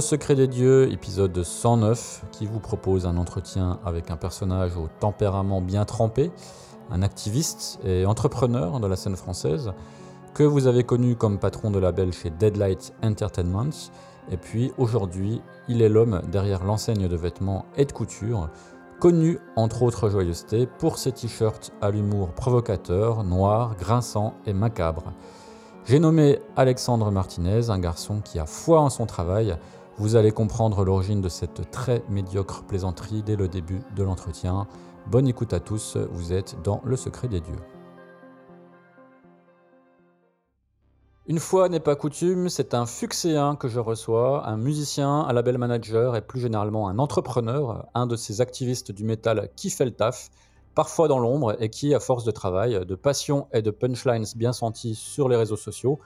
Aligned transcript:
Le 0.00 0.02
Secret 0.02 0.34
des 0.34 0.48
Dieux, 0.48 0.90
épisode 0.90 1.42
109, 1.42 2.24
qui 2.32 2.46
vous 2.46 2.58
propose 2.58 3.04
un 3.04 3.18
entretien 3.18 3.80
avec 3.84 4.10
un 4.10 4.16
personnage 4.16 4.74
au 4.78 4.88
tempérament 4.98 5.60
bien 5.60 5.84
trempé, 5.84 6.32
un 6.90 7.02
activiste 7.02 7.78
et 7.84 8.06
entrepreneur 8.06 8.80
de 8.80 8.86
la 8.86 8.96
scène 8.96 9.16
française, 9.16 9.74
que 10.32 10.42
vous 10.42 10.66
avez 10.66 10.84
connu 10.84 11.16
comme 11.16 11.38
patron 11.38 11.70
de 11.70 11.78
label 11.78 12.14
chez 12.14 12.30
Deadlight 12.30 12.94
Entertainment. 13.04 13.90
Et 14.30 14.38
puis 14.38 14.72
aujourd'hui, 14.78 15.42
il 15.68 15.82
est 15.82 15.90
l'homme 15.90 16.22
derrière 16.32 16.64
l'enseigne 16.64 17.06
de 17.06 17.16
vêtements 17.16 17.66
et 17.76 17.84
de 17.84 17.92
couture, 17.92 18.48
connu 19.00 19.38
entre 19.54 19.82
autres 19.82 20.08
joyeusetés 20.08 20.66
pour 20.66 20.96
ses 20.96 21.12
t-shirts 21.12 21.72
à 21.82 21.90
l'humour 21.90 22.30
provocateur, 22.30 23.22
noir, 23.22 23.76
grinçant 23.76 24.32
et 24.46 24.54
macabre. 24.54 25.12
J'ai 25.84 25.98
nommé 25.98 26.38
Alexandre 26.56 27.10
Martinez, 27.10 27.68
un 27.68 27.78
garçon 27.78 28.20
qui 28.24 28.38
a 28.38 28.46
foi 28.46 28.80
en 28.80 28.88
son 28.90 29.04
travail. 29.06 29.56
Vous 30.00 30.16
allez 30.16 30.32
comprendre 30.32 30.82
l'origine 30.82 31.20
de 31.20 31.28
cette 31.28 31.70
très 31.70 32.02
médiocre 32.08 32.64
plaisanterie 32.64 33.22
dès 33.22 33.36
le 33.36 33.48
début 33.48 33.82
de 33.94 34.02
l'entretien. 34.02 34.66
Bonne 35.08 35.28
écoute 35.28 35.52
à 35.52 35.60
tous, 35.60 35.98
vous 36.10 36.32
êtes 36.32 36.56
dans 36.64 36.80
le 36.86 36.96
secret 36.96 37.28
des 37.28 37.42
dieux. 37.42 37.60
Une 41.26 41.38
fois 41.38 41.68
n'est 41.68 41.80
pas 41.80 41.96
coutume, 41.96 42.48
c'est 42.48 42.72
un 42.72 42.86
fuxéen 42.86 43.56
que 43.56 43.68
je 43.68 43.78
reçois, 43.78 44.48
un 44.48 44.56
musicien, 44.56 45.10
un 45.10 45.34
label 45.34 45.58
manager 45.58 46.16
et 46.16 46.22
plus 46.22 46.40
généralement 46.40 46.88
un 46.88 46.98
entrepreneur, 46.98 47.86
un 47.92 48.06
de 48.06 48.16
ces 48.16 48.40
activistes 48.40 48.92
du 48.92 49.04
métal 49.04 49.50
qui 49.54 49.68
fait 49.68 49.84
le 49.84 49.90
taf, 49.90 50.30
parfois 50.74 51.08
dans 51.08 51.18
l'ombre 51.18 51.62
et 51.62 51.68
qui, 51.68 51.94
à 51.94 52.00
force 52.00 52.24
de 52.24 52.30
travail, 52.30 52.86
de 52.86 52.94
passion 52.94 53.48
et 53.52 53.60
de 53.60 53.70
punchlines 53.70 54.24
bien 54.34 54.54
sentis 54.54 54.94
sur 54.94 55.28
les 55.28 55.36
réseaux 55.36 55.58
sociaux, 55.58 56.00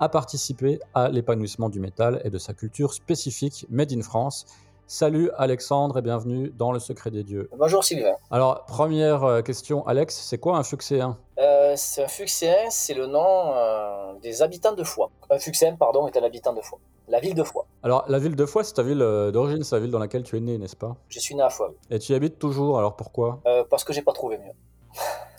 a 0.00 0.08
participé 0.08 0.80
à 0.94 1.08
l'épanouissement 1.08 1.68
du 1.68 1.78
métal 1.78 2.20
et 2.24 2.30
de 2.30 2.38
sa 2.38 2.54
culture 2.54 2.94
spécifique 2.94 3.66
Made 3.68 3.92
in 3.92 4.00
France. 4.00 4.46
Salut 4.86 5.30
Alexandre 5.36 5.98
et 5.98 6.02
bienvenue 6.02 6.50
dans 6.56 6.72
le 6.72 6.80
secret 6.80 7.10
des 7.10 7.22
dieux. 7.22 7.48
Bonjour 7.56 7.84
Sylvain. 7.84 8.14
Alors, 8.30 8.64
première 8.64 9.22
euh, 9.22 9.42
question, 9.42 9.86
Alex, 9.86 10.16
c'est 10.16 10.38
quoi 10.38 10.56
un 10.56 10.64
fuxéen 10.64 11.16
Euh, 11.38 11.74
c'est 11.76 12.02
un 12.02 12.08
fuxéen, 12.08 12.70
c'est 12.70 12.94
le 12.94 13.06
nom 13.06 13.52
euh, 13.54 14.14
des 14.20 14.42
habitants 14.42 14.72
de 14.72 14.82
Foix. 14.82 15.10
Un 15.28 15.38
fuxéen, 15.38 15.76
pardon, 15.76 16.08
est 16.08 16.16
un 16.16 16.24
habitant 16.24 16.54
de 16.54 16.60
Foix. 16.60 16.80
La 17.06 17.20
ville 17.20 17.34
de 17.34 17.44
Foix. 17.44 17.66
Alors, 17.82 18.04
la 18.08 18.18
ville 18.18 18.34
de 18.34 18.46
Foix, 18.46 18.64
c'est 18.64 18.74
ta 18.74 18.82
ville 18.82 18.98
d'origine, 18.98 19.62
c'est 19.62 19.76
la 19.76 19.80
ville 19.80 19.90
dans 19.90 19.98
laquelle 19.98 20.22
tu 20.22 20.36
es 20.36 20.40
né, 20.40 20.58
n'est-ce 20.58 20.76
pas? 20.76 20.96
Je 21.08 21.20
suis 21.20 21.34
né 21.34 21.42
à 21.42 21.50
Foix. 21.50 21.72
Et 21.90 21.98
tu 21.98 22.12
y 22.12 22.14
habites 22.14 22.38
toujours, 22.38 22.78
alors 22.78 22.96
pourquoi? 22.96 23.40
Euh, 23.46 23.64
parce 23.68 23.84
que 23.84 23.92
j'ai 23.92 24.02
pas 24.02 24.12
trouvé 24.12 24.38
mieux. 24.38 24.52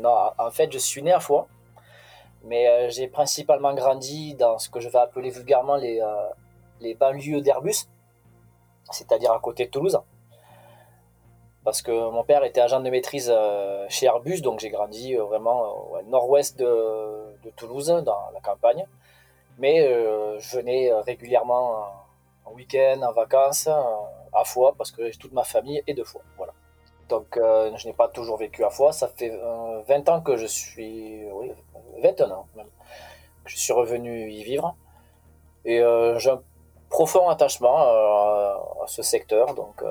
Non, 0.00 0.30
en 0.38 0.50
fait, 0.52 0.70
je 0.72 0.78
suis 0.78 1.02
né 1.02 1.12
à 1.12 1.18
Foix, 1.18 1.48
mais 2.44 2.68
euh, 2.68 2.88
j'ai 2.90 3.08
principalement 3.08 3.74
grandi 3.74 4.34
dans 4.34 4.58
ce 4.58 4.68
que 4.68 4.80
je 4.80 4.88
vais 4.88 4.98
appeler 4.98 5.30
vulgairement 5.30 5.76
les, 5.76 6.00
euh, 6.00 6.28
les 6.80 6.94
banlieues 6.94 7.40
d'Airbus, 7.40 7.88
c'est-à-dire 8.90 9.32
à 9.32 9.40
côté 9.40 9.66
de 9.66 9.70
Toulouse. 9.70 10.00
Parce 11.64 11.82
que 11.82 11.90
mon 11.90 12.24
père 12.24 12.44
était 12.44 12.60
agent 12.60 12.80
de 12.80 12.88
maîtrise 12.88 13.30
euh, 13.34 13.84
chez 13.88 14.06
Airbus, 14.06 14.40
donc 14.40 14.60
j'ai 14.60 14.70
grandi 14.70 15.14
vraiment 15.16 15.90
ouais, 15.90 16.02
nord-ouest 16.04 16.58
de, 16.58 17.50
Toulouse, 17.56 17.88
dans 18.04 18.30
la 18.32 18.40
campagne. 18.40 18.86
Mais 19.58 19.80
je 20.38 20.56
venais 20.56 20.92
régulièrement 21.00 21.88
en 22.44 22.52
week-end, 22.52 23.00
en 23.02 23.12
vacances, 23.12 23.66
à 23.66 24.44
Foix, 24.44 24.74
parce 24.78 24.92
que 24.92 25.14
toute 25.18 25.32
ma 25.32 25.42
famille 25.42 25.82
est 25.88 25.94
de 25.94 26.04
Foix. 26.04 26.22
Voilà. 26.36 26.52
Donc 27.08 27.26
je 27.36 27.86
n'ai 27.86 27.92
pas 27.92 28.08
toujours 28.08 28.36
vécu 28.36 28.64
à 28.64 28.70
Foix. 28.70 28.92
Ça 28.92 29.08
fait 29.08 29.32
euh, 29.32 29.82
20 29.88 30.08
ans 30.08 30.20
que 30.20 30.36
je 30.36 30.46
suis... 30.46 31.24
21 32.02 32.30
ans 32.30 32.46
même. 32.56 32.66
Je 33.46 33.56
suis 33.56 33.72
revenu 33.72 34.30
y 34.30 34.42
vivre. 34.44 34.74
Et 35.64 35.80
euh, 35.80 36.18
j'ai 36.18 36.30
un 36.30 36.40
profond 36.90 37.28
attachement 37.28 37.82
euh, 37.88 38.54
à 38.84 38.86
ce 38.86 39.02
secteur. 39.02 39.54
Donc 39.54 39.82
euh, 39.82 39.90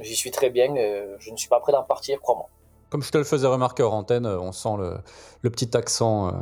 j'y 0.00 0.14
suis 0.16 0.30
très 0.30 0.50
bien. 0.50 0.74
et 0.74 1.06
je 1.18 1.30
ne 1.30 1.36
suis 1.36 1.48
pas 1.48 1.60
prêt 1.60 1.72
d'en 1.72 1.82
partir, 1.82 2.20
crois-moi. 2.20 2.46
Comme 2.90 3.02
je 3.02 3.10
te 3.10 3.18
le 3.18 3.24
faisais 3.24 3.46
remarquer 3.46 3.82
hors 3.82 3.94
antenne, 3.94 4.26
on 4.26 4.52
sent 4.52 4.76
le, 4.78 4.98
le 5.42 5.50
petit 5.50 5.76
accent 5.76 6.32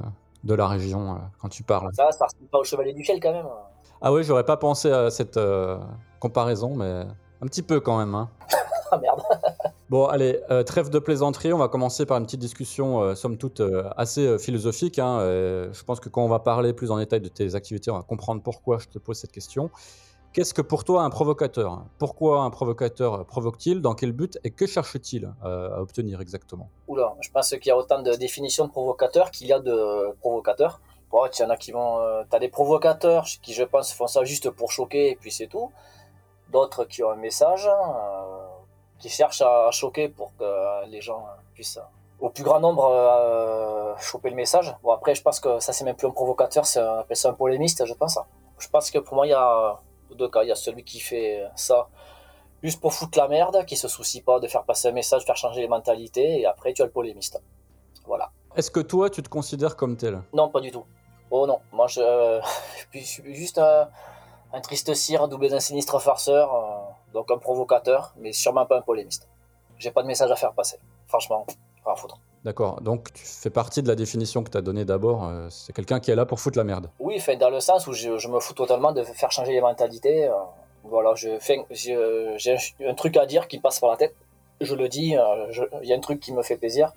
de 0.44 0.54
la 0.54 0.66
région 0.66 1.20
quand 1.40 1.48
tu 1.50 1.62
parles. 1.62 1.90
Ça, 1.94 2.10
ça 2.10 2.24
ressemble 2.24 2.46
pas 2.50 2.58
au 2.58 2.64
Chevalier 2.64 2.94
du 2.94 3.04
Fiel 3.04 3.20
quand 3.20 3.32
même. 3.32 3.46
Ah 4.00 4.12
oui, 4.12 4.22
j'aurais 4.24 4.44
pas 4.44 4.56
pensé 4.56 4.90
à 4.90 5.10
cette 5.10 5.36
euh, 5.36 5.76
comparaison, 6.20 6.74
mais 6.74 7.02
un 7.42 7.46
petit 7.46 7.62
peu 7.62 7.80
quand 7.80 7.98
même. 7.98 8.14
hein. 8.14 8.28
Ah 8.90 8.96
merde. 8.96 9.20
Bon, 9.90 10.04
allez, 10.04 10.42
euh, 10.50 10.62
trêve 10.64 10.90
de 10.90 10.98
plaisanterie. 10.98 11.52
On 11.54 11.58
va 11.58 11.68
commencer 11.68 12.04
par 12.04 12.18
une 12.18 12.24
petite 12.24 12.40
discussion, 12.40 13.00
euh, 13.00 13.14
somme 13.14 13.38
toute, 13.38 13.60
euh, 13.60 13.88
assez 13.96 14.38
philosophique. 14.38 14.98
hein. 14.98 15.18
Je 15.72 15.84
pense 15.84 15.98
que 15.98 16.10
quand 16.10 16.22
on 16.22 16.28
va 16.28 16.40
parler 16.40 16.74
plus 16.74 16.90
en 16.90 16.98
détail 16.98 17.22
de 17.22 17.28
tes 17.28 17.54
activités, 17.54 17.90
on 17.90 17.96
va 17.96 18.02
comprendre 18.02 18.42
pourquoi 18.42 18.78
je 18.78 18.86
te 18.88 18.98
pose 18.98 19.16
cette 19.16 19.32
question. 19.32 19.70
Qu'est-ce 20.34 20.52
que 20.52 20.60
pour 20.60 20.84
toi 20.84 21.04
un 21.04 21.10
provocateur? 21.10 21.86
Pourquoi 21.98 22.42
un 22.42 22.50
provocateur 22.50 23.24
provoque-t-il? 23.24 23.80
Dans 23.80 23.94
quel 23.94 24.12
but 24.12 24.38
Et 24.44 24.50
que 24.50 24.66
cherche-t-il 24.66 25.32
à 25.42 25.80
obtenir 25.80 26.20
exactement? 26.20 26.68
Oula, 26.86 27.14
je 27.22 27.30
pense 27.30 27.48
qu'il 27.48 27.66
y 27.66 27.70
a 27.70 27.76
autant 27.78 28.02
de 28.02 28.12
définitions 28.12 28.66
de 28.66 28.70
provocateurs 28.70 29.30
qu'il 29.30 29.46
y 29.46 29.54
a 29.54 29.58
de 29.58 30.12
provocateurs. 30.20 30.82
Bon, 31.10 31.24
y 31.24 31.42
en 31.42 31.48
a 31.48 31.56
qui 31.56 31.72
vont. 31.72 31.98
T'as 32.28 32.38
des 32.38 32.48
provocateurs 32.48 33.24
qui, 33.42 33.54
je 33.54 33.64
pense, 33.64 33.94
font 33.94 34.06
ça 34.06 34.22
juste 34.24 34.50
pour 34.50 34.70
choquer 34.70 35.12
et 35.12 35.16
puis 35.16 35.32
c'est 35.32 35.46
tout. 35.46 35.70
D'autres 36.52 36.84
qui 36.84 37.02
ont 37.02 37.10
un 37.10 37.16
message, 37.16 37.66
euh, 37.66 38.46
qui 38.98 39.08
cherchent 39.08 39.42
à, 39.42 39.70
choquer 39.70 40.08
pour 40.08 40.32
que 40.36 40.86
les 40.86 41.00
gens 41.00 41.26
puissent, 41.54 41.78
euh, 41.78 41.82
au 42.20 42.30
plus 42.30 42.42
grand 42.42 42.60
nombre, 42.60 42.84
euh, 42.90 43.94
choper 43.98 44.30
le 44.30 44.36
message. 44.36 44.74
Bon, 44.82 44.92
après, 44.92 45.14
je 45.14 45.22
pense 45.22 45.40
que 45.40 45.60
ça, 45.60 45.72
c'est 45.72 45.84
même 45.84 45.96
plus 45.96 46.08
un 46.08 46.10
provocateur, 46.10 46.66
c'est 46.66 46.80
un, 46.80 47.04
un 47.24 47.32
polémiste, 47.32 47.84
je 47.86 47.94
pense. 47.94 48.18
Je 48.58 48.68
pense 48.68 48.90
que 48.90 48.98
pour 48.98 49.14
moi, 49.14 49.26
il 49.26 49.30
y 49.30 49.34
a 49.34 49.78
deux 50.16 50.28
cas. 50.28 50.42
Il 50.42 50.48
y 50.48 50.52
a 50.52 50.56
celui 50.56 50.82
qui 50.82 51.00
fait 51.00 51.44
ça 51.54 51.88
juste 52.62 52.80
pour 52.80 52.92
foutre 52.92 53.18
la 53.18 53.28
merde, 53.28 53.64
qui 53.66 53.76
se 53.76 53.88
soucie 53.88 54.20
pas 54.20 54.40
de 54.40 54.48
faire 54.48 54.64
passer 54.64 54.88
un 54.88 54.92
message, 54.92 55.24
faire 55.24 55.36
changer 55.36 55.60
les 55.60 55.68
mentalités, 55.68 56.40
et 56.40 56.46
après 56.46 56.72
tu 56.72 56.82
as 56.82 56.86
le 56.86 56.90
polémiste. 56.90 57.40
Voilà. 58.06 58.30
Est-ce 58.56 58.70
que 58.70 58.80
toi, 58.80 59.10
tu 59.10 59.22
te 59.22 59.28
considères 59.28 59.76
comme 59.76 59.96
tel? 59.96 60.22
Non, 60.32 60.48
pas 60.48 60.60
du 60.60 60.70
tout. 60.70 60.84
Oh 61.30 61.46
non, 61.46 61.60
moi 61.72 61.86
je, 61.86 62.00
euh, 62.00 62.40
je 62.92 63.00
suis 63.00 63.34
juste 63.34 63.58
un, 63.58 63.88
un 64.52 64.60
triste 64.60 64.94
cire 64.94 65.28
doublé 65.28 65.50
d'un 65.50 65.60
sinistre 65.60 66.00
farceur, 66.00 66.54
euh, 66.54 66.77
donc 67.12 67.30
un 67.30 67.38
provocateur, 67.38 68.14
mais 68.18 68.32
sûrement 68.32 68.66
pas 68.66 68.78
un 68.78 68.82
polémiste. 68.82 69.28
J'ai 69.78 69.90
pas 69.90 70.02
de 70.02 70.06
message 70.08 70.30
à 70.30 70.36
faire 70.36 70.52
passer. 70.52 70.78
Franchement, 71.06 71.46
pas 71.84 71.92
à 71.92 71.96
foutre. 71.96 72.18
D'accord, 72.44 72.80
donc 72.80 73.12
tu 73.12 73.24
fais 73.24 73.50
partie 73.50 73.82
de 73.82 73.88
la 73.88 73.94
définition 73.96 74.42
que 74.44 74.50
tu 74.50 74.56
as 74.58 74.60
donnée 74.62 74.84
d'abord. 74.84 75.26
euh, 75.26 75.48
c'est 75.50 75.72
quelqu'un 75.72 76.00
qui 76.00 76.10
est 76.10 76.14
là 76.16 76.24
pour 76.26 76.38
foutre 76.40 76.56
la 76.58 76.64
merde. 76.64 76.90
Oui, 77.00 77.18
fait, 77.18 77.36
dans 77.36 77.50
le 77.50 77.60
sens 77.60 77.86
où 77.86 77.92
je, 77.92 78.16
je 78.18 78.28
me 78.28 78.38
fous 78.40 78.54
totalement 78.54 78.92
de 78.92 79.02
faire 79.02 79.32
changer 79.32 79.52
les 79.52 79.60
mentalités. 79.60 80.28
euh, 80.28 80.32
voilà, 80.84 81.14
je 81.16 81.38
fais, 81.40 81.58
je- 81.70 82.34
j'ai 82.36 82.54
un, 82.54 82.90
un 82.90 82.94
truc 82.94 83.16
à 83.16 83.26
dire 83.26 83.48
qui 83.48 83.58
passe 83.58 83.80
par 83.80 83.90
la 83.90 83.96
tête. 83.96 84.14
Je 84.60 84.74
le 84.74 84.88
dis, 84.88 85.16
euh, 85.16 85.50
il 85.82 85.88
y 85.88 85.92
a 85.92 85.96
un 85.96 86.00
truc 86.00 86.20
qui 86.20 86.32
me 86.32 86.42
fait 86.42 86.56
plaisir. 86.56 86.92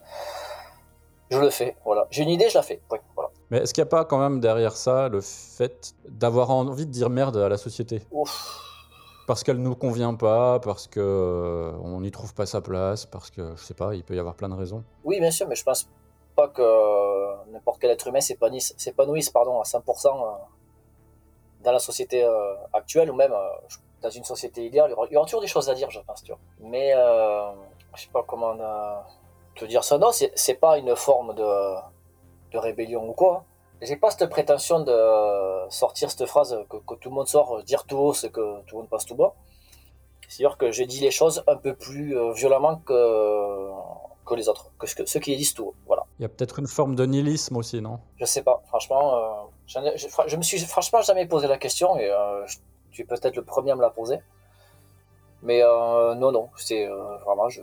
Je 1.29 1.39
le 1.39 1.49
fais, 1.49 1.75
voilà. 1.85 2.07
J'ai 2.11 2.23
une 2.23 2.29
idée, 2.29 2.49
je 2.49 2.55
la 2.57 2.61
fais. 2.63 2.81
Oui, 2.91 2.97
voilà. 3.15 3.29
Mais 3.49 3.59
est-ce 3.59 3.73
qu'il 3.73 3.81
n'y 3.83 3.87
a 3.87 3.89
pas 3.89 4.05
quand 4.05 4.17
même 4.19 4.39
derrière 4.39 4.75
ça 4.75 5.09
le 5.09 5.21
fait 5.21 5.93
d'avoir 6.07 6.49
envie 6.51 6.85
de 6.85 6.91
dire 6.91 7.09
merde 7.09 7.37
à 7.37 7.49
la 7.49 7.57
société? 7.57 8.01
Ouf. 8.11 8.59
Parce 9.31 9.45
qu'elle 9.45 9.61
nous 9.61 9.75
convient 9.75 10.13
pas, 10.13 10.59
parce 10.59 10.87
que 10.89 10.99
euh, 10.99 11.71
on 11.85 12.01
n'y 12.01 12.11
trouve 12.11 12.33
pas 12.33 12.45
sa 12.45 12.59
place, 12.59 13.05
parce 13.05 13.31
que 13.31 13.55
je 13.55 13.63
sais 13.63 13.73
pas, 13.73 13.95
il 13.95 14.03
peut 14.03 14.13
y 14.13 14.19
avoir 14.19 14.35
plein 14.35 14.49
de 14.49 14.55
raisons. 14.55 14.83
Oui, 15.05 15.21
bien 15.21 15.31
sûr, 15.31 15.47
mais 15.47 15.55
je 15.55 15.63
pense 15.63 15.89
pas 16.35 16.49
que 16.49 16.61
euh, 16.61 17.35
n'importe 17.49 17.79
quel 17.79 17.91
être 17.91 18.05
humain 18.07 18.19
s'épanouisse, 18.19 19.29
pardon, 19.29 19.61
à 19.61 19.63
100% 19.63 20.07
euh, 20.07 20.31
dans 21.63 21.71
la 21.71 21.79
société 21.79 22.25
euh, 22.25 22.55
actuelle 22.73 23.09
ou 23.09 23.15
même 23.15 23.31
dans 24.01 24.09
une 24.09 24.25
société 24.25 24.65
idéale. 24.65 24.93
Il 25.09 25.13
y, 25.13 25.15
aura, 25.15 25.25
toujours 25.25 25.39
des 25.39 25.47
choses 25.47 25.69
à 25.69 25.75
dire, 25.75 25.89
je 25.89 26.01
pense, 26.01 26.23
tu 26.23 26.33
vois. 26.33 26.41
Mais 26.59 26.91
euh, 26.93 27.51
je 27.95 28.01
sais 28.01 28.09
pas 28.11 28.25
comment 28.27 28.57
te 29.55 29.63
dire 29.63 29.85
ça. 29.85 29.97
Non, 29.97 30.09
c'est 30.11 30.55
pas 30.55 30.77
une 30.77 30.93
forme 30.97 31.35
de, 31.35 31.75
de 32.51 32.57
rébellion 32.57 33.07
ou 33.07 33.13
quoi. 33.13 33.45
J'ai 33.81 33.95
pas 33.95 34.11
cette 34.11 34.29
prétention 34.29 34.79
de 34.81 34.95
sortir 35.69 36.11
cette 36.11 36.25
phrase 36.27 36.57
que, 36.69 36.77
que 36.77 36.93
tout 36.95 37.09
le 37.09 37.15
monde 37.15 37.27
sort, 37.27 37.57
euh, 37.57 37.63
dire 37.63 37.85
tout 37.85 37.97
haut 37.97 38.13
ce 38.13 38.27
que 38.27 38.61
tout 38.67 38.75
le 38.75 38.81
monde 38.81 38.89
passe 38.89 39.05
tout 39.05 39.15
bas. 39.15 39.33
C'est-à-dire 40.27 40.57
que 40.57 40.71
je 40.71 40.83
dis 40.83 40.99
les 40.99 41.11
choses 41.11 41.43
un 41.47 41.55
peu 41.55 41.73
plus 41.73 42.15
euh, 42.17 42.31
violemment 42.33 42.77
que, 42.85 43.69
que 44.25 44.35
les 44.35 44.47
autres, 44.49 44.71
que, 44.79 44.85
que 44.93 45.05
ceux 45.05 45.19
qui 45.19 45.31
les 45.31 45.37
disent 45.37 45.53
tout 45.55 45.65
haut. 45.69 45.75
Voilà. 45.87 46.03
Il 46.19 46.21
y 46.21 46.25
a 46.25 46.29
peut-être 46.29 46.59
une 46.59 46.67
forme 46.67 46.95
de 46.95 47.05
nihilisme 47.05 47.57
aussi, 47.57 47.81
non? 47.81 47.99
Je 48.17 48.25
sais 48.25 48.43
pas, 48.43 48.61
franchement, 48.67 49.15
euh, 49.15 49.29
je, 49.65 50.07
je 50.27 50.35
me 50.37 50.41
suis 50.43 50.59
franchement 50.59 51.01
jamais 51.01 51.25
posé 51.25 51.47
la 51.47 51.57
question 51.57 51.97
et 51.97 52.09
euh, 52.09 52.45
je- 52.45 52.57
tu 52.91 53.01
es 53.01 53.05
peut-être 53.05 53.35
le 53.35 53.43
premier 53.43 53.71
à 53.71 53.75
me 53.75 53.81
la 53.81 53.89
poser. 53.89 54.19
Mais 55.41 55.63
euh, 55.63 56.13
non, 56.15 56.31
non, 56.31 56.49
c'est 56.55 56.85
vraiment, 57.25 57.49
je, 57.49 57.61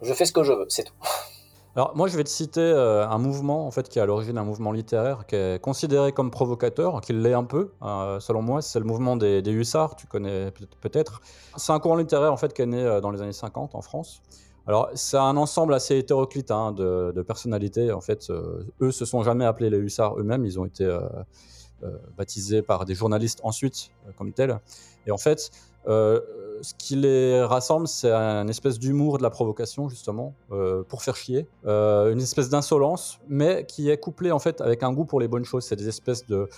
je 0.00 0.14
fais 0.14 0.24
ce 0.24 0.32
que 0.32 0.42
je 0.44 0.52
veux, 0.54 0.66
c'est 0.70 0.84
tout. 0.84 0.94
Alors 1.76 1.94
moi 1.94 2.08
je 2.08 2.16
vais 2.16 2.24
te 2.24 2.30
citer 2.30 2.62
euh, 2.62 3.06
un 3.06 3.18
mouvement 3.18 3.66
en 3.66 3.70
fait 3.70 3.90
qui 3.90 3.98
est 3.98 4.02
à 4.02 4.06
l'origine 4.06 4.36
d'un 4.36 4.44
mouvement 4.44 4.72
littéraire 4.72 5.26
qui 5.26 5.36
est 5.36 5.60
considéré 5.60 6.10
comme 6.10 6.30
provocateur, 6.30 7.02
qui 7.02 7.12
l'est 7.12 7.34
un 7.34 7.44
peu 7.44 7.72
euh, 7.82 8.18
selon 8.18 8.40
moi, 8.40 8.62
c'est 8.62 8.78
le 8.78 8.86
mouvement 8.86 9.14
des, 9.14 9.42
des 9.42 9.50
hussards, 9.52 9.94
tu 9.94 10.06
connais 10.06 10.52
peut- 10.52 10.66
peut-être. 10.80 11.20
C'est 11.58 11.72
un 11.72 11.78
courant 11.78 11.96
littéraire 11.96 12.32
en 12.32 12.38
fait 12.38 12.54
qui 12.54 12.62
est 12.62 12.66
né 12.66 12.82
euh, 12.82 13.02
dans 13.02 13.10
les 13.10 13.20
années 13.20 13.34
50 13.34 13.74
en 13.74 13.82
France. 13.82 14.22
Alors 14.66 14.88
c'est 14.94 15.18
un 15.18 15.36
ensemble 15.36 15.74
assez 15.74 15.98
hétéroclite 15.98 16.50
hein, 16.50 16.72
de, 16.72 17.22
personnalités 17.28 17.92
en 17.92 18.00
fait. 18.00 18.30
eux 18.80 18.90
se 18.90 19.04
sont 19.04 19.22
jamais 19.22 19.44
appelés 19.44 19.68
les 19.68 19.76
hussards 19.76 20.18
eux-mêmes, 20.18 20.46
ils 20.46 20.58
ont 20.58 20.64
été 20.64 20.84
baptisés 22.16 22.62
par 22.62 22.86
des 22.86 22.94
journalistes 22.94 23.40
ensuite 23.44 23.90
comme 24.16 24.32
tels. 24.32 24.58
Et 25.06 25.12
en 25.12 25.18
fait 25.18 25.52
ce 25.86 26.74
qui 26.78 26.96
les 26.96 27.42
rassemble, 27.42 27.86
c'est 27.86 28.10
un 28.10 28.48
espèce 28.48 28.78
d'humour 28.78 29.18
de 29.18 29.22
la 29.22 29.30
provocation, 29.30 29.88
justement, 29.88 30.34
euh, 30.52 30.82
pour 30.88 31.02
faire 31.02 31.16
chier. 31.16 31.46
Euh, 31.66 32.12
une 32.12 32.20
espèce 32.20 32.48
d'insolence, 32.48 33.18
mais 33.28 33.64
qui 33.66 33.90
est 33.90 33.98
couplée, 33.98 34.32
en 34.32 34.38
fait, 34.38 34.60
avec 34.60 34.82
un 34.82 34.92
goût 34.92 35.04
pour 35.04 35.20
les 35.20 35.28
bonnes 35.28 35.44
choses. 35.44 35.64
C'est 35.64 35.76
des 35.76 35.88
espèces 35.88 36.26
de, 36.26 36.48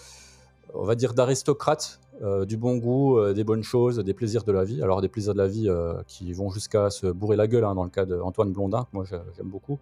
on 0.74 0.84
va 0.84 0.94
dire, 0.94 1.14
d'aristocrates, 1.14 2.00
euh, 2.22 2.44
du 2.44 2.56
bon 2.56 2.76
goût, 2.76 3.18
euh, 3.18 3.32
des 3.32 3.44
bonnes 3.44 3.62
choses, 3.62 3.98
des 3.98 4.14
plaisirs 4.14 4.44
de 4.44 4.52
la 4.52 4.64
vie. 4.64 4.82
Alors, 4.82 5.00
des 5.00 5.08
plaisirs 5.08 5.34
de 5.34 5.38
la 5.38 5.48
vie 5.48 5.68
euh, 5.68 5.94
qui 6.06 6.32
vont 6.32 6.50
jusqu'à 6.50 6.90
se 6.90 7.06
bourrer 7.08 7.36
la 7.36 7.46
gueule, 7.46 7.64
hein, 7.64 7.74
dans 7.74 7.84
le 7.84 7.90
cas 7.90 8.04
d'Antoine 8.06 8.52
Blondin, 8.52 8.82
que 8.84 8.88
moi 8.92 9.04
j'ai- 9.04 9.20
j'aime 9.36 9.48
beaucoup. 9.48 9.78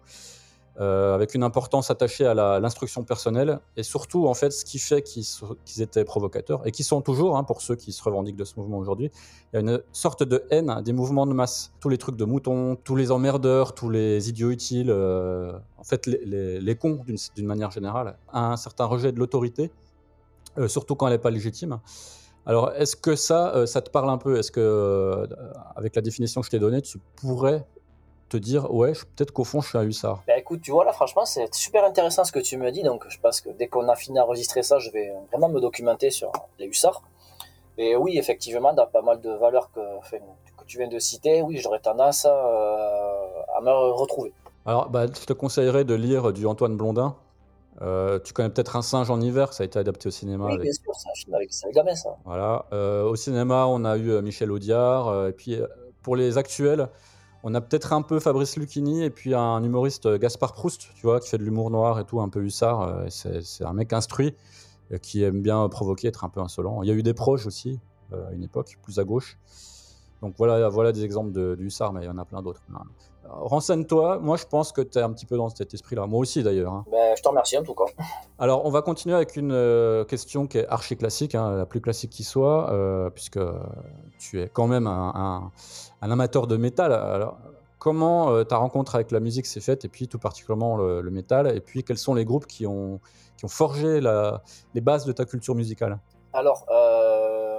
Euh, 0.79 1.15
avec 1.15 1.33
une 1.33 1.41
importance 1.41 1.89
attachée 1.89 2.27
à 2.27 2.59
l'instruction 2.59 3.03
personnelle 3.03 3.59
et 3.77 3.81
surtout 3.81 4.27
en 4.27 4.35
fait 4.35 4.51
ce 4.51 4.63
qui 4.63 4.77
fait 4.77 5.01
qu'ils 5.01 5.81
étaient 5.81 6.05
provocateurs 6.05 6.61
et 6.67 6.71
qui 6.71 6.83
sont 6.83 7.01
toujours 7.01 7.35
hein, 7.35 7.43
pour 7.43 7.63
ceux 7.63 7.75
qui 7.75 7.91
se 7.91 8.03
revendiquent 8.03 8.35
de 8.35 8.43
ce 8.43 8.59
mouvement 8.59 8.77
aujourd'hui. 8.77 9.09
Il 9.51 9.55
y 9.55 9.57
a 9.57 9.61
une 9.61 9.81
sorte 9.91 10.21
de 10.21 10.43
haine 10.51 10.83
des 10.85 10.93
mouvements 10.93 11.25
de 11.25 11.33
masse. 11.33 11.73
Tous 11.79 11.89
les 11.89 11.97
trucs 11.97 12.15
de 12.15 12.25
moutons 12.25 12.75
tous 12.75 12.95
les 12.95 13.09
emmerdeurs 13.09 13.73
tous 13.73 13.89
les 13.89 14.29
idiots 14.29 14.51
utiles 14.51 14.91
euh, 14.91 15.57
en 15.77 15.83
fait 15.83 16.05
les, 16.05 16.75
cons 16.75 17.03
d'une 17.35 17.47
manière 17.47 17.71
générale 17.71 18.15
un 18.31 18.55
certain 18.55 18.85
rejet 18.85 19.11
de 19.11 19.17
l'autorité 19.17 19.71
euh, 20.59 20.67
surtout 20.67 20.93
quand 20.93 21.07
elle 21.07 21.13
n'est 21.13 21.17
pas 21.17 21.31
légitime. 21.31 21.79
Alors 22.45 22.71
est-ce 22.73 22.95
que 22.95 23.15
ça 23.15 23.65
ça 23.65 23.81
te 23.81 23.89
parle 23.89 24.11
un 24.11 24.19
peu? 24.19 24.37
Est-ce 24.37 24.51
que 24.51 25.27
avec 25.75 25.95
la 25.95 26.03
définition 26.03 26.41
que 26.41 26.45
je 26.45 26.51
t'ai 26.51 26.59
donnée 26.59 26.83
tu 26.83 26.99
pourrais 27.15 27.65
te 28.29 28.37
dire 28.37 28.73
ouais 28.73 28.93
peut-être 29.15 29.31
qu'au 29.31 29.43
fond 29.43 29.61
je 29.61 29.69
suis 29.69 29.77
un 29.77 29.83
hussard 29.83 30.23
Bah 30.27 30.37
écoute, 30.37 30.61
tu 30.61 30.71
vois 30.71 30.83
là, 30.85 30.91
franchement, 30.93 31.25
c'est 31.25 31.53
super 31.53 31.83
intéressant 31.85 32.23
ce 32.23 32.31
que 32.31 32.39
tu 32.39 32.57
me 32.57 32.71
dis. 32.71 32.83
Donc, 32.83 33.05
je 33.09 33.19
pense 33.19 33.41
que 33.41 33.49
dès 33.49 33.67
qu'on 33.67 33.87
a 33.89 33.95
fini 33.95 34.17
d'enregistrer 34.17 34.63
ça, 34.63 34.79
je 34.79 34.89
vais 34.91 35.11
vraiment 35.31 35.49
me 35.49 35.59
documenter 35.61 36.09
sur 36.09 36.31
les 36.59 36.65
hussards. 36.67 37.01
Et 37.77 37.95
oui, 37.95 38.17
effectivement, 38.17 38.73
dans 38.73 38.87
pas 38.87 39.01
mal 39.01 39.21
de 39.21 39.29
valeurs 39.31 39.71
que, 39.71 39.79
enfin, 39.97 40.17
que 40.57 40.63
tu 40.65 40.77
viens 40.79 40.87
de 40.87 40.99
citer, 40.99 41.41
oui, 41.43 41.57
j'aurais 41.57 41.79
tendance 41.79 42.25
à, 42.25 42.31
à 43.57 43.61
me 43.61 43.71
retrouver. 43.93 44.33
Alors, 44.65 44.89
bah, 44.89 45.05
je 45.07 45.25
te 45.25 45.33
conseillerais 45.33 45.85
de 45.85 45.93
lire 45.93 46.33
du 46.33 46.45
Antoine 46.45 46.75
Blondin. 46.75 47.15
Euh, 47.83 48.19
tu 48.19 48.33
connais 48.33 48.49
peut-être 48.49 48.75
Un 48.75 48.81
singe 48.81 49.11
en 49.11 49.21
hiver, 49.21 49.53
ça 49.53 49.61
a 49.63 49.65
été 49.65 49.77
adapté 49.77 50.07
au 50.07 50.11
cinéma. 50.11 50.45
Oui, 50.47 50.53
avec- 50.53 50.63
bien 50.63 50.73
sûr, 50.73 50.91
c'est 50.95 51.09
un 51.09 51.13
film 51.13 51.35
avec 51.35 51.53
ça. 51.53 51.67
Voilà. 52.25 52.65
Euh, 52.73 53.03
au 53.03 53.15
cinéma, 53.15 53.67
on 53.67 53.85
a 53.85 53.95
eu 53.97 54.09
euh, 54.09 54.21
Michel 54.21 54.51
Audiard. 54.51 55.07
euh, 55.09 55.29
et 55.29 55.31
puis, 55.33 55.55
euh, 55.55 55.67
pour 56.01 56.15
les 56.15 56.37
actuels, 56.39 56.89
on 57.43 57.53
a 57.53 57.61
peut-être 57.61 57.93
un 57.93 58.01
peu 58.01 58.19
Fabrice 58.19 58.57
Lucchini 58.57 59.03
et 59.03 59.09
puis 59.09 59.33
un 59.33 59.63
humoriste 59.63 60.05
euh, 60.05 60.17
Gaspard 60.17 60.53
Proust, 60.53 60.89
tu 60.95 61.03
vois, 61.03 61.19
qui 61.19 61.29
fait 61.29 61.37
de 61.37 61.43
l'humour 61.43 61.69
noir 61.69 61.99
et 61.99 62.05
tout, 62.05 62.19
un 62.21 62.29
peu 62.29 62.43
hussard. 62.43 62.81
euh, 62.81 63.05
c'est 63.09 63.63
un 63.63 63.73
mec 63.73 63.93
instruit 63.93 64.35
euh, 64.91 64.97
qui 64.97 65.23
aime 65.23 65.41
bien 65.41 65.67
provoquer, 65.69 66.07
être 66.07 66.23
un 66.23 66.29
peu 66.29 66.41
insolent. 66.41 66.81
Il 66.83 66.89
y 66.89 66.91
a 66.91 66.95
eu 66.95 67.03
des 67.03 67.13
proches 67.13 67.45
aussi, 67.45 67.79
à 68.11 68.31
une 68.33 68.43
époque, 68.43 68.77
plus 68.81 68.99
à 68.99 69.03
gauche. 69.03 69.37
Donc 70.21 70.33
voilà, 70.37 70.67
voilà 70.69 70.91
des 70.91 71.03
exemples 71.03 71.31
de, 71.31 71.55
de 71.55 71.63
hussard, 71.63 71.93
mais 71.93 72.01
il 72.01 72.05
y 72.05 72.09
en 72.09 72.17
a 72.17 72.25
plein 72.25 72.41
d'autres. 72.41 72.61
Renseigne-toi, 73.29 74.19
moi 74.19 74.37
je 74.37 74.45
pense 74.45 74.71
que 74.71 74.81
tu 74.81 74.97
es 74.97 75.01
un 75.01 75.11
petit 75.11 75.25
peu 75.25 75.35
dans 75.37 75.49
cet 75.49 75.73
esprit-là, 75.73 76.05
moi 76.07 76.19
aussi 76.19 76.43
d'ailleurs. 76.43 76.71
hein. 76.73 76.85
Ben, 76.89 77.13
je 77.15 77.21
te 77.21 77.27
remercie 77.27 77.57
en 77.57 77.63
tout 77.63 77.73
cas. 77.73 77.83
Alors, 78.39 78.65
on 78.65 78.69
va 78.69 78.81
continuer 78.81 79.15
avec 79.15 79.35
une 79.35 79.51
euh, 79.51 80.05
question 80.05 80.47
qui 80.47 80.59
est 80.59 80.67
archi 80.67 80.95
classique, 80.95 81.35
hein, 81.35 81.51
la 81.51 81.65
plus 81.65 81.81
classique 81.81 82.11
qui 82.11 82.23
soit, 82.23 82.71
euh, 82.71 83.09
puisque 83.09 83.39
tu 84.19 84.41
es 84.41 84.47
quand 84.47 84.67
même 84.67 84.87
un, 84.87 85.11
un- 85.15 85.51
un 86.01 86.11
amateur 86.11 86.47
de 86.47 86.55
métal. 86.55 86.93
Alors, 86.93 87.37
comment 87.79 88.29
euh, 88.31 88.43
ta 88.43 88.57
rencontre 88.57 88.95
avec 88.95 89.11
la 89.11 89.19
musique 89.19 89.45
s'est 89.45 89.59
faite, 89.59 89.83
et 89.85 89.89
puis 89.89 90.07
tout 90.07 90.19
particulièrement 90.19 90.77
le, 90.77 91.01
le 91.01 91.11
métal, 91.11 91.53
et 91.55 91.59
puis 91.61 91.83
quels 91.83 91.97
sont 91.97 92.13
les 92.13 92.25
groupes 92.25 92.47
qui 92.47 92.65
ont, 92.65 92.99
qui 93.37 93.43
ont 93.45 93.49
forgé 93.49 93.99
la- 93.99 94.41
les 94.73 94.81
bases 94.81 95.05
de 95.05 95.11
ta 95.11 95.25
culture 95.25 95.53
musicale? 95.55 95.99
Alors, 96.33 96.65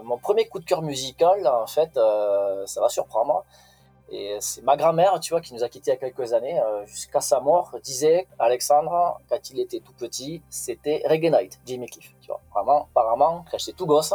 mon 0.08 0.19
premier 0.19 0.49
coup 0.49 0.58
de 0.58 0.64
cœur 0.64 0.82
musical, 0.82 1.46
en 1.46 1.66
fait, 1.66 1.96
euh, 1.96 2.66
ça 2.66 2.81
va 2.81 2.88
surprendre. 2.88 3.44
Et 4.10 4.38
c'est 4.40 4.62
ma 4.62 4.76
grand-mère, 4.76 5.20
tu 5.20 5.34
vois, 5.34 5.43
qui 5.43 5.52
nous 5.52 5.62
a 5.62 5.69
quittés 5.69 5.90
il 5.90 5.94
y 5.94 5.96
a 5.96 6.00
quelques 6.00 6.32
années, 6.32 6.58
euh, 6.58 6.87
jusqu'à 6.87 7.20
sa 7.20 7.40
mort, 7.40 7.76
disait, 7.84 8.26
Alexandre, 8.38 9.20
quand 9.28 9.50
il 9.50 9.60
était 9.60 9.81
tout 9.81 9.93
petit, 9.93 10.43
c'était 10.49 11.02
Reggae 11.06 11.31
Night, 11.31 11.60
Jimmy 11.66 11.87
Cliff, 11.87 12.14
tu 12.22 12.28
vois. 12.28 12.40
Vraiment, 12.55 12.88
apparemment, 12.90 13.44
quand 13.50 13.58
j'étais 13.58 13.76
tout 13.76 13.84
gosse, 13.84 14.14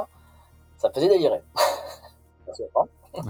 ça 0.78 0.90
me 0.90 0.94
faisait 0.94 1.10
délirer. 1.10 1.44
Pas. 2.74 2.86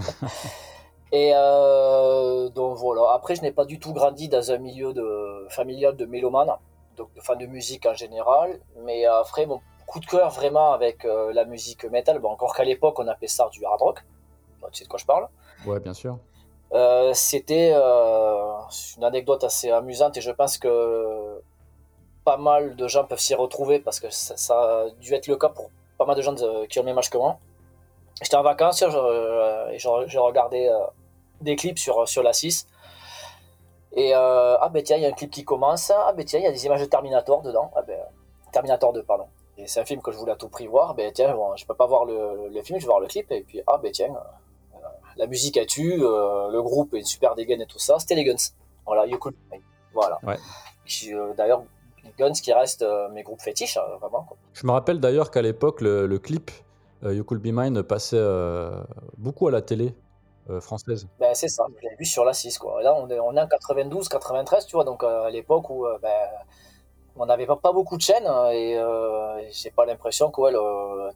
Et 1.12 1.31
euh, 1.36 2.50
donc 2.50 2.77
voilà. 2.77 3.13
Après, 3.13 3.36
je 3.36 3.42
n'ai 3.42 3.51
pas 3.51 3.65
du 3.65 3.80
tout 3.80 3.94
grandi 3.94 4.27
dans 4.27 4.51
un 4.51 4.57
milieu 4.57 4.94
de, 4.94 5.45
familial 5.50 5.95
de 5.95 6.06
mélomanes, 6.06 6.51
donc 6.98 7.13
de 7.13 7.21
fans 7.21 7.36
de 7.36 7.45
musique 7.45 7.86
en 7.86 7.94
général. 7.94 8.60
Mais 8.83 9.06
après, 9.06 9.45
mon 9.45 9.62
coup 9.88 10.00
de 10.00 10.06
cœur 10.06 10.30
vraiment 10.32 10.74
avec 10.74 11.06
euh, 11.06 11.32
la 11.34 11.46
musique 11.46 11.84
metal, 11.86 12.20
bon, 12.20 12.30
encore 12.32 12.56
qu'à 12.56 12.64
l'époque, 12.64 13.00
on 13.00 13.08
appelait 13.08 13.28
ça 13.28 13.48
du 13.52 13.64
hard 13.66 13.82
rock. 13.82 14.04
Bon, 14.62 14.68
tu 14.72 14.80
sais 14.80 14.84
de 14.86 14.90
quoi 14.90 15.00
je 15.00 15.06
parle. 15.06 15.28
Ouais, 15.66 15.80
bien 15.80 15.94
sûr. 15.94 16.18
Euh, 16.74 17.14
C'était 17.14 17.72
euh, 17.76 18.54
une 18.98 19.04
anecdote 19.04 19.44
assez 19.44 19.70
amusante 19.72 20.18
et 20.18 20.22
je 20.22 20.32
pense 20.32 20.58
que 20.58 21.42
pas 22.26 22.38
mal 22.38 22.76
de 22.76 22.88
gens 22.88 23.04
peuvent 23.04 23.20
s'y 23.20 23.36
retrouver 23.36 23.80
parce 23.80 24.00
que 24.00 24.10
ça, 24.10 24.36
ça 24.38 24.56
a 24.56 24.90
dû 25.00 25.14
être 25.14 25.28
le 25.28 25.36
cas 25.38 25.50
pour 25.50 25.70
pas 25.98 26.06
mal 26.06 26.16
de 26.16 26.22
gens 26.22 26.34
de- 26.34 26.66
qui 26.66 26.80
ont 26.80 26.84
le 26.84 26.88
même 26.88 26.98
âge 26.98 27.10
que 27.10 27.18
moi. 27.18 27.38
J'étais 28.22 28.36
en 28.38 28.44
vacances 28.44 28.82
et 28.82 28.86
regardais 28.86 30.70
euh, 30.70 30.80
des 31.42 31.56
clips 31.56 31.78
sur, 31.80 32.08
sur 32.08 32.24
la 32.24 32.34
6. 32.34 32.68
Et 33.96 34.13
ah 34.13 34.70
ben 34.74 34.82
tiens, 34.82 34.98
il 34.98 35.04
y 35.04 35.06
a 35.06 35.10
un 35.10 35.13
clip 35.13 35.30
qui 35.30 35.44
commence. 35.46 35.92
Ah 35.92 36.13
ben 36.18 36.25
tiens, 36.25 36.40
il 36.40 36.44
y 36.44 36.48
a 36.48 36.52
des 36.52 36.66
images 36.66 36.82
de 36.82 36.86
Terminator 36.86 37.42
dedans. 37.44 37.70
Ah 37.75 37.82
ben, 37.84 38.00
Terminator 38.52 38.92
2, 38.94 39.04
pardon. 39.04 39.28
Et 39.57 39.67
c'est 39.67 39.79
un 39.79 39.86
film 39.86 40.01
que 40.01 40.12
je 40.12 40.17
voulais 40.17 40.31
à 40.31 40.36
tout 40.36 40.50
prix 40.50 40.67
voir. 40.67 40.95
Ben 40.95 41.12
tiens, 41.13 41.33
bon, 41.36 41.55
je 41.55 41.65
peux 41.65 41.75
pas 41.75 41.86
voir 41.86 42.05
le, 42.05 42.50
le 42.50 42.62
film, 42.63 42.79
je 42.79 42.86
vais 42.86 42.89
voir 42.89 43.00
le 43.00 43.07
clip. 43.07 43.31
Et 43.31 43.41
puis, 43.41 43.62
ah 43.67 43.77
ben 43.81 43.91
tiens, 43.91 44.13
euh, 44.15 44.77
la 45.17 45.27
musique 45.27 45.57
a 45.57 45.65
tu, 45.65 46.03
euh, 46.03 46.50
le 46.51 46.62
groupe 46.62 46.93
est 46.93 47.00
une 47.00 47.05
super 47.05 47.36
dégaine 47.36 47.62
et 47.62 47.67
tout 47.67 47.79
ça. 47.79 48.00
C'était 48.00 48.15
les 48.15 48.24
Guns. 48.24 48.36
Voilà, 48.86 49.05
You 49.05 49.17
Could. 49.19 49.36
Voilà. 49.93 50.19
Ouais. 50.24 50.38
Euh, 51.12 51.33
D'ailleurs, 51.36 51.63
les 52.03 52.13
Guns 52.17 52.33
qui 52.33 52.51
restent 52.51 52.81
euh, 52.81 53.10
mes 53.10 53.24
groupes 53.24 53.41
fétiches, 53.41 53.77
vraiment. 54.01 54.24
quoi. 54.24 54.38
Je 54.53 54.65
me 54.65 54.72
rappelle 54.72 55.00
d'ailleurs 55.00 55.29
qu'à 55.31 55.41
l'époque, 55.41 55.81
le, 55.81 56.07
le 56.07 56.19
clip 56.19 56.51
You 57.03 57.24
Could 57.24 57.41
Be 57.41 57.48
Mine 57.51 57.83
passait 57.83 58.22
beaucoup 59.17 59.48
à 59.48 59.51
la 59.51 59.62
télé 59.62 59.93
euh, 60.50 60.60
française. 60.60 61.07
Ben, 61.19 61.33
c'est 61.33 61.48
ça, 61.48 61.65
je 61.81 61.88
l'ai 61.88 61.95
vu 61.95 62.03
sur 62.03 62.25
la 62.25 62.33
6. 62.33 62.57
Quoi. 62.57 62.81
Là, 62.83 62.93
on 62.95 63.10
est, 63.10 63.19
on 63.19 63.33
est 63.38 63.39
en 63.41 63.48
92, 63.48 64.10
93, 64.10 64.65
tu 64.65 64.75
vois, 64.75 64.83
donc 64.83 65.01
euh, 65.01 65.24
à 65.24 65.29
l'époque 65.29 65.69
où 65.69 65.86
euh, 65.86 65.98
ben, 66.01 66.10
on 67.15 67.25
n'avait 67.25 67.46
pas, 67.46 67.72
beaucoup 67.72 67.98
de 67.98 68.01
chaînes 68.01 68.27
hein, 68.27 68.50
et 68.50 68.77
euh, 68.77 69.41
j'ai 69.51 69.72
pas 69.72 69.86
l'impression 69.86 70.32
que 70.32 70.41
ouais, 70.41 70.51
le, 70.51 71.12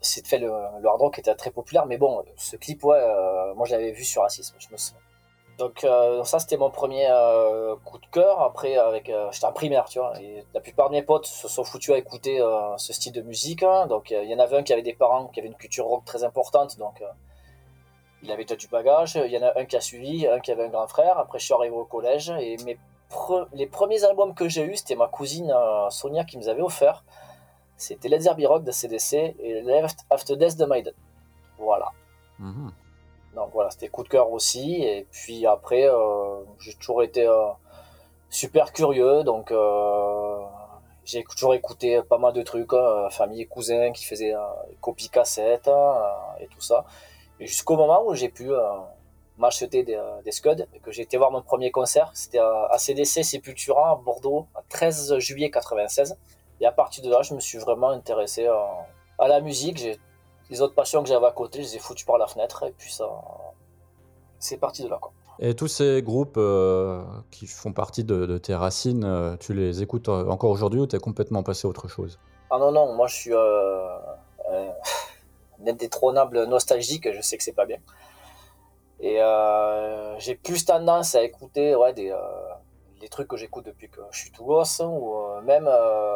c'est 0.00 0.26
fait 0.26 0.38
le, 0.38 0.50
hard 0.50 1.00
rock 1.00 1.18
était 1.18 1.34
très 1.34 1.50
populaire, 1.50 1.86
mais 1.86 1.98
bon, 1.98 2.22
ce 2.36 2.56
clip, 2.56 2.84
euh, 2.84 3.54
moi 3.54 3.66
je 3.66 3.72
l'avais 3.72 3.92
vu 3.92 4.04
sur 4.04 4.22
la 4.22 4.28
6, 4.28 4.54
je 4.58 4.68
me 4.70 4.76
souviens. 4.76 5.00
Donc 5.58 5.84
euh, 5.84 6.22
ça 6.24 6.38
c'était 6.38 6.58
mon 6.58 6.70
premier 6.70 7.06
euh, 7.08 7.76
coup 7.84 7.98
de 7.98 8.06
cœur. 8.06 8.42
Après 8.42 8.76
avec 8.76 9.08
euh, 9.08 9.30
j'étais 9.32 9.46
en 9.46 9.52
primaire, 9.52 9.86
tu 9.86 9.98
vois, 9.98 10.20
et 10.20 10.44
la 10.52 10.60
plupart 10.60 10.90
de 10.90 10.94
mes 10.96 11.02
potes 11.02 11.24
se 11.26 11.48
sont 11.48 11.64
foutus 11.64 11.94
à 11.94 11.98
écouter 11.98 12.40
euh, 12.40 12.76
ce 12.76 12.92
style 12.92 13.12
de 13.12 13.22
musique. 13.22 13.62
hein. 13.62 13.86
Donc 13.86 14.12
euh, 14.12 14.22
il 14.22 14.30
y 14.30 14.34
en 14.34 14.38
avait 14.38 14.58
un 14.58 14.62
qui 14.62 14.74
avait 14.74 14.82
des 14.82 14.92
parents 14.92 15.28
qui 15.28 15.40
avaient 15.40 15.48
une 15.48 15.54
culture 15.54 15.86
rock 15.86 16.04
très 16.04 16.24
importante, 16.24 16.76
donc 16.78 17.00
euh, 17.00 17.06
il 18.22 18.30
avait 18.30 18.44
déjà 18.44 18.56
du 18.56 18.68
bagage. 18.68 19.16
Il 19.16 19.30
y 19.30 19.38
en 19.38 19.42
a 19.42 19.58
un 19.58 19.64
qui 19.64 19.76
a 19.76 19.80
suivi, 19.80 20.26
un 20.26 20.40
qui 20.40 20.52
avait 20.52 20.64
un 20.64 20.68
grand 20.68 20.88
frère. 20.88 21.18
Après, 21.18 21.38
je 21.38 21.44
suis 21.44 21.54
arrivé 21.54 21.74
au 21.74 21.84
collège 21.84 22.30
et 22.38 22.56
mes 22.64 22.78
pre- 23.10 23.46
les 23.52 23.66
premiers 23.66 24.04
albums 24.04 24.34
que 24.34 24.48
j'ai 24.48 24.64
eus, 24.64 24.76
c'était 24.76 24.96
ma 24.96 25.08
cousine 25.08 25.50
euh, 25.50 25.90
Sonia 25.90 26.24
qui 26.24 26.36
nous 26.38 26.48
avait 26.48 26.62
offert. 26.62 27.04
C'était 27.76 28.08
Led 28.08 28.22
Zeppelin 28.22 28.48
Rock 28.48 28.64
de 28.64 28.70
CDC 28.72 29.36
et 29.38 29.60
Left 29.62 30.00
After 30.10 30.36
Death 30.36 30.56
de 30.56 30.64
Maiden. 30.64 30.94
Voilà. 31.58 31.90
Mhm. 32.38 32.72
Donc 33.34 33.50
voilà, 33.52 33.70
c'était 33.70 33.88
coup 33.88 34.02
de 34.02 34.08
cœur 34.08 34.30
aussi. 34.30 34.82
Et 34.82 35.06
puis 35.10 35.46
après, 35.46 35.84
euh, 35.88 36.42
j'ai 36.58 36.72
toujours 36.74 37.02
été 37.02 37.26
euh, 37.26 37.48
super 38.30 38.72
curieux. 38.72 39.24
Donc 39.24 39.52
j'ai 41.04 41.22
toujours 41.24 41.54
écouté 41.54 42.02
pas 42.02 42.18
mal 42.18 42.32
de 42.32 42.42
trucs. 42.42 42.72
hein, 42.72 43.08
famille 43.10 43.42
et 43.42 43.46
cousins 43.46 43.92
qui 43.92 44.04
faisaient 44.04 44.34
copies 44.80 45.08
cassettes 45.10 45.68
euh, 45.68 45.94
et 46.40 46.46
tout 46.48 46.60
ça. 46.62 46.84
Jusqu'au 47.38 47.76
moment 47.76 48.02
où 48.06 48.14
j'ai 48.14 48.30
pu 48.30 48.50
m'acheter 49.38 49.84
des, 49.84 49.94
euh, 49.94 50.22
des 50.24 50.32
Scuds 50.32 50.66
et 50.74 50.80
que 50.80 50.90
j'ai 50.90 51.02
été 51.02 51.16
voir 51.16 51.30
mon 51.30 51.42
premier 51.42 51.70
concert. 51.70 52.10
C'était 52.14 52.38
à, 52.38 52.68
à 52.70 52.78
CDC 52.78 53.22
Sepultura 53.22 53.92
à 53.92 53.96
Bordeaux, 53.96 54.46
à 54.54 54.62
13 54.68 55.18
juillet 55.18 55.50
96. 55.50 56.16
Et 56.60 56.66
à 56.66 56.72
partir 56.72 57.04
de 57.04 57.10
là, 57.10 57.22
je 57.22 57.34
me 57.34 57.40
suis 57.40 57.58
vraiment 57.58 57.90
intéressé 57.90 58.46
à, 58.46 58.86
à 59.18 59.28
la 59.28 59.40
musique. 59.40 59.78
J'ai 59.78 59.98
les 60.50 60.62
autres 60.62 60.74
passions 60.74 61.02
que 61.02 61.08
j'avais 61.08 61.26
à 61.26 61.32
côté, 61.32 61.62
je 61.62 61.68
les 61.68 61.76
ai 61.76 61.78
foutues 61.78 62.04
par 62.04 62.18
la 62.18 62.26
fenêtre 62.26 62.64
et 62.66 62.72
puis 62.76 62.92
ça, 62.92 63.08
c'est 64.38 64.58
parti 64.58 64.82
de 64.82 64.88
là 64.88 64.98
quoi. 65.00 65.12
Et 65.38 65.54
tous 65.54 65.68
ces 65.68 66.00
groupes 66.02 66.38
euh, 66.38 67.02
qui 67.30 67.46
font 67.46 67.72
partie 67.72 68.04
de, 68.04 68.38
tes 68.38 68.54
racines, 68.54 69.04
euh, 69.04 69.36
tu 69.36 69.52
les 69.52 69.82
écoutes 69.82 70.08
euh, 70.08 70.26
encore 70.28 70.50
aujourd'hui 70.50 70.80
ou 70.80 70.86
tu 70.86 70.96
es 70.96 70.98
complètement 70.98 71.42
passé 71.42 71.66
à 71.66 71.68
autre 71.68 71.88
chose? 71.88 72.18
Ah 72.50 72.58
non, 72.58 72.72
non, 72.72 72.94
moi 72.94 73.06
je 73.06 73.14
suis 73.14 73.34
un 73.34 73.98
indétrônable 75.66 76.44
nostalgique, 76.44 77.12
je 77.12 77.20
sais 77.20 77.36
que 77.36 77.42
c'est 77.42 77.52
pas 77.52 77.66
bien. 77.66 77.78
Et 79.00 79.20
j'ai 80.18 80.34
plus 80.34 80.64
tendance 80.64 81.14
à 81.14 81.22
écouter 81.22 81.74
ouais, 81.74 81.92
des, 81.92 82.14
les 83.00 83.08
trucs 83.08 83.28
que 83.28 83.36
j'écoute 83.36 83.66
depuis 83.66 83.90
que 83.90 84.00
je 84.10 84.18
suis 84.18 84.30
tout 84.30 84.44
gosse, 84.44 84.80
ou 84.80 85.14
même 85.42 85.68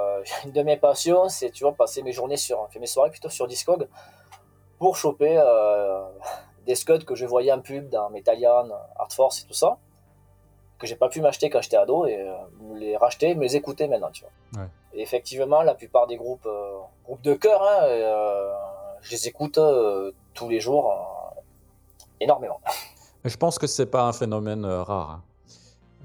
une 0.44 0.52
de 0.52 0.62
mes 0.62 0.76
passions, 0.76 1.28
c'est 1.28 1.50
tu 1.50 1.64
vois, 1.64 1.74
passer 1.74 2.02
mes 2.02 2.12
journées 2.12 2.38
sur, 2.38 2.68
mes 2.78 2.86
soirées 2.86 3.10
plutôt 3.10 3.28
sur 3.28 3.46
Discog 3.46 3.86
pour 4.78 4.96
choper 4.96 5.38
des 6.66 6.74
scuds 6.74 7.04
que 7.04 7.14
je 7.14 7.26
voyais 7.26 7.52
en 7.52 7.60
pub 7.60 7.88
dans 7.88 8.10
Metallian, 8.10 8.68
Art 8.96 9.12
Force 9.12 9.42
et 9.42 9.46
tout 9.46 9.54
ça, 9.54 9.78
que 10.80 10.86
j'ai 10.86 10.96
pas 10.96 11.08
pu 11.08 11.20
m'acheter 11.20 11.50
quand 11.50 11.60
j'étais 11.60 11.76
ado 11.76 12.06
et 12.06 12.18
euh, 12.18 12.32
me 12.60 12.78
les 12.78 12.96
racheter, 12.96 13.34
me 13.34 13.42
les 13.42 13.54
écouter 13.54 13.86
maintenant, 13.86 14.10
tu 14.10 14.24
vois. 14.24 14.64
Et 14.94 15.02
effectivement, 15.02 15.62
la 15.62 15.74
plupart 15.74 16.06
des 16.06 16.16
groupes, 16.16 16.46
euh, 16.46 16.78
groupes 17.04 17.22
de 17.22 17.34
cœur, 17.34 17.62
hein, 17.62 17.84
euh, 17.84 18.52
je 19.02 19.12
les 19.12 19.28
écoute 19.28 19.58
tous 20.34 20.48
les 20.48 20.60
jours 20.60 20.92
énormément. 22.20 22.60
je 23.24 23.36
pense 23.36 23.58
que 23.58 23.66
c'est 23.66 23.86
pas 23.86 24.04
un 24.04 24.12
phénomène 24.12 24.64
rare. 24.64 25.20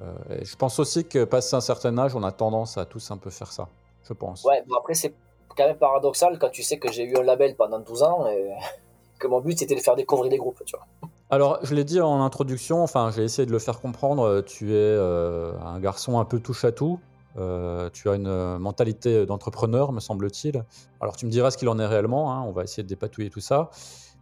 Hein. 0.02 0.16
je 0.42 0.56
pense 0.56 0.80
aussi 0.80 1.06
que 1.06 1.24
passé 1.24 1.56
un 1.56 1.62
certain 1.62 1.98
âge, 1.98 2.16
on 2.16 2.24
a 2.24 2.32
tendance 2.32 2.78
à 2.78 2.86
tous 2.86 3.12
un 3.12 3.18
peu 3.18 3.30
faire 3.30 3.52
ça. 3.52 3.68
Je 4.04 4.14
pense. 4.14 4.44
Ouais, 4.44 4.64
bon 4.68 4.76
après 4.76 4.94
c'est 4.94 5.14
quand 5.56 5.66
même 5.68 5.78
paradoxal 5.78 6.38
quand 6.40 6.50
tu 6.50 6.64
sais 6.64 6.78
que 6.78 6.92
j'ai 6.92 7.04
eu 7.04 7.18
un 7.18 7.24
label 7.24 7.56
pendant 7.56 7.80
12 7.80 8.04
ans 8.04 8.28
et 8.28 8.52
que 9.20 9.28
mon 9.28 9.40
but 9.40 9.58
c'était 9.58 9.76
de 9.76 9.80
faire 9.80 9.96
découvrir 9.96 10.30
des 10.30 10.38
groupes, 10.38 10.62
tu 10.66 10.76
vois. 10.76 10.86
Alors, 11.32 11.58
je 11.64 11.74
l'ai 11.74 11.84
dit 11.84 12.00
en 12.02 12.22
introduction, 12.24 12.84
enfin, 12.84 13.12
j'ai 13.16 13.24
essayé 13.24 13.48
de 13.48 13.52
le 13.52 13.58
faire 13.58 13.82
comprendre. 13.82 14.24
Euh, 14.24 14.42
tu 14.44 14.74
es 14.74 14.76
euh, 14.76 15.54
un 15.66 15.80
garçon 15.80 16.20
un 16.20 16.26
peu 16.26 16.40
touche 16.40 16.66
à 16.66 16.72
tout. 16.72 17.00
Euh, 17.38 17.90
tu 17.92 18.10
as 18.10 18.16
une 18.16 18.58
mentalité 18.60 19.26
d'entrepreneur, 19.26 19.92
me 19.92 20.00
semble-t-il. 20.00 20.64
Alors, 21.02 21.18
tu 21.18 21.26
me 21.26 21.32
diras 21.32 21.50
ce 21.50 21.58
qu'il 21.58 21.68
en 21.68 21.80
est 21.80 21.86
réellement. 21.86 22.32
Hein, 22.32 22.44
on 22.48 22.52
va 22.52 22.64
essayer 22.64 22.84
de 22.84 22.88
dépatouiller 22.88 23.32
tout 23.32 23.40
ça. 23.40 23.72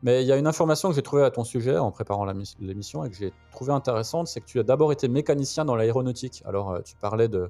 Mais 0.03 0.22
il 0.22 0.27
y 0.27 0.31
a 0.31 0.38
une 0.38 0.48
information 0.48 0.89
que 0.89 0.95
j'ai 0.95 1.01
trouvée 1.01 1.24
à 1.24 1.31
ton 1.31 1.45
sujet 1.45 1.77
en 1.77 1.89
préparant 1.89 2.25
l'émission 2.60 3.05
et 3.05 3.10
que 3.10 3.15
j'ai 3.15 3.33
trouvée 3.51 3.72
intéressante, 3.72 4.27
c'est 4.27 4.41
que 4.41 4.45
tu 4.45 4.60
as 4.60 4.63
d'abord 4.63 4.91
été 4.91 5.07
mécanicien 5.07 5.63
dans 5.63 5.75
l'aéronautique. 5.75 6.43
Alors, 6.45 6.83
tu 6.83 6.95
parlais 6.98 7.29
de, 7.29 7.50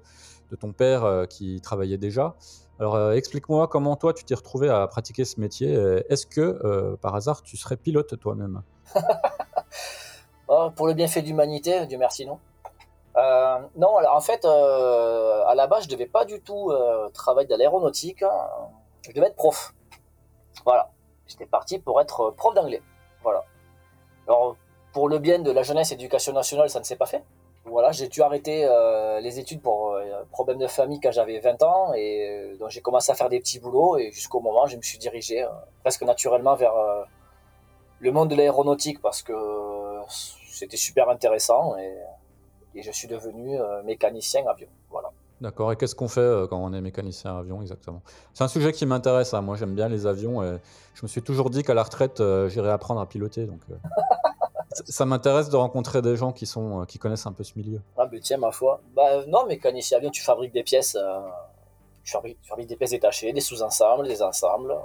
ton 0.59 0.71
père 0.71 1.25
qui 1.27 1.59
travaillait 1.61 1.97
déjà. 1.97 2.35
Alors, 2.79 2.95
euh, 2.95 3.13
explique-moi 3.13 3.67
comment 3.67 3.95
toi 3.95 4.13
tu 4.13 4.23
t'es 4.23 4.35
retrouvé 4.35 4.69
à 4.69 4.85
pratiquer 4.87 5.25
ce 5.25 5.39
métier. 5.39 5.73
Est-ce 6.09 6.25
que 6.25 6.41
euh, 6.41 6.95
par 6.97 7.15
hasard 7.15 7.41
tu 7.41 7.55
serais 7.57 7.77
pilote 7.77 8.19
toi-même? 8.19 8.61
Oh, 10.49 10.69
Pour 10.75 10.87
le 10.87 10.93
bienfait 10.93 11.21
de 11.21 11.27
l'humanité, 11.27 11.87
Dieu 11.87 11.97
merci, 11.97 12.25
non. 12.25 12.37
Euh, 13.15 13.59
non, 13.77 13.95
alors 13.95 14.13
en 14.13 14.19
fait, 14.19 14.43
à 14.43 15.53
la 15.55 15.67
base, 15.67 15.85
je 15.85 15.89
devais 15.89 16.05
pas 16.05 16.25
du 16.25 16.41
tout 16.41 16.71
travailler 17.13 17.47
dans 17.47 17.55
l'aéronautique. 17.55 18.23
Je 19.07 19.13
devais 19.13 19.27
être 19.27 19.37
prof. 19.37 19.73
Voilà. 20.65 20.91
J'étais 21.27 21.45
parti 21.45 21.79
pour 21.79 22.01
être 22.01 22.31
prof 22.31 22.53
d'anglais. 22.53 22.81
Voilà. 23.21 23.43
Alors, 24.27 24.55
pour 24.91 25.09
le 25.09 25.19
bien 25.19 25.39
de 25.39 25.51
la 25.51 25.63
jeunesse 25.63 25.91
et 25.91 25.95
l'éducation 25.95 26.33
nationale, 26.33 26.69
ça 26.69 26.79
ne 26.79 26.85
s'est 26.85 26.95
pas 26.95 27.05
fait 27.05 27.23
voilà, 27.65 27.91
j'ai 27.91 28.07
dû 28.07 28.21
arrêter 28.21 28.65
euh, 28.65 29.21
les 29.21 29.39
études 29.39 29.61
pour 29.61 29.93
euh, 29.93 30.23
problème 30.31 30.57
de 30.57 30.67
famille 30.67 30.99
quand 30.99 31.11
j'avais 31.11 31.39
20 31.39 31.63
ans 31.63 31.93
et 31.93 32.27
euh, 32.27 32.57
donc 32.57 32.69
j'ai 32.69 32.81
commencé 32.81 33.11
à 33.11 33.15
faire 33.15 33.29
des 33.29 33.39
petits 33.39 33.59
boulots 33.59 33.97
et 33.97 34.11
jusqu'au 34.11 34.41
moment 34.41 34.65
je 34.67 34.75
me 34.75 34.81
suis 34.81 34.97
dirigé 34.97 35.47
presque 35.81 36.03
naturellement 36.03 36.55
vers 36.55 36.73
le 37.99 38.11
monde 38.11 38.29
de 38.29 38.35
l'aéronautique 38.35 39.01
parce 39.01 39.21
que 39.21 39.33
c'était 40.49 40.77
super 40.77 41.09
intéressant 41.09 41.77
et, 41.77 41.95
je 42.75 42.91
suis 42.91 43.07
devenu 43.07 43.59
mécanicien 43.83 44.43
avion. 44.47 44.67
Voilà. 44.89 45.02
D'accord. 45.43 45.71
Et 45.71 45.75
qu'est-ce 45.75 45.93
qu'on 45.93 46.07
fait 46.07 46.47
quand 46.49 46.57
on 46.57 46.73
est 46.73 46.81
mécanicien 46.81 47.37
avion 47.37 47.61
exactement? 47.61 48.01
C'est 48.33 48.43
un 48.43 48.47
sujet 48.47 48.71
qui 48.71 48.87
m'intéresse. 48.87 49.35
Hein. 49.35 49.41
Moi, 49.41 49.57
j'aime 49.57 49.75
bien 49.75 49.89
les 49.89 50.07
avions. 50.07 50.41
Et 50.41 50.57
je 50.95 51.03
me 51.03 51.07
suis 51.07 51.21
toujours 51.21 51.51
dit 51.51 51.61
qu'à 51.61 51.75
la 51.75 51.83
retraite, 51.83 52.23
j'irais 52.47 52.71
apprendre 52.71 53.01
à 53.01 53.05
piloter. 53.05 53.45
Donc, 53.45 53.59
ça 54.73 55.05
m'intéresse 55.05 55.49
de 55.49 55.55
rencontrer 55.55 56.01
des 56.01 56.15
gens 56.15 56.31
qui, 56.31 56.45
sont, 56.45 56.81
euh, 56.81 56.85
qui 56.85 56.97
connaissent 56.97 57.25
un 57.25 57.31
peu 57.31 57.43
ce 57.43 57.53
milieu. 57.57 57.81
Ah, 57.97 58.07
mais 58.11 58.19
tiens, 58.19 58.37
ma 58.37 58.51
foi. 58.51 58.81
Bah, 58.95 59.25
non, 59.27 59.47
ici 59.49 59.95
avion, 59.95 60.09
tu 60.09 60.21
fabriques 60.21 60.53
des 60.53 60.63
pièces, 60.63 60.95
euh, 60.95 61.19
tu, 62.03 62.11
fabriques, 62.11 62.67
des 62.67 62.75
pièces 62.75 62.91
détachées, 62.91 63.33
des 63.33 63.41
sous-ensembles, 63.41 64.07
des 64.07 64.21
ensembles. 64.21 64.75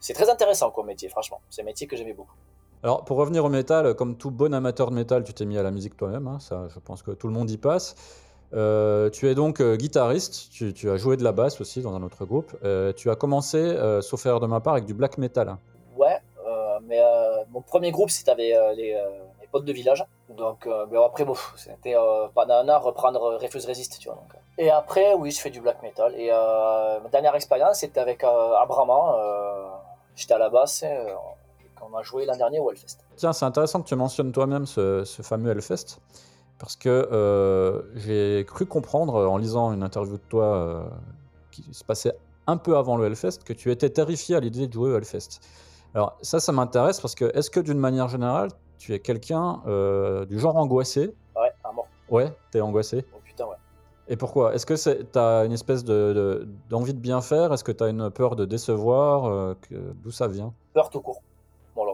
C'est 0.00 0.14
très 0.14 0.30
intéressant 0.30 0.70
comme 0.70 0.86
métier, 0.86 1.08
franchement. 1.08 1.40
C'est 1.50 1.62
un 1.62 1.64
métier 1.64 1.86
que 1.86 1.96
j'aimais 1.96 2.12
beaucoup. 2.12 2.36
Alors, 2.82 3.04
pour 3.04 3.16
revenir 3.16 3.44
au 3.44 3.48
métal, 3.48 3.94
comme 3.94 4.16
tout 4.16 4.30
bon 4.30 4.54
amateur 4.54 4.90
de 4.90 4.94
métal, 4.94 5.24
tu 5.24 5.34
t'es 5.34 5.44
mis 5.44 5.58
à 5.58 5.62
la 5.62 5.72
musique 5.72 5.96
toi-même. 5.96 6.28
Hein, 6.28 6.38
ça, 6.38 6.68
je 6.68 6.78
pense 6.78 7.02
que 7.02 7.10
tout 7.10 7.26
le 7.26 7.32
monde 7.32 7.50
y 7.50 7.58
passe. 7.58 7.96
Euh, 8.54 9.10
tu 9.10 9.28
es 9.28 9.34
donc 9.34 9.62
guitariste, 9.62 10.50
tu, 10.50 10.90
as 10.90 10.96
joué 10.96 11.16
de 11.16 11.24
la 11.24 11.32
basse 11.32 11.60
aussi 11.60 11.82
dans 11.82 11.94
un 11.94 12.02
autre 12.02 12.24
groupe. 12.24 12.56
tu 12.96 13.10
as 13.10 13.16
commencé, 13.16 13.76
sauf 14.00 14.24
erreur 14.26 14.40
de 14.40 14.46
ma 14.46 14.60
part, 14.60 14.74
avec 14.74 14.86
du 14.86 14.94
black 14.94 15.18
metal. 15.18 15.56
Ouais, 15.96 16.20
mais 16.88 17.00
euh, 17.00 17.44
mon 17.50 17.60
premier 17.60 17.90
groupe, 17.90 18.10
c'était 18.10 18.30
avec 18.30 18.52
euh, 18.52 18.72
les, 18.72 18.94
euh, 18.94 19.06
les, 19.40 19.46
potes 19.46 19.64
de 19.64 19.72
village. 19.72 20.04
Donc, 20.30 20.68
mais 20.90 21.02
après, 21.02 21.24
bon, 21.24 21.34
c'était 21.56 21.96
an 21.96 22.80
reprendre 22.80 23.38
Refuse 23.40 23.66
Resist, 23.66 23.98
tu 23.98 24.08
vois. 24.08 24.16
Donc. 24.16 24.32
Et 24.58 24.70
après, 24.70 25.14
oui, 25.14 25.30
je 25.30 25.40
fais 25.40 25.50
du 25.50 25.60
black 25.60 25.82
metal. 25.82 26.14
Et 26.16 26.30
ma 26.30 27.08
dernière 27.10 27.34
expérience, 27.34 27.80
c'était 27.80 28.00
avec 28.00 28.24
Abrama. 28.24 29.80
J'étais 30.16 30.34
à 30.34 30.38
la 30.38 30.50
basse 30.50 30.82
et 30.82 30.98
on 31.80 31.96
a 31.96 32.02
joué 32.02 32.26
l'an 32.26 32.36
dernier 32.36 32.58
au 32.58 32.70
Hellfest. 32.70 32.98
Tiens, 33.16 33.32
c'est 33.32 33.44
intéressant 33.44 33.80
que 33.80 33.88
tu 33.88 33.94
mentionnes 33.94 34.32
toi-même 34.32 34.66
ce, 34.66 35.04
ce, 35.04 35.22
fameux 35.22 35.50
Hellfest. 35.50 36.00
Parce 36.58 36.76
que 36.76 37.84
j'ai 37.94 38.44
cru 38.46 38.66
comprendre 38.66 39.28
en 39.28 39.36
lisant 39.36 39.72
une 39.72 39.82
interview 39.82 40.16
de 40.16 40.22
toi 40.28 40.90
qui 41.50 41.64
se 41.72 41.84
passait 41.84 42.16
un 42.48 42.56
peu 42.56 42.76
avant 42.76 42.96
le 42.96 43.06
Hellfest 43.06 43.44
que 43.44 43.52
tu 43.52 43.70
étais 43.70 43.90
terrifié 43.90 44.34
à 44.34 44.40
l'idée 44.40 44.66
de 44.66 44.72
jouer 44.72 44.90
au 44.90 44.96
Hellfest. 44.96 45.40
Alors 45.94 46.16
ça, 46.22 46.40
ça 46.40 46.50
m'intéresse 46.52 47.00
parce 47.00 47.14
que 47.14 47.26
est-ce 47.36 47.50
que 47.50 47.60
d'une 47.60 47.78
manière 47.78 48.08
générale, 48.08 48.48
tu 48.78 48.94
es 48.94 49.00
quelqu'un 49.00 49.60
euh, 49.66 50.24
du 50.24 50.38
genre 50.38 50.56
angoissé? 50.56 51.14
Ouais, 51.36 51.52
à 51.64 51.72
mort. 51.72 51.86
Ouais, 52.10 52.32
t'es 52.50 52.60
angoissé? 52.60 53.04
Oh 53.14 53.18
putain, 53.22 53.46
ouais. 53.46 53.56
Et 54.08 54.16
pourquoi? 54.16 54.54
Est-ce 54.54 54.64
que 54.64 55.02
t'as 55.02 55.44
une 55.44 55.52
espèce 55.52 55.84
de, 55.84 56.48
d'envie 56.70 56.94
de, 56.94 56.98
bien 56.98 57.20
faire? 57.20 57.52
Est-ce 57.52 57.64
que 57.64 57.72
t'as 57.72 57.90
une 57.90 58.10
peur 58.10 58.36
de 58.36 58.46
décevoir 58.46 59.26
euh, 59.26 59.54
D'où 59.70 60.10
ça 60.10 60.26
vient? 60.26 60.54
Peur 60.72 60.88
tout 60.88 61.00
court. 61.00 61.20
Voilà. 61.74 61.92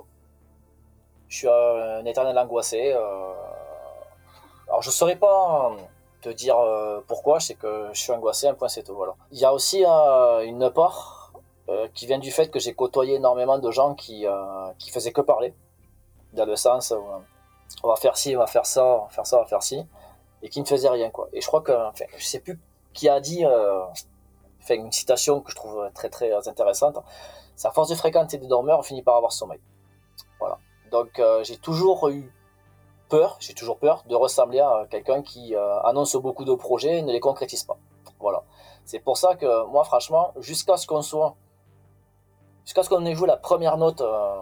Je 1.28 1.38
suis 1.38 1.49
un 1.49 2.04
éternel 2.04 2.38
angoissé. 2.38 2.92
Euh... 2.92 3.33
Alors 4.75 4.83
je 4.83 4.90
saurais 4.90 5.14
pas 5.14 5.71
te 6.21 6.28
dire 6.31 6.59
euh, 6.59 7.00
pourquoi, 7.07 7.38
sais 7.38 7.54
que 7.54 7.90
je 7.93 8.00
suis 8.00 8.11
angoissé, 8.11 8.49
un 8.49 8.54
point 8.54 8.66
c'est 8.66 8.83
tout. 8.83 8.97
Voilà. 8.97 9.14
Il 9.31 9.38
y 9.38 9.45
a 9.45 9.54
aussi 9.54 9.85
une 9.85 10.69
part 10.75 11.33
euh, 11.69 11.87
qui 11.95 12.07
vient 12.07 12.19
du 12.19 12.33
fait 12.33 12.49
que 12.49 12.59
j'ai 12.59 12.75
côtoyé 12.75 13.14
énormément 13.14 13.61
de 13.61 13.71
gens 13.71 13.95
qui, 13.95 14.26
euh, 14.26 14.73
qui 14.81 14.90
faisaient 14.90 15.12
que 15.12 15.21
parler, 15.21 15.54
dans 16.33 16.45
le 16.45 16.57
sens 16.57 16.90
euh, 16.90 16.99
on 17.85 17.88
va 17.88 17.95
faire 17.95 18.16
ci, 18.16 18.35
on 18.35 18.40
va 18.40 18.49
faire 18.49 18.66
ça, 18.66 18.85
on 18.85 19.02
va 19.04 19.09
faire 19.11 19.26
ça, 19.28 19.37
on 19.37 19.43
va 19.43 19.47
faire 19.47 19.62
ci, 19.62 19.87
et 20.43 20.49
qui 20.49 20.61
ne 20.61 20.66
faisaient 20.66 20.88
rien. 20.88 21.09
Quoi. 21.11 21.28
Et 21.33 21.40
je 21.40 21.47
crois 21.47 21.61
que, 21.61 21.71
enfin, 21.71 22.07
je 22.16 22.25
sais 22.25 22.40
plus 22.40 22.59
qui 22.95 23.09
a 23.09 23.21
dit, 23.21 23.47
enfin, 23.47 24.75
une 24.75 24.90
citation 24.90 25.40
que 25.40 25.52
je 25.52 25.57
trouve 25.57 25.88
très 25.95 26.11
très 26.11 26.49
intéressante, 26.49 26.99
c'est 27.54 27.69
à 27.69 27.71
force 27.71 27.90
de 27.90 27.95
fréquenter 27.95 28.38
des 28.38 28.49
dormeurs, 28.49 28.81
on 28.81 28.83
finit 28.83 29.02
par 29.02 29.14
avoir 29.14 29.31
sommeil. 29.31 29.61
Voilà. 30.40 30.59
Donc 30.90 31.23
j'ai 31.45 31.59
toujours 31.59 32.09
eu 32.09 32.33
peur, 33.08 33.37
j'ai 33.40 33.54
toujours 33.54 33.78
peur 33.78 34.04
de 34.08 34.14
ressembler 34.14 34.61
à 34.61 34.87
quelqu'un 34.90 35.23
qui 35.23 35.54
annonce 35.84 36.16
beaucoup 36.16 36.44
de 36.44 36.54
projets 36.54 36.99
et 36.99 37.02
ne 37.02 37.12
les 37.12 37.20
concrétise 37.20 37.64
pas. 37.64 37.76
Voilà. 38.20 38.42
C'est 38.84 39.00
pour 39.00 39.16
ça 39.16 39.34
que 39.34 39.66
moi, 39.66 39.84
franchement, 39.84 40.32
jusqu'à 40.38 40.76
ce 40.76 40.87
qu'on 40.87 41.02
soit 41.02 41.37
Jusqu'à 42.64 42.82
ce 42.82 42.88
qu'on 42.88 43.04
ait 43.04 43.14
joué 43.14 43.28
la 43.28 43.37
première 43.37 43.76
note, 43.76 44.00
euh, 44.00 44.37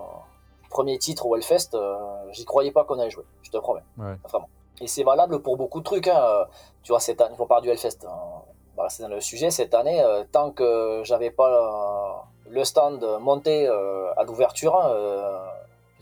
premier 0.71 0.97
titre 0.99 1.27
au 1.27 1.37
Hellfest, 1.37 1.71
euh, 1.75 1.97
j'y 2.31 2.45
croyais 2.45 2.71
pas 2.71 2.85
qu'on 2.85 2.99
allait 2.99 3.11
jouer, 3.11 3.25
je 3.43 3.51
te 3.51 3.59
promets. 3.59 3.83
Vraiment. 3.97 4.49
Et 4.81 4.87
c'est 4.87 5.03
valable 5.03 5.43
pour 5.43 5.57
beaucoup 5.57 5.81
de 5.81 5.85
trucs. 5.85 6.07
Hein. 6.07 6.47
Tu 6.83 6.93
vois, 6.93 7.01
cette 7.01 7.21
année, 7.21 7.35
on 7.39 7.47
parle 7.47 7.63
du 7.63 7.71
Hellfest. 7.71 7.99
Hein. 8.07 8.43
Bah, 8.77 8.87
c'est 8.89 9.03
dans 9.03 9.09
le 9.09 9.21
sujet, 9.21 9.51
cette 9.51 9.75
année, 9.75 10.01
euh, 10.01 10.25
tant 10.31 10.51
que 10.51 11.03
j'avais 11.05 11.31
pas 11.31 12.25
le 12.49 12.65
stand 12.65 13.05
monté 13.21 13.67
à 13.67 14.23
l'ouverture, 14.25 14.77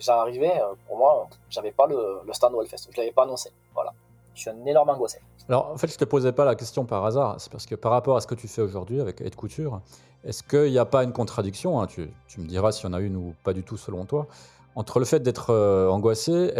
j'en 0.01 0.21
arrivais, 0.21 0.61
pour 0.87 0.97
moi, 0.97 1.29
j'avais 1.49 1.73
pas 1.73 1.87
le, 1.87 2.21
stand 2.33 2.55
au 2.55 2.63
Hellfest. 2.63 2.89
Je 2.91 2.97
l'avais 2.97 3.13
pas 3.13 3.23
annoncé. 3.25 3.51
Voilà. 3.75 3.93
Je 4.35 4.43
suis 4.43 4.51
un 4.51 4.65
énorme 4.67 4.89
angoissé. 4.91 5.19
Alors, 5.49 5.71
en 5.71 5.77
fait, 5.77 5.89
je 5.89 5.99
te 5.99 6.05
posais 6.05 6.33
pas 6.33 6.45
la 6.45 6.55
question 6.55 6.85
par 6.85 7.05
hasard. 7.05 7.37
C'est 7.39 7.51
parce 7.51 7.67
que 7.67 7.75
par 7.75 7.93
rapport 7.93 8.17
à 8.17 8.21
ce 8.21 8.27
que 8.27 8.35
tu 8.35 8.49
fais 8.49 8.63
aujourd'hui 8.63 9.01
avec 9.01 9.21
Aide 9.21 9.35
Couture, 9.35 9.81
est-ce 10.25 10.43
qu'il 10.43 10.71
n'y 10.71 10.79
a 10.79 10.85
pas 10.85 11.03
une 11.03 11.13
contradiction 11.13 11.81
hein, 11.81 11.87
tu, 11.87 12.11
me 12.39 12.47
diras 12.47 12.73
s'il 12.73 12.87
y 12.87 12.89
en 12.89 12.93
a 12.93 13.01
une 13.01 13.17
ou 13.17 13.35
pas 13.43 13.53
du 13.53 13.63
tout 13.63 13.77
selon 13.77 14.05
toi, 14.05 14.27
entre 14.75 14.99
le 14.99 15.05
fait 15.05 15.21
d'être 15.21 15.51
euh, 15.51 15.89
angoissé 15.89 16.53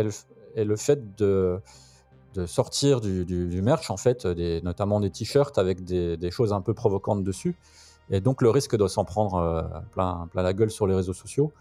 et 0.57 0.65
le, 0.65 0.77
fait 0.77 1.17
de, 1.17 1.61
sortir 2.47 3.01
du, 3.01 3.63
merch, 3.63 3.91
en 3.91 3.97
fait, 3.97 4.25
notamment 4.25 5.01
des 5.01 5.11
t-shirts 5.11 5.59
avec 5.59 5.85
des, 5.85 6.31
choses 6.31 6.53
un 6.53 6.61
peu 6.61 6.75
provocantes 6.75 7.23
dessus, 7.23 7.57
et 8.11 8.21
donc 8.21 8.43
le 8.43 8.51
risque 8.51 8.77
de 8.77 8.89
s'en 8.89 9.05
prendre 9.05 9.35
euh, 9.37 9.63
plein, 9.93 10.29
la 10.35 10.53
gueule 10.53 10.71
sur 10.71 10.87
les 10.87 10.95
réseaux 10.95 11.13
sociaux. 11.13 11.53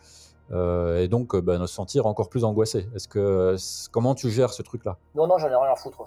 Et 0.52 1.08
donc 1.08 1.36
bah, 1.36 1.58
se 1.60 1.68
sentir 1.68 2.06
encore 2.06 2.30
plus 2.30 2.44
angoissé. 2.44 2.88
Est-ce 2.96 3.08
que 3.08 3.56
comment 3.92 4.16
tu 4.16 4.30
gères 4.30 4.52
ce 4.52 4.62
truc-là? 4.64 4.98
Non, 5.16 5.28
non, 5.28 5.38
j'en 5.38 5.48
ai 5.48 5.56
rien 5.56 5.72
à 5.72 5.76
foutre. 5.76 6.04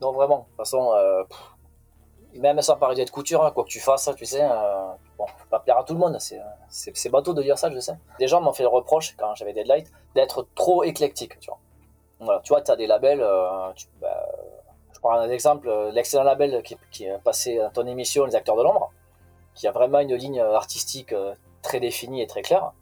Non, 0.00 0.12
vraiment. 0.12 0.38
De 0.38 0.44
toute 0.44 0.56
façon, 0.56 0.92
même 2.40 2.60
sans 2.60 2.76
parler 2.76 3.04
de 3.04 3.10
couture, 3.10 3.44
hein, 3.44 3.50
quoi 3.52 3.64
que 3.64 3.68
tu 3.68 3.80
fasses, 3.80 4.10
tu 4.16 4.24
sais, 4.24 4.42
euh, 4.42 4.92
bon, 5.18 5.26
pas 5.50 5.60
plaire 5.60 5.78
à 5.78 5.84
tout 5.84 5.94
le 5.94 6.00
monde, 6.00 6.18
c'est 6.68 7.10
bateau 7.10 7.34
de 7.34 7.42
dire 7.42 7.58
ça, 7.58 7.70
je 7.70 7.78
sais. 7.78 7.96
Des 8.18 8.26
gens 8.26 8.40
m'ont 8.40 8.52
fait 8.52 8.62
le 8.62 8.68
reproche, 8.68 9.14
quand 9.16 9.34
j'avais 9.34 9.52
Deadlight, 9.52 9.90
d'être 10.14 10.46
trop 10.54 10.82
éclectique, 10.84 11.38
tu 11.40 11.50
vois. 11.50 12.40
Tu 12.42 12.52
vois, 12.52 12.62
as 12.68 12.76
des 12.76 12.86
labels, 12.86 13.20
euh, 13.20 13.70
bah, 14.00 14.26
je 14.92 15.00
prends 15.00 15.12
un 15.12 15.28
exemple, 15.28 15.70
l'excellent 15.92 16.24
label 16.24 16.62
qui, 16.62 16.76
qui, 16.90 17.04
est 17.04 17.18
passé 17.18 17.60
à 17.60 17.70
ton 17.70 17.86
émission, 17.86 18.24
Les 18.24 18.34
Acteurs 18.34 18.56
de 18.56 18.62
l'Ombre, 18.62 18.90
qui 19.54 19.68
a 19.68 19.72
vraiment 19.72 20.00
une 20.00 20.14
ligne 20.14 20.40
artistique 20.40 21.12
euh, 21.12 21.34
très 21.62 21.80
définie 21.80 22.22
et 22.22 22.26
très 22.26 22.42
claire. 22.42 22.72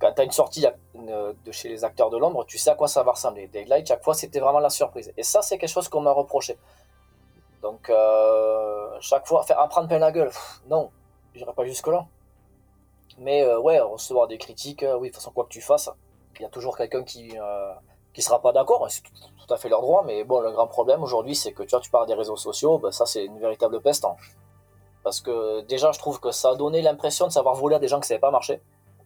Quand 0.00 0.12
tu 0.12 0.20
as 0.22 0.24
une 0.24 0.30
sortie 0.30 0.64
de 0.94 1.52
chez 1.52 1.68
les 1.68 1.84
Acteurs 1.84 2.10
de 2.10 2.16
l'Ombre, 2.16 2.44
tu 2.46 2.56
sais 2.58 2.70
à 2.70 2.74
quoi 2.74 2.88
ça 2.88 3.02
va 3.02 3.12
ressembler. 3.12 3.48
Deadlight, 3.48 3.86
chaque 3.86 4.02
fois, 4.02 4.14
c'était 4.14 4.40
vraiment 4.40 4.58
la 4.58 4.70
surprise. 4.70 5.12
Et 5.16 5.22
ça, 5.22 5.42
c'est 5.42 5.58
quelque 5.58 5.70
chose 5.70 5.88
qu'on 5.88 6.00
m'a 6.00 6.12
reproché. 6.12 6.58
Donc, 7.62 7.90
euh, 7.90 8.96
chaque 9.00 9.26
fois, 9.26 9.42
faire 9.42 9.60
apprendre 9.60 9.88
plein 9.88 9.98
la 9.98 10.10
gueule, 10.10 10.30
non, 10.68 10.90
j'irai 11.34 11.52
pas 11.52 11.64
jusque-là. 11.64 12.06
Mais 13.18 13.42
euh, 13.42 13.60
ouais, 13.60 13.78
recevoir 13.80 14.26
des 14.26 14.38
critiques, 14.38 14.82
euh, 14.82 14.96
oui, 14.96 15.08
de 15.08 15.12
toute 15.12 15.20
façon, 15.20 15.32
quoi 15.32 15.44
que 15.44 15.50
tu 15.50 15.60
fasses, 15.60 15.90
il 16.36 16.42
y 16.42 16.46
a 16.46 16.48
toujours 16.48 16.76
quelqu'un 16.76 17.04
qui 17.04 17.34
qui 18.12 18.22
sera 18.22 18.40
pas 18.40 18.52
d'accord, 18.52 18.84
c'est 18.90 19.02
tout, 19.02 19.54
à 19.54 19.56
fait 19.56 19.68
leur 19.68 19.82
droit, 19.82 20.02
mais 20.04 20.24
bon, 20.24 20.40
le 20.40 20.50
grand 20.50 20.66
problème 20.66 21.02
aujourd'hui, 21.02 21.36
c'est 21.36 21.52
que 21.52 21.62
tu 21.62 21.70
vois, 21.70 21.80
tu 21.80 21.90
parles 21.90 22.06
des 22.06 22.14
réseaux 22.14 22.36
sociaux, 22.36 22.78
ben, 22.78 22.90
ça 22.90 23.06
c'est 23.06 23.24
une 23.24 23.38
véritable 23.38 23.80
peste. 23.80 24.04
Hein. 24.04 24.16
Parce 25.02 25.20
que 25.20 25.60
déjà, 25.62 25.92
je 25.92 25.98
trouve 25.98 26.20
que 26.20 26.30
ça 26.30 26.50
a 26.50 26.54
donné 26.54 26.82
l'impression 26.82 27.26
de 27.26 27.32
savoir 27.32 27.54
voler 27.54 27.76
à 27.76 27.78
des 27.78 27.88
gens 27.88 27.96
qui 27.96 28.04
ne 28.04 28.06
savaient 28.06 28.20
pas 28.20 28.30
marcher. 28.30 28.60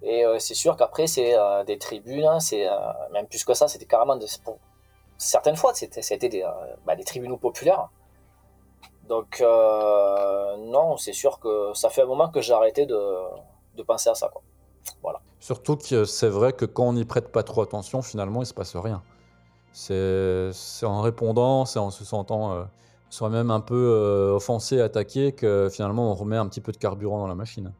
Et 0.04 0.24
c'est 0.38 0.54
sûr 0.54 0.76
qu'après, 0.76 1.06
c'est 1.06 1.34
des 1.66 1.78
tribunes, 1.78 2.26
hein, 2.26 2.38
c'est 2.38 2.66
même 3.12 3.26
plus 3.26 3.42
que 3.44 3.54
ça, 3.54 3.68
c'était 3.68 3.86
carrément, 3.86 4.18
pour, 4.44 4.58
certaines 5.16 5.56
fois, 5.56 5.72
c'était 5.74 6.28
des, 6.28 6.44
bah, 6.84 6.94
tribunaux 7.04 7.38
populaires. 7.38 7.88
Donc, 9.08 9.40
euh, 9.40 10.56
non, 10.56 10.96
c'est 10.96 11.12
sûr 11.12 11.38
que 11.38 11.72
ça 11.74 11.90
fait 11.90 12.02
un 12.02 12.06
moment 12.06 12.28
que 12.28 12.40
j'ai 12.40 12.52
arrêté 12.52 12.86
de, 12.86 12.96
penser 13.86 14.08
à 14.08 14.14
ça. 14.14 14.28
Quoi. 14.28 14.42
Voilà. 15.02 15.20
Surtout 15.40 15.76
que 15.76 16.04
c'est 16.04 16.28
vrai 16.28 16.52
que 16.52 16.64
quand 16.64 16.84
on 16.84 16.92
n'y 16.94 17.04
prête 17.04 17.30
pas 17.30 17.42
trop 17.42 17.62
attention, 17.62 18.02
finalement, 18.02 18.42
il 18.42 18.46
se 18.46 18.54
passe 18.54 18.76
rien. 18.76 19.02
C'est 19.72 20.52
en 20.84 21.02
répondant, 21.02 21.64
c'est 21.64 21.80
en 21.80 21.90
se 21.90 22.04
sentant 22.04 22.52
euh, 22.52 22.64
soi-même 23.10 23.50
un 23.50 23.60
peu 23.60 23.74
euh, 23.74 24.32
offensé, 24.32 24.80
attaqué, 24.80 25.32
que 25.32 25.68
finalement 25.70 26.12
on 26.12 26.14
remet 26.14 26.36
un 26.36 26.46
petit 26.46 26.60
peu 26.60 26.70
de 26.70 26.76
carburant 26.76 27.18
dans 27.18 27.26
la 27.26 27.34
machine. 27.34 27.72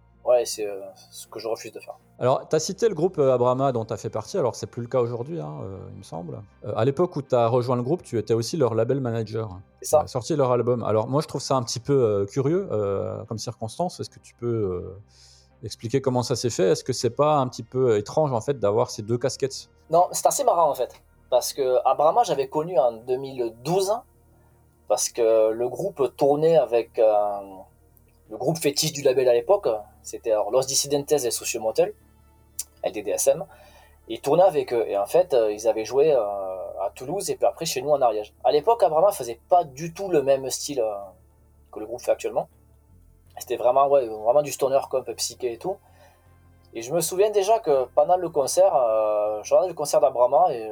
C'est 0.46 0.68
ce 1.10 1.26
que 1.26 1.38
je 1.38 1.48
refuse 1.48 1.72
de 1.72 1.80
faire. 1.80 1.96
Alors, 2.18 2.48
tu 2.48 2.54
as 2.54 2.60
cité 2.60 2.88
le 2.88 2.94
groupe 2.94 3.18
euh, 3.18 3.34
Abrama 3.34 3.72
dont 3.72 3.84
tu 3.84 3.92
as 3.92 3.96
fait 3.96 4.10
partie, 4.10 4.38
alors 4.38 4.54
c'est 4.54 4.66
plus 4.66 4.82
le 4.82 4.88
cas 4.88 5.00
aujourd'hui, 5.00 5.40
hein, 5.40 5.58
euh, 5.62 5.78
il 5.92 5.98
me 5.98 6.02
semble. 6.02 6.40
Euh, 6.64 6.72
à 6.76 6.84
l'époque 6.84 7.16
où 7.16 7.22
tu 7.22 7.34
as 7.34 7.48
rejoint 7.48 7.76
le 7.76 7.82
groupe, 7.82 8.02
tu 8.02 8.18
étais 8.18 8.34
aussi 8.34 8.56
leur 8.56 8.74
label 8.74 9.00
manager. 9.00 9.58
C'est 9.80 9.90
ça. 9.90 10.06
sorti 10.06 10.36
leur 10.36 10.52
album. 10.52 10.84
Alors, 10.84 11.08
moi, 11.08 11.20
je 11.22 11.26
trouve 11.26 11.40
ça 11.40 11.56
un 11.56 11.62
petit 11.62 11.80
peu 11.80 12.26
curieux 12.30 12.68
comme 13.28 13.38
circonstance. 13.38 14.00
Est-ce 14.00 14.10
que 14.10 14.20
tu 14.20 14.34
peux 14.34 14.94
expliquer 15.62 16.00
comment 16.00 16.22
ça 16.22 16.36
s'est 16.36 16.50
fait? 16.50 16.70
Est-ce 16.70 16.84
que 16.84 16.92
c'est 16.92 17.10
pas 17.10 17.36
un 17.36 17.48
petit 17.48 17.62
peu 17.62 17.98
étrange, 17.98 18.32
en 18.32 18.40
fait, 18.40 18.58
d'avoir 18.58 18.90
ces 18.90 19.02
deux 19.02 19.18
casquettes? 19.18 19.68
Non, 19.90 20.06
c'est 20.12 20.26
assez 20.26 20.44
marrant, 20.44 20.70
en 20.70 20.74
fait. 20.74 21.02
Parce 21.28 21.52
que 21.52 21.78
Abrama, 21.84 22.22
j'avais 22.22 22.48
connu 22.48 22.78
en 22.78 22.92
2012, 22.92 23.92
parce 24.88 25.10
que 25.10 25.50
le 25.50 25.68
groupe 25.68 26.16
tournait 26.16 26.56
avec 26.56 26.98
le 26.98 28.36
groupe 28.38 28.56
fétiche 28.58 28.92
du 28.92 29.02
label 29.02 29.28
à 29.28 29.34
l'époque, 29.34 29.68
c'était 30.04 30.34
Los 30.52 30.62
Dissidentes 30.62 31.12
et 31.12 31.30
Sociomotel. 31.30 31.92
LDDSM. 32.84 33.44
Ils 34.08 34.20
tournaient 34.20 34.42
avec 34.44 34.72
eux. 34.72 34.84
Et 34.86 34.96
en 34.96 35.06
fait, 35.06 35.34
euh, 35.34 35.52
ils 35.52 35.66
avaient 35.66 35.84
joué 35.84 36.12
euh, 36.12 36.20
à 36.20 36.90
Toulouse 36.94 37.30
et 37.30 37.36
puis 37.36 37.46
après 37.46 37.64
chez 37.64 37.80
nous 37.82 37.90
en 37.90 38.00
Ariège. 38.00 38.34
À 38.44 38.52
l'époque, 38.52 38.82
Abrama 38.82 39.12
faisait 39.12 39.40
pas 39.48 39.64
du 39.64 39.94
tout 39.94 40.10
le 40.10 40.22
même 40.22 40.48
style 40.50 40.80
euh, 40.80 40.94
que 41.72 41.80
le 41.80 41.86
groupe 41.86 42.00
fait 42.00 42.10
actuellement. 42.10 42.48
C'était 43.38 43.56
vraiment, 43.56 43.88
ouais, 43.88 44.06
vraiment 44.06 44.42
du 44.42 44.52
stoner, 44.52 44.78
un 44.92 45.02
peu 45.02 45.14
psyché 45.14 45.54
et 45.54 45.58
tout. 45.58 45.76
Et 46.74 46.82
je 46.82 46.92
me 46.92 47.00
souviens 47.00 47.30
déjà 47.30 47.58
que 47.58 47.84
pendant 47.94 48.16
le 48.16 48.28
concert, 48.28 48.72
je 49.42 49.50
regardais 49.50 49.68
le 49.68 49.74
concert 49.74 50.00
d'Abrama 50.00 50.52
et 50.52 50.68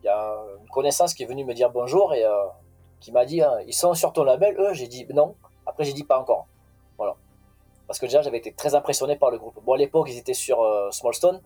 il 0.00 0.06
y 0.06 0.08
a 0.08 0.36
une 0.60 0.68
connaissance 0.68 1.12
qui 1.14 1.24
est 1.24 1.26
venue 1.26 1.44
me 1.44 1.54
dire 1.54 1.70
bonjour 1.70 2.14
et 2.14 2.24
qui 3.00 3.10
m'a 3.10 3.24
dit 3.24 3.42
Ils 3.66 3.74
sont 3.74 3.94
sur 3.94 4.12
ton 4.12 4.22
label? 4.22 4.56
Eux, 4.60 4.74
j'ai 4.74 4.86
dit 4.86 5.06
non. 5.12 5.34
Après, 5.66 5.84
j'ai 5.84 5.92
dit 5.92 6.04
pas 6.04 6.20
encore. 6.20 6.46
Voilà. 6.98 7.16
Parce 7.92 8.00
que 8.00 8.06
déjà, 8.06 8.22
j'avais 8.22 8.38
été 8.38 8.54
très 8.54 8.74
impressionné 8.74 9.16
par 9.16 9.30
le 9.30 9.36
groupe. 9.36 9.62
Bon, 9.66 9.74
à 9.74 9.76
l'époque, 9.76 10.08
ils 10.08 10.16
étaient 10.16 10.32
sur 10.32 10.62
euh, 10.62 10.90
Smallstone, 10.90 11.42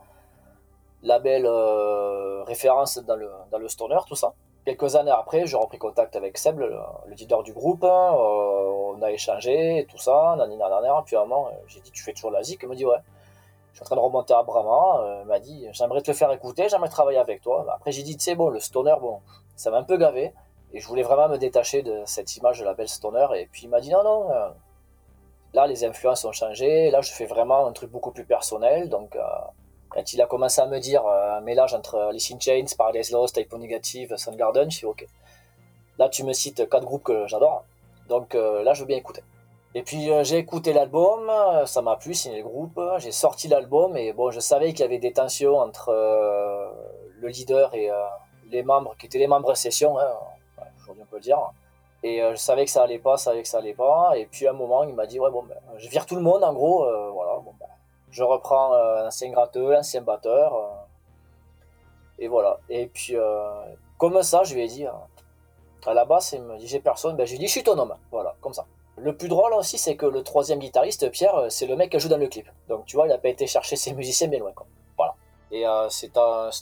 label 1.02 1.44
euh, 1.44 2.44
référence 2.44 2.98
dans 2.98 3.16
le, 3.16 3.28
dans 3.50 3.58
le 3.58 3.66
stoner, 3.66 3.98
tout 4.06 4.14
ça. 4.14 4.32
Quelques 4.64 4.94
années 4.94 5.10
après, 5.10 5.44
j'ai 5.44 5.56
repris 5.56 5.78
contact 5.78 6.14
avec 6.14 6.38
Seb, 6.38 6.60
le, 6.60 6.72
leader 7.16 7.42
du 7.42 7.52
groupe. 7.52 7.82
Hein, 7.82 8.14
euh, 8.14 8.94
on 8.94 9.02
a 9.02 9.10
échangé, 9.10 9.88
tout 9.90 9.98
ça, 9.98 10.36
nanina, 10.38 10.68
nanana. 10.68 11.02
Puis 11.04 11.16
à 11.16 11.22
un 11.22 11.24
moment, 11.24 11.50
j'ai 11.66 11.80
dit 11.80 11.90
Tu 11.90 12.04
fais 12.04 12.12
toujours 12.12 12.30
la 12.30 12.44
zik? 12.44 12.60
Il 12.62 12.68
me 12.68 12.76
dit 12.76 12.86
Ouais. 12.86 12.94
Je 13.72 13.78
suis 13.78 13.82
en 13.82 13.86
train 13.86 13.96
de 13.96 14.00
remonter 14.02 14.32
à 14.32 14.44
Brahma. 14.44 15.22
Il 15.22 15.26
m'a 15.26 15.40
dit 15.40 15.66
J'aimerais 15.72 16.00
te 16.02 16.12
le 16.12 16.16
faire 16.16 16.30
écouter, 16.30 16.68
j'aimerais 16.68 16.90
travailler 16.90 17.18
avec 17.18 17.40
toi. 17.40 17.66
Après, 17.74 17.90
j'ai 17.90 18.04
dit 18.04 18.16
sais, 18.20 18.36
bon, 18.36 18.50
le 18.50 18.60
stoner, 18.60 18.94
bon, 19.00 19.18
ça 19.56 19.72
m'a 19.72 19.78
un 19.78 19.82
peu 19.82 19.96
gavé. 19.96 20.32
Et 20.72 20.78
je 20.78 20.86
voulais 20.86 21.02
vraiment 21.02 21.28
me 21.28 21.38
détacher 21.38 21.82
de 21.82 22.02
cette 22.04 22.36
image 22.36 22.60
de 22.60 22.64
la 22.64 22.74
belle 22.74 22.88
stoner. 22.88 23.26
Et 23.34 23.48
puis 23.50 23.62
il 23.64 23.68
m'a 23.68 23.80
dit 23.80 23.90
Non, 23.90 24.04
non 24.04 24.28
Là, 25.56 25.66
les 25.66 25.84
influences 25.86 26.22
ont 26.26 26.32
changé. 26.32 26.90
Là, 26.90 27.00
je 27.00 27.10
fais 27.10 27.24
vraiment 27.24 27.66
un 27.66 27.72
truc 27.72 27.90
beaucoup 27.90 28.10
plus 28.10 28.26
personnel. 28.26 28.90
Donc, 28.90 29.16
euh, 29.16 29.22
quand 29.88 30.12
il 30.12 30.20
a 30.20 30.26
commencé 30.26 30.60
à 30.60 30.66
me 30.66 30.78
dire 30.78 31.06
euh, 31.06 31.38
un 31.38 31.40
mélange 31.40 31.72
entre 31.72 31.98
Alice 31.98 32.30
in 32.30 32.38
Chains, 32.38 32.66
Paradise 32.76 33.10
Lost, 33.10 33.36
Typo 33.36 33.56
Negative, 33.56 34.14
Soundgarden, 34.18 34.70
je 34.70 34.76
suis 34.76 34.86
OK. 34.86 35.06
Là, 35.98 36.10
tu 36.10 36.24
me 36.24 36.34
cites 36.34 36.68
quatre 36.68 36.84
groupes 36.84 37.04
que 37.04 37.26
j'adore. 37.26 37.64
Donc 38.06 38.34
euh, 38.34 38.62
là, 38.64 38.74
je 38.74 38.80
veux 38.80 38.86
bien 38.86 38.98
écouter. 38.98 39.22
Et 39.74 39.82
puis 39.82 40.10
j'ai 40.22 40.36
écouté 40.36 40.74
l'album, 40.74 41.30
ça 41.66 41.82
m'a 41.82 41.96
plu, 41.96 42.12
c'est 42.12 42.34
le 42.36 42.42
groupe. 42.42 42.78
J'ai 42.98 43.12
sorti 43.12 43.48
l'album 43.48 43.96
et 43.96 44.12
bon, 44.14 44.30
je 44.30 44.40
savais 44.40 44.72
qu'il 44.72 44.80
y 44.80 44.84
avait 44.84 44.98
des 44.98 45.12
tensions 45.12 45.58
entre 45.58 45.90
le 47.20 47.28
leader 47.28 47.74
et 47.74 47.90
les 48.50 48.62
membres 48.62 48.94
qui 48.98 49.04
étaient 49.04 49.18
les 49.18 49.26
membres 49.26 49.54
session, 49.54 49.98
hein, 49.98 50.08
aujourd'hui 50.80 51.02
on 51.02 51.10
peut 51.10 51.16
le 51.16 51.22
dire. 51.22 51.38
Et 52.02 52.22
euh, 52.22 52.32
je 52.32 52.36
savais 52.36 52.64
que 52.64 52.70
ça 52.70 52.82
allait 52.82 52.98
pas, 52.98 53.16
je 53.16 53.22
savais 53.22 53.42
que 53.42 53.48
ça 53.48 53.58
allait 53.58 53.74
pas. 53.74 54.12
Et 54.16 54.26
puis 54.26 54.46
à 54.46 54.50
un 54.50 54.54
moment, 54.54 54.84
il 54.84 54.94
m'a 54.94 55.06
dit 55.06 55.18
ouais 55.18 55.30
bon 55.30 55.42
ben, 55.42 55.56
je 55.78 55.88
vire 55.88 56.06
tout 56.06 56.16
le 56.16 56.22
monde 56.22 56.44
en 56.44 56.52
gros, 56.52 56.84
euh, 56.84 57.10
voilà. 57.10 57.36
Bon, 57.44 57.54
ben, 57.58 57.66
je 58.10 58.22
reprends 58.22 58.74
euh, 58.74 59.04
l'ancien 59.04 59.30
gratteux, 59.30 59.72
l'ancien 59.72 60.02
batteur, 60.02 60.86
et 62.18 62.28
voilà. 62.28 62.58
Et 62.68 62.86
puis 62.86 63.16
comme 63.98 64.22
ça, 64.22 64.44
je 64.44 64.54
lui 64.54 64.62
ai 64.62 64.68
dit 64.68 64.86
à 65.86 65.94
la 65.94 66.04
base, 66.04 66.32
il 66.32 66.42
me 66.42 66.56
dit 66.58 66.66
j'ai 66.66 66.80
personne, 66.80 67.16
ben 67.16 67.26
j'ai 67.26 67.38
dit 67.38 67.46
je 67.46 67.52
suis 67.52 67.62
ton 67.64 67.78
homme, 67.78 67.94
voilà, 68.10 68.34
comme 68.40 68.52
ça. 68.54 68.66
Le 68.98 69.14
plus 69.14 69.28
drôle 69.28 69.52
aussi, 69.52 69.76
c'est 69.76 69.96
que 69.96 70.06
le 70.06 70.22
troisième 70.22 70.58
guitariste, 70.58 71.10
Pierre, 71.10 71.46
c'est 71.50 71.66
le 71.66 71.76
mec 71.76 71.90
qui 71.90 72.00
joue 72.00 72.08
dans 72.08 72.16
le 72.16 72.28
clip. 72.28 72.48
Donc 72.68 72.86
tu 72.86 72.96
vois, 72.96 73.06
il 73.06 73.12
a 73.12 73.18
pas 73.18 73.28
été 73.28 73.46
chercher 73.46 73.76
ses 73.76 73.92
musiciens 73.92 74.28
bien 74.28 74.38
loin. 74.38 74.52
Quoi. 74.52 74.66
Et 75.52 75.66
euh, 75.66 75.88
c'est 75.90 76.16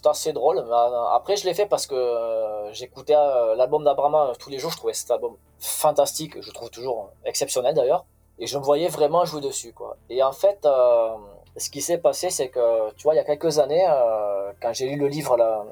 assez 0.07 0.33
drôle. 0.33 0.59
Euh, 0.59 1.05
après, 1.13 1.37
je 1.37 1.47
l'ai 1.47 1.55
fait 1.55 1.67
parce 1.67 1.87
que 1.87 1.95
euh, 1.95 2.73
j'écoutais 2.73 3.15
l'album 3.57 3.83
d'Abrama 3.85 4.33
tous 4.39 4.51
les 4.51 4.59
jours. 4.59 4.71
Je 4.71 4.77
trouvais 4.77 4.93
cet 4.93 5.11
album 5.11 5.37
fantastique. 5.59 6.41
Je 6.41 6.51
trouve 6.53 6.71
toujours 6.71 7.11
exceptionnel 7.25 7.75
d'ailleurs. 7.75 8.05
Et 8.39 8.47
je 8.47 8.59
me 8.59 8.63
voyais 8.63 8.89
vraiment 8.89 9.25
jouer 9.25 9.41
dessus. 9.41 9.73
Quoi. 9.73 9.97
Et 10.11 10.23
en 10.23 10.33
fait, 10.33 10.67
ce 11.57 11.71
qui 11.71 11.81
s'est 11.81 11.99
passé, 11.99 12.31
c'est 12.31 12.49
que, 12.49 12.93
tu 12.95 13.05
vois, 13.05 13.15
il 13.15 13.19
y 13.19 13.21
a 13.21 13.25
quelques 13.25 13.61
années, 13.61 13.87
quand 14.61 14.73
j'ai 14.73 14.89
lu 14.89 14.97
le 14.97 15.07
livre, 15.07 15.37
là, 15.37 15.65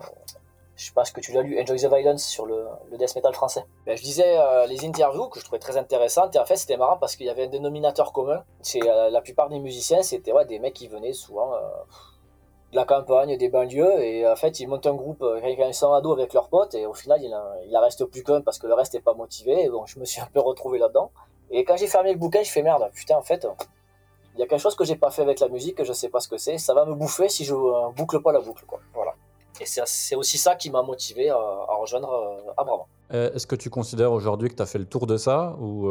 je 0.76 0.92
pense 0.92 1.10
que 1.10 1.20
tu 1.20 1.32
l'as 1.32 1.42
lu, 1.42 1.60
Enjoy 1.60 1.76
the 1.76 1.92
Violence, 1.92 2.24
sur 2.24 2.46
le, 2.46 2.66
le 2.88 2.96
death 2.96 3.16
metal 3.16 3.34
français. 3.34 3.64
Ben, 3.84 3.96
je 3.96 4.02
disais 4.02 4.36
les 4.68 4.84
interviews 4.84 5.28
que 5.28 5.40
je 5.40 5.44
trouvais 5.44 5.58
très 5.58 5.76
intéressantes. 5.76 6.36
Et 6.36 6.38
en 6.38 6.44
fait, 6.44 6.54
c'était 6.54 6.76
marrant 6.76 6.98
parce 6.98 7.16
qu'il 7.16 7.26
y 7.26 7.30
avait 7.30 7.46
un 7.46 7.48
dénominateur 7.48 8.12
commun. 8.12 8.44
C'est 8.62 8.80
la 8.80 9.20
plupart 9.20 9.48
des 9.48 9.58
musiciens, 9.58 10.02
c'était 10.04 10.32
des 10.46 10.60
mecs 10.60 10.74
qui 10.74 10.86
venaient 10.86 11.12
souvent 11.12 11.50
de 12.72 12.76
la 12.76 12.84
campagne, 12.84 13.36
des 13.36 13.48
banlieues, 13.48 14.00
et 14.00 14.26
en 14.26 14.34
fait, 14.34 14.58
ils 14.60 14.66
montent 14.66 14.86
un 14.86 14.94
groupe 14.94 15.24
ils 15.44 15.74
sont 15.74 15.92
ados 15.92 16.18
avec 16.18 16.32
leurs 16.32 16.48
potes, 16.48 16.74
et 16.74 16.86
au 16.86 16.94
final, 16.94 17.20
il 17.22 17.76
en, 17.76 17.80
reste 17.80 18.04
plus 18.06 18.24
qu'un 18.24 18.40
parce 18.40 18.58
que 18.58 18.66
le 18.66 18.74
reste 18.74 18.94
n'est 18.94 19.00
pas 19.00 19.14
motivé, 19.14 19.68
donc 19.68 19.88
je 19.88 20.00
me 20.00 20.04
suis 20.04 20.20
un 20.20 20.28
peu 20.32 20.40
retrouvé 20.40 20.78
là-dedans. 20.78 21.10
Et 21.50 21.64
quand 21.64 21.76
j'ai 21.76 21.86
fermé 21.86 22.12
le 22.12 22.18
bouquin, 22.18 22.42
je 22.42 22.50
fais 22.50 22.62
merde, 22.62 22.90
putain, 22.94 23.16
en 23.16 23.22
fait, 23.22 23.46
il 24.34 24.40
y 24.40 24.42
a 24.42 24.46
quelque 24.46 24.60
chose 24.60 24.74
que 24.74 24.84
j'ai 24.84 24.96
pas 24.96 25.10
fait 25.10 25.22
avec 25.22 25.40
la 25.40 25.48
musique, 25.48 25.76
que 25.76 25.84
je 25.84 25.92
sais 25.92 26.08
pas 26.08 26.20
ce 26.20 26.28
que 26.28 26.38
c'est, 26.38 26.56
ça 26.56 26.72
va 26.72 26.86
me 26.86 26.94
bouffer 26.94 27.28
si 27.28 27.44
je 27.44 27.54
euh, 27.54 27.90
boucle 27.94 28.20
pas 28.22 28.32
la 28.32 28.40
boucle, 28.40 28.64
quoi. 28.64 28.80
Voilà. 28.94 29.14
Et 29.60 29.66
c'est 29.66 30.16
aussi 30.16 30.38
ça 30.38 30.56
qui 30.56 30.70
m'a 30.70 30.82
motivé 30.82 31.30
à, 31.30 31.36
rejoindre 31.78 32.10
euh, 32.12 32.52
Abraham. 32.56 32.82
Est-ce 33.10 33.46
que 33.46 33.56
tu 33.56 33.68
considères 33.68 34.10
aujourd'hui 34.10 34.48
que 34.48 34.54
tu 34.54 34.62
as 34.62 34.66
fait 34.66 34.78
le 34.78 34.86
tour 34.86 35.06
de 35.06 35.18
ça 35.18 35.54
Ou 35.60 35.90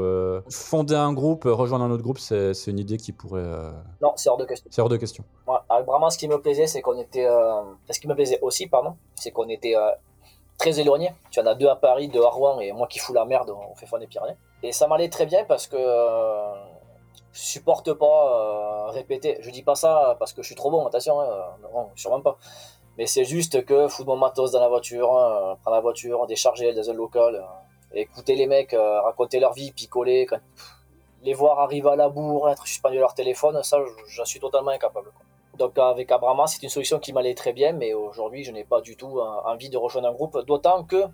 fonder 0.49 0.95
un 0.95 1.13
groupe, 1.13 1.43
rejoindre 1.45 1.85
un 1.85 1.91
autre 1.91 2.03
groupe, 2.03 2.17
c'est 2.17 2.53
une 2.67 2.79
idée 2.79 2.97
qui 2.97 3.11
pourrait. 3.11 3.45
Non, 4.01 4.13
c'est 4.15 4.29
hors 4.29 4.37
de 4.37 4.45
question. 4.45 4.69
C'est 4.71 4.81
hors 4.81 4.89
de 4.89 4.97
question. 4.97 5.23
avec 5.69 5.85
Brahma, 5.85 6.09
ce 6.09 6.17
qui 6.17 6.27
me 6.27 6.41
plaisait, 6.41 6.65
c'est 6.65 6.81
qu'on 6.81 6.97
était. 6.99 7.27
ce 7.89 7.99
qui 7.99 8.07
me 8.07 8.15
plaisait 8.15 8.39
aussi, 8.41 8.65
pardon, 8.67 8.95
c'est 9.15 9.29
qu'on 9.29 9.47
était 9.49 9.75
très 10.57 10.79
éloignés. 10.79 11.13
Tu 11.29 11.39
en 11.39 11.45
as 11.45 11.55
deux 11.55 11.67
à 11.67 11.75
Paris, 11.75 12.07
deux 12.07 12.23
à 12.23 12.29
Rouen, 12.29 12.59
et 12.59 12.71
moi 12.71 12.87
qui 12.87 12.97
fous 12.97 13.13
la 13.13 13.25
merde, 13.25 13.51
on 13.51 13.75
fait 13.75 13.85
fond 13.85 13.99
des 13.99 14.07
Pyrénées. 14.07 14.37
Et 14.63 14.71
ça 14.71 14.87
m'allait 14.87 15.09
très 15.09 15.25
bien 15.25 15.43
parce 15.45 15.67
que 15.67 15.77
je 17.33 17.39
supporte 17.39 17.93
pas 17.93 18.91
répéter. 18.91 19.37
Je 19.41 19.49
dis 19.51 19.63
pas 19.63 19.75
ça 19.75 20.15
parce 20.19 20.33
que 20.33 20.41
je 20.41 20.47
suis 20.47 20.55
trop 20.55 20.69
bon, 20.69 20.85
attention, 20.85 21.19
hein, 21.19 21.27
non, 21.73 21.89
sûrement 21.95 22.21
pas. 22.21 22.37
Mais 22.97 23.05
c'est 23.05 23.25
juste 23.25 23.65
que 23.65 23.87
foutre 23.87 24.09
mon 24.09 24.17
matos 24.17 24.51
dans 24.51 24.59
la 24.59 24.67
voiture, 24.67 25.07
prendre 25.61 25.75
la 25.75 25.81
voiture, 25.81 26.27
décharger 26.27 26.73
dans 26.73 26.89
un 26.89 26.93
local, 26.93 27.43
écouter 27.93 28.35
les 28.35 28.47
mecs 28.47 28.75
raconter 28.77 29.39
leur 29.39 29.53
vie, 29.53 29.71
picoler, 29.71 30.27
les 31.23 31.33
voir 31.33 31.59
arriver 31.59 31.89
à 31.89 31.95
la 31.95 32.09
bourre, 32.09 32.49
être 32.49 32.67
suspendu 32.67 32.97
à 32.97 33.01
leur 33.01 33.13
téléphone, 33.13 33.61
ça, 33.63 33.77
j'en 34.07 34.25
suis 34.25 34.39
totalement 34.39 34.71
incapable. 34.71 35.11
Donc 35.57 35.77
avec 35.77 36.11
Abrama, 36.11 36.47
c'est 36.47 36.61
une 36.63 36.69
solution 36.69 36.99
qui 36.99 37.13
m'allait 37.13 37.35
très 37.35 37.53
bien, 37.53 37.73
mais 37.73 37.93
aujourd'hui, 37.93 38.43
je 38.43 38.51
n'ai 38.51 38.63
pas 38.63 38.81
du 38.81 38.95
tout 38.97 39.19
envie 39.45 39.69
de 39.69 39.77
rejoindre 39.77 40.09
un 40.09 40.13
groupe, 40.13 40.37
d'autant 40.45 40.83
que 40.83 41.05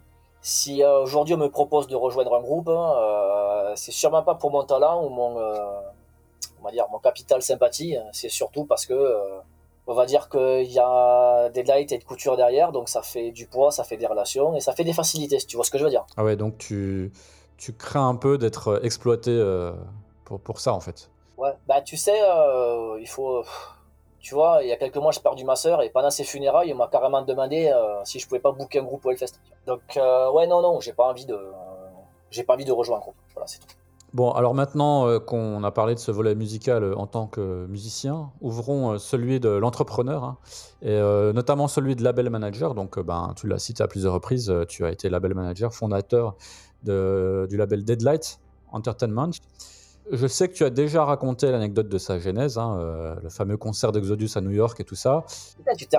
si 0.42 0.84
euh, 0.84 1.02
aujourd'hui 1.02 1.36
on 1.36 1.38
me 1.38 1.50
propose 1.50 1.88
de 1.88 1.96
rejoindre 1.96 2.36
un 2.36 2.42
groupe, 2.42 2.70
euh, 2.70 3.74
c'est 3.76 3.92
sûrement 3.92 4.24
pas 4.24 4.36
pour 4.36 4.52
mon 4.52 4.64
talent 4.64 5.04
ou 5.04 5.10
mon, 5.10 5.38
euh, 5.38 5.82
on 6.60 6.64
va 6.64 6.72
dire, 6.72 6.86
mon 6.92 7.00
capital 7.00 7.42
sympathie, 7.42 7.98
c'est 8.14 8.30
surtout 8.30 8.66
parce 8.66 8.86
que 8.86 8.94
on 9.88 9.94
va 9.94 10.06
dire 10.06 10.30
qu'il 10.30 10.72
y 10.72 10.80
a 10.80 11.50
des 11.50 11.64
lights 11.64 11.92
et 11.92 11.98
de 11.98 12.04
couture 12.04 12.38
derrière, 12.38 12.72
donc 12.72 12.90
ça 12.90 13.02
fait 13.02 13.32
du 13.32 13.48
poids, 13.48 13.72
ça 13.72 13.84
fait 13.84 13.98
des 13.98 14.08
relations 14.08 14.56
et 14.56 14.60
ça 14.60 14.74
fait 14.74 14.84
des 14.84 14.94
facilités, 14.94 15.40
si 15.40 15.48
tu 15.48 15.56
vois 15.56 15.66
ce 15.66 15.72
que 15.72 15.78
je 15.78 15.84
veux 15.84 15.90
dire. 15.90 16.06
Ah 16.18 16.24
ouais, 16.24 16.36
donc 16.36 16.58
tu, 16.58 17.12
tu 17.58 17.74
crains 17.74 18.08
un 18.08 18.16
peu 18.16 18.38
d'être 18.38 18.82
exploité 18.84 19.32
pour, 20.26 20.40
pour 20.40 20.60
ça 20.60 20.74
en 20.74 20.80
fait. 20.80 21.10
Ouais, 21.38 21.54
bah 21.68 21.82
tu 21.82 21.98
sais, 21.98 22.20
il 23.00 23.08
faut 23.08 23.44
tu 24.28 24.36
vois, 24.36 24.60
il 24.62 24.68
y 24.68 24.74
a 24.74 24.76
quelques 24.76 24.98
mois, 24.98 25.14
j'ai 25.14 25.22
perdu 25.22 25.46
ma 25.46 25.56
sœur 25.56 25.82
et 25.82 25.90
pendant 25.90 26.10
ses 26.10 26.26
funérailles, 26.26 26.74
on 26.74 26.76
m'a 26.76 26.90
carrément 26.90 27.22
demandé 27.22 27.72
euh, 27.74 28.04
si 28.04 28.20
je 28.20 28.28
pouvais 28.28 28.42
pas 28.42 28.52
booker 28.52 28.80
un 28.80 28.84
groupe 28.84 29.06
au 29.06 29.12
Hellfest. 29.12 29.40
Donc, 29.66 29.96
euh, 29.96 30.30
ouais, 30.32 30.48
non, 30.48 30.62
non, 30.62 30.82
j'ai 30.82 30.92
pas 30.92 31.06
envie 31.06 31.26
de, 31.26 31.40
j'ai 32.30 32.44
pas 32.44 32.56
envie 32.56 32.66
de 32.66 32.74
rejoindre 32.74 33.04
un 33.04 33.06
groupe. 33.06 33.16
Voilà, 33.34 33.48
c'est 33.48 33.60
tout. 33.60 33.68
Bon, 34.14 34.32
alors 34.32 34.54
maintenant 34.54 35.08
euh, 35.08 35.20
qu'on 35.20 35.64
a 35.64 35.72
parlé 35.72 35.94
de 35.94 36.00
ce 36.00 36.12
volet 36.12 36.34
musical 36.34 36.94
en 36.96 37.08
tant 37.08 37.28
que 37.28 37.66
musicien, 37.68 38.32
ouvrons 38.42 38.98
celui 38.98 39.40
de 39.40 39.50
l'entrepreneur, 39.50 40.24
hein, 40.24 40.38
et 40.82 41.00
notamment 41.34 41.68
celui 41.68 41.96
de 41.96 42.04
label 42.04 42.30
manager. 42.30 42.74
Donc, 42.74 43.00
ben, 43.00 43.34
tu 43.36 43.48
l'as 43.48 43.60
cité 43.60 43.84
à 43.84 43.88
plusieurs 43.88 44.14
reprises, 44.14 44.54
tu 44.68 44.86
as 44.86 44.92
été 44.92 45.10
label 45.10 45.34
manager, 45.34 45.74
fondateur 45.74 46.36
du 46.84 47.58
label 47.58 47.84
Deadlight 47.84 48.40
Entertainment. 48.72 49.32
Je 50.12 50.28
sais 50.28 50.48
que 50.48 50.54
tu 50.54 50.64
as 50.64 50.70
déjà 50.70 51.04
raconté 51.04 51.52
l'anecdote 51.52 51.90
de 51.90 51.98
sa 51.98 52.18
genèse, 52.18 52.58
hein, 52.58 52.78
euh, 52.80 53.16
le 53.22 53.30
fameux 53.30 53.58
concert 53.58 53.92
d'Exodus 53.92 54.30
à 54.36 54.42
New 54.42 54.52
York 54.52 54.80
et 54.80 54.86
tout 54.86 54.96
ça. 54.96 55.26
tu 55.78 55.86
t'es 55.86 55.98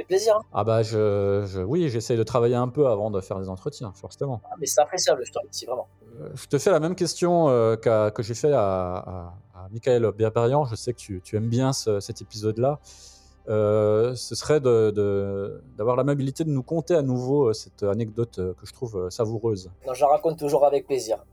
fait 0.00 0.06
plaisir. 0.06 0.36
Hein. 0.36 0.42
Ah 0.52 0.64
bah 0.64 0.82
je, 0.82 1.62
oui, 1.62 1.88
j'essaye 1.88 2.16
de 2.16 2.22
travailler 2.22 2.56
un 2.56 2.68
peu 2.68 2.86
avant 2.88 3.10
de 3.10 3.20
faire 3.20 3.38
des 3.38 3.48
entretiens, 3.48 3.92
forcément. 3.94 4.40
Ah, 4.44 4.54
mais 4.58 4.66
c'est 4.66 4.80
appréciable, 4.80 5.22
je 5.24 5.32
te 5.32 5.38
remercie 5.38 5.66
vraiment. 5.66 5.88
Euh, 6.20 6.28
je 6.34 6.46
te 6.46 6.58
fais 6.58 6.70
la 6.70 6.80
même 6.80 6.94
question 6.94 7.48
euh, 7.48 7.76
que 7.76 8.22
j'ai 8.22 8.34
fait 8.34 8.52
à, 8.52 8.96
à, 8.96 9.34
à 9.54 9.68
Michael 9.70 10.10
Biaparian. 10.12 10.64
Je 10.64 10.74
sais 10.74 10.92
que 10.92 10.98
tu, 10.98 11.20
tu 11.22 11.36
aimes 11.36 11.48
bien 11.48 11.72
cet 11.72 12.20
épisode-là. 12.20 12.78
ce 13.46 14.34
serait 14.34 14.60
d'avoir 14.60 14.92
de, 14.92 15.62
d'avoir 15.76 15.96
l'amabilité 15.96 16.44
de 16.44 16.50
nous 16.50 16.62
conter 16.62 16.94
à 16.94 17.02
nouveau 17.02 17.52
cette 17.52 17.82
anecdote 17.82 18.36
que 18.36 18.66
je 18.66 18.72
trouve 18.72 19.08
savoureuse. 19.10 19.70
Non, 19.86 19.94
je 19.94 20.00
la 20.00 20.08
raconte 20.08 20.38
toujours 20.38 20.64
avec 20.66 20.86
plaisir. 20.86 21.24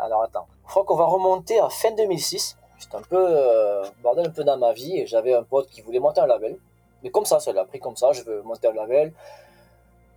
alors 0.00 0.22
attends. 0.22 0.46
Je 0.64 0.70
crois 0.70 0.84
qu'on 0.84 0.96
va 0.96 1.06
remonter 1.06 1.58
à 1.60 1.68
fin 1.68 1.92
2006. 1.94 2.56
J'étais 2.78 2.96
un 2.96 3.02
peu 3.02 3.16
euh, 3.18 3.84
bordel 4.02 4.26
un 4.26 4.30
peu 4.30 4.44
dans 4.44 4.58
ma 4.58 4.72
vie 4.72 4.98
et 4.98 5.06
j'avais 5.06 5.32
un 5.34 5.42
pote 5.42 5.68
qui 5.68 5.80
voulait 5.80 5.98
monter 5.98 6.20
un 6.20 6.26
label. 6.26 6.58
Mais 7.06 7.12
comme 7.12 7.24
ça, 7.24 7.38
ça 7.38 7.52
l'a 7.52 7.64
pris 7.64 7.78
comme 7.78 7.94
ça. 7.94 8.10
Je 8.10 8.24
veux 8.24 8.42
monter 8.42 8.66
un 8.66 8.72
label. 8.72 9.12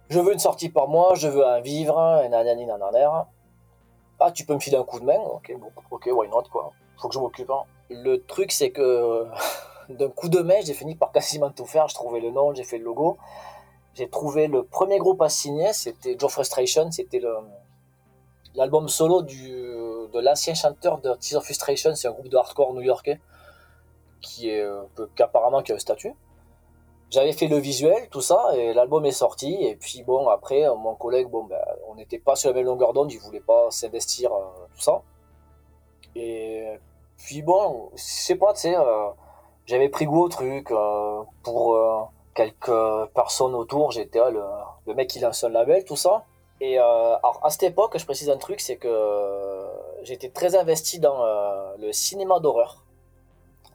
Je 0.10 0.19
veux 0.19 0.34
une 0.34 0.39
sortie 0.39 0.69
par 0.69 0.88
mois. 0.88 1.13
Je 1.13 1.28
veux 1.28 1.45
un 1.45 1.60
vivre. 1.62 1.99
Un 1.99 2.28
nanani 2.30 2.65
nananaire. 2.65 3.28
Ah, 4.19 4.32
tu 4.32 4.43
peux 4.43 4.56
me 4.56 4.60
filer 4.60 4.78
un 4.78 4.84
coup 4.84 4.99
de 4.99 5.06
main 5.06 5.19
Ok, 5.19 5.56
bon, 5.60 5.71
ok, 5.91 6.10
why 6.12 6.28
not 6.30 6.45
quoi. 6.52 6.71
Faut 6.97 7.10
que 7.10 7.13
je 7.13 7.19
m'occupe. 7.19 7.52
Hein. 7.52 7.62
Le 7.91 8.17
truc, 8.25 8.52
c'est 8.52 8.71
que 8.71 9.28
d'un 9.89 10.10
coup 10.10 10.30
de 10.30 10.39
main, 10.39 10.62
j'ai 10.63 10.73
fini 10.73 10.95
par 10.95 11.12
quasiment 11.12 11.52
tout 11.52 11.67
faire. 11.67 11.88
J'ai 11.88 11.93
trouvé 11.93 12.21
le 12.21 12.32
nom, 12.32 12.56
j'ai 12.56 12.63
fait 12.63 12.80
le 12.80 12.86
logo. 12.86 13.19
J'ai 13.93 14.10
trouvé 14.10 14.47
le 14.47 14.63
premier 14.63 14.97
groupe 14.97 15.21
à 15.21 15.30
signer, 15.30 15.73
c'était 15.73 16.15
Joe 16.17 16.32
Frustration. 16.32 16.89
C'était 16.89 17.21
l'album 18.56 18.89
solo 18.89 19.21
de 19.21 20.19
l'ancien 20.19 20.56
chanteur 20.56 20.97
de 20.97 21.13
Tears 21.19 21.38
of 21.38 21.45
Frustration, 21.45 21.93
c'est 21.93 22.08
un 22.08 22.12
groupe 22.13 22.30
de 22.30 22.38
hardcore 22.38 22.73
new-yorkais 22.73 23.19
qui 24.21 24.49
est 24.49 24.62
euh, 24.62 24.84
apparemment 25.19 25.62
qui 25.62 25.71
a 25.71 25.75
un 25.75 25.80
statut. 25.80 26.13
J'avais 27.10 27.34
fait 27.34 27.48
le 27.48 27.58
visuel, 27.58 28.08
tout 28.10 28.22
ça, 28.22 28.52
et 28.56 28.74
l'album 28.74 29.06
est 29.06 29.12
sorti. 29.12 29.56
Et 29.63 29.76
puis 29.76 30.04
bon, 30.04 30.28
après, 30.30 30.67
euh, 30.67 30.76
mon 30.76 30.95
collègue, 30.95 31.28
bon, 31.28 31.43
ben, 31.43 31.60
on 31.88 31.95
n'était 31.95 32.19
pas 32.19 32.36
sur 32.36 32.50
la 32.50 32.56
même 32.56 32.65
longueur 32.65 32.93
d'onde, 32.93 33.12
il 33.12 33.19
voulait 33.19 33.39
pas 33.39 33.72
s'investir, 33.72 34.32
euh, 34.32 34.45
tout 34.76 34.82
ça. 34.82 35.02
Et 36.15 36.80
puis 37.17 37.41
bon, 37.41 37.89
je 37.95 38.02
sais 38.02 38.36
pas, 38.36 38.54
tu 38.54 38.62
sais, 38.62 38.76
j'avais 39.65 39.89
pris 39.89 40.06
goût 40.06 40.24
au 40.24 40.30
truc. 40.30 40.72
pour 41.43 41.78
quelques 42.34 43.12
personnes 43.13 43.56
autour, 43.56 43.91
j'étais 43.91 44.19
le, 44.32 44.41
le, 44.88 44.93
mec 44.93 45.10
qui 45.10 45.19
lance 45.19 45.43
un 45.43 45.50
label, 45.50 45.84
tout 45.86 45.95
ça. 45.95 46.26
Et 46.62 46.78
alors, 46.78 47.39
à 47.43 47.50
cette 47.50 47.63
époque, 47.63 47.98
je 47.98 48.06
précise 48.06 48.30
un 48.30 48.38
truc, 48.38 48.60
c'est 48.62 48.78
que 48.78 49.69
j'étais 50.04 50.30
très 50.30 50.56
investi 50.56 51.00
dans 51.00 51.24
euh, 51.24 51.76
le 51.78 51.91
cinéma 51.91 52.39
d'horreur. 52.39 52.84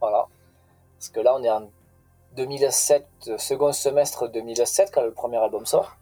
Voilà. 0.00 0.26
Parce 0.98 1.08
que 1.10 1.20
là, 1.20 1.34
on 1.36 1.42
est 1.42 1.50
en 1.50 1.68
2007, 2.36 3.06
second 3.38 3.72
semestre 3.72 4.28
2007, 4.28 4.90
quand 4.92 5.02
le 5.02 5.12
premier 5.12 5.38
album 5.38 5.66
sort. 5.66 5.96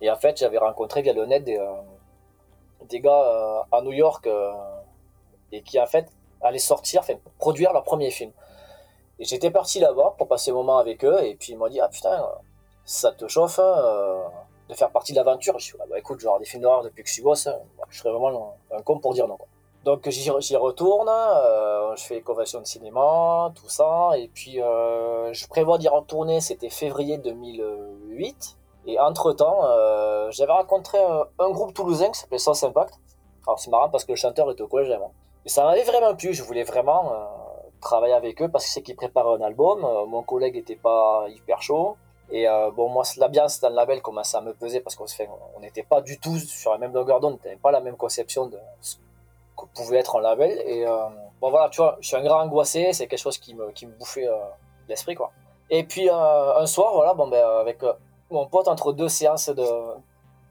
Et 0.00 0.10
en 0.10 0.16
fait, 0.16 0.38
j'avais 0.38 0.58
rencontré 0.58 1.02
via 1.02 1.12
le 1.12 1.26
net 1.26 1.44
des, 1.44 1.58
euh, 1.58 2.98
gars 2.98 3.10
euh, 3.10 3.62
à 3.70 3.82
New 3.82 3.92
York 3.92 4.28
et 5.52 5.62
qui, 5.62 5.78
en 5.80 5.86
fait, 5.86 6.10
allaient 6.40 6.58
sortir, 6.58 7.02
produire 7.38 7.72
leur 7.72 7.84
premier 7.84 8.10
film. 8.10 8.32
Et 9.18 9.24
j'étais 9.24 9.50
parti 9.50 9.78
là-bas 9.78 10.14
pour 10.18 10.26
passer 10.26 10.50
un 10.50 10.54
moment 10.54 10.78
avec 10.78 11.04
eux. 11.04 11.22
Et 11.24 11.36
puis, 11.36 11.52
ils 11.52 11.58
m'ont 11.58 11.68
dit 11.68 11.80
Ah 11.80 11.88
putain, 11.88 12.26
ça 12.84 13.12
te 13.12 13.28
chauffe 13.28 13.58
hein, 13.58 14.24
de 14.68 14.74
faire 14.74 14.90
partie 14.90 15.12
de 15.12 15.18
l'aventure. 15.18 15.58
Je 15.58 15.64
suis 15.64 15.74
ah, 15.80 15.84
bah 15.88 15.98
écoute, 15.98 16.20
je 16.20 16.38
des 16.38 16.44
films 16.44 16.62
d'horreur 16.62 16.82
depuis 16.82 17.02
que 17.02 17.08
je 17.08 17.14
suis 17.14 17.22
gosse, 17.22 17.46
hein. 17.46 17.58
je 17.88 17.98
serais 17.98 18.10
vraiment 18.10 18.56
un, 18.72 18.82
con 18.82 18.98
pour 18.98 19.14
dire 19.14 19.28
non. 19.28 19.38
Donc 19.84 20.08
j'y 20.08 20.56
retourne, 20.56 21.08
euh, 21.08 21.96
je 21.96 22.04
fais 22.04 22.14
les 22.14 22.22
conventions 22.22 22.60
de 22.60 22.66
cinéma, 22.66 23.52
tout 23.56 23.68
ça, 23.68 24.10
et 24.16 24.28
puis 24.28 24.62
euh, 24.62 25.32
je 25.32 25.48
prévois 25.48 25.76
d'y 25.78 25.88
retourner, 25.88 26.40
c'était 26.40 26.70
février 26.70 27.18
2008. 27.18 28.58
Et 28.86 29.00
entre-temps, 29.00 29.64
euh, 29.64 30.30
j'avais 30.30 30.52
rencontré 30.52 30.98
un, 31.38 31.50
groupe 31.50 31.74
toulousain 31.74 32.10
qui 32.10 32.20
s'appelait 32.20 32.38
Sans 32.38 32.62
Impact. 32.62 32.94
Alors 33.46 33.58
c'est 33.58 33.70
marrant 33.70 33.88
parce 33.88 34.04
que 34.04 34.12
le 34.12 34.16
chanteur 34.16 34.48
était 34.52 34.62
au 34.62 34.68
collège 34.68 34.90
avant. 34.92 35.12
Mais 35.44 35.50
ça 35.50 35.64
m'avait 35.64 35.82
vraiment 35.82 36.14
plu, 36.14 36.32
je 36.32 36.44
voulais 36.44 36.62
vraiment 36.62 37.12
travailler 37.80 38.14
avec 38.14 38.40
eux 38.40 38.48
parce 38.48 38.64
que 38.64 38.70
c'est 38.70 38.82
qu'ils 38.82 38.94
préparaient 38.94 39.36
un 39.36 39.44
album, 39.44 39.80
mon 40.06 40.22
collègue 40.22 40.56
était 40.56 40.76
pas 40.76 41.26
hyper 41.28 41.60
chaud. 41.60 41.96
Et 42.30 42.46
bon, 42.76 42.88
moi, 42.88 43.02
l'ambiance 43.16 43.58
dans 43.58 43.68
le 43.68 43.74
label 43.74 44.00
commençait 44.00 44.36
à 44.36 44.40
me 44.40 44.54
peser 44.54 44.80
parce 44.80 44.94
qu'on 44.94 45.06
n'était 45.60 45.82
pas 45.82 46.00
du 46.00 46.20
tout 46.20 46.38
sur 46.38 46.70
la 46.70 46.78
même 46.78 46.92
longueur 46.92 47.18
d'onde, 47.18 47.38
on 47.42 47.44
n'avait 47.44 47.60
pas 47.60 47.72
la 47.72 47.80
même 47.80 47.96
conception 47.96 48.46
de 48.46 48.58
ce 48.80 48.96
que 49.56 49.64
pouvait 49.74 49.98
être 49.98 50.16
un 50.18 50.22
label. 50.22 50.62
Et 50.66 50.86
euh, 50.86 51.08
bon, 51.40 51.50
voilà, 51.50 51.68
tu 51.68 51.80
vois, 51.80 51.96
je 52.00 52.08
suis 52.08 52.16
un 52.16 52.22
grand 52.22 52.40
angoissé, 52.40 52.92
c'est 52.92 53.06
quelque 53.06 53.20
chose 53.20 53.38
qui 53.38 53.54
me, 53.54 53.70
qui 53.72 53.86
me 53.86 53.92
bouffait 53.92 54.28
euh, 54.28 54.36
l'esprit, 54.88 55.14
quoi. 55.14 55.30
Et 55.70 55.84
puis 55.84 56.10
un 56.10 56.66
soir, 56.66 56.92
voilà, 56.94 57.14
bon, 57.14 57.28
ben, 57.28 57.42
avec 57.60 57.82
mon 58.30 58.46
pote, 58.46 58.68
entre 58.68 58.92
deux 58.92 59.08
séances 59.08 59.48
de, 59.48 59.64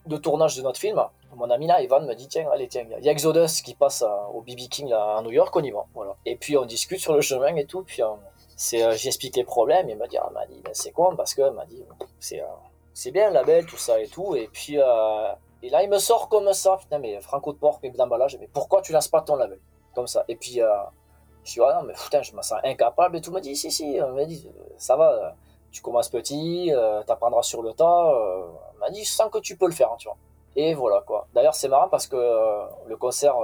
de 0.07 0.17
tournage 0.17 0.55
de 0.55 0.63
notre 0.63 0.79
film, 0.79 0.99
mon 1.35 1.49
ami 1.49 1.67
là, 1.67 1.81
Ivan, 1.81 2.01
me 2.01 2.13
dit 2.15 2.27
Tiens, 2.27 2.49
allez, 2.51 2.67
tiens, 2.67 2.85
il 2.97 3.05
y 3.05 3.09
a 3.09 3.11
Exodus 3.11 3.61
qui 3.63 3.75
passe 3.75 4.03
au 4.33 4.41
BB 4.41 4.67
King 4.69 4.91
à 4.93 5.21
New 5.21 5.31
York, 5.31 5.55
on 5.55 5.61
y 5.61 5.69
va. 5.69 5.85
Voilà. 5.93 6.15
Et 6.25 6.35
puis 6.35 6.57
on 6.57 6.65
discute 6.65 6.99
sur 6.99 7.13
le 7.13 7.21
chemin 7.21 7.55
et 7.55 7.65
tout, 7.65 7.83
puis 7.83 8.01
c'est 8.61 8.83
euh, 8.83 8.95
j'explique 8.95 9.35
les 9.37 9.43
problèmes 9.43 9.89
et 9.89 9.93
il 9.93 9.97
m'a 9.97 10.07
dit 10.07 10.17
ben, 10.63 10.71
c'est 10.73 10.91
quoi? 10.91 11.15
Parce 11.17 11.33
que 11.33 11.49
m'a 11.49 11.65
dit 11.65 11.83
c'est 12.19 12.41
euh, 12.41 12.45
c'est 12.93 13.09
bien 13.09 13.29
le 13.29 13.33
label 13.33 13.65
tout 13.65 13.77
ça 13.77 13.99
et 13.99 14.07
tout 14.07 14.35
et 14.35 14.47
puis 14.53 14.77
euh, 14.77 15.31
et 15.63 15.69
là 15.69 15.83
il 15.83 15.89
me 15.89 15.97
sort 15.97 16.29
comme 16.29 16.51
ça. 16.53 16.77
Putain 16.77 16.99
mais 16.99 17.19
Franco 17.21 17.53
de 17.53 17.57
porc 17.57 17.79
mais 17.83 17.89
d'emballage 17.91 18.37
mais 18.39 18.47
pourquoi 18.47 18.81
tu 18.81 18.91
lances 18.91 19.07
pas 19.07 19.21
ton 19.21 19.35
label 19.35 19.59
comme 19.93 20.07
ça? 20.07 20.23
Et 20.27 20.35
puis 20.35 20.59
je 21.43 21.53
dis 21.53 21.59
ah 21.61 21.79
non 21.79 21.87
mais 21.87 21.93
putain 21.93 22.21
je 22.21 22.35
me 22.35 22.41
sens 22.41 22.59
incapable. 22.63 23.17
Et 23.17 23.21
tout 23.21 23.31
me 23.31 23.39
dit 23.39 23.55
si 23.55 23.71
si 23.71 23.93
il 23.93 24.05
m'a 24.05 24.25
dit 24.25 24.49
ça 24.77 24.95
va 24.95 25.35
tu 25.71 25.81
commences 25.81 26.09
petit 26.09 26.71
tu 26.71 27.11
apprendras 27.11 27.43
sur 27.43 27.61
le 27.61 27.73
tas 27.73 28.13
il 28.73 28.79
m'a 28.79 28.89
dit 28.89 29.03
je 29.03 29.11
sens 29.11 29.29
que 29.31 29.39
tu 29.39 29.57
peux 29.57 29.67
le 29.67 29.73
faire 29.73 29.91
hein, 29.91 29.97
tu 29.97 30.07
vois. 30.07 30.17
Et 30.55 30.73
voilà 30.73 31.01
quoi. 31.01 31.27
D'ailleurs 31.33 31.55
c'est 31.55 31.69
marrant 31.69 31.89
parce 31.89 32.07
que 32.07 32.17
le 32.87 32.97
concert 32.97 33.35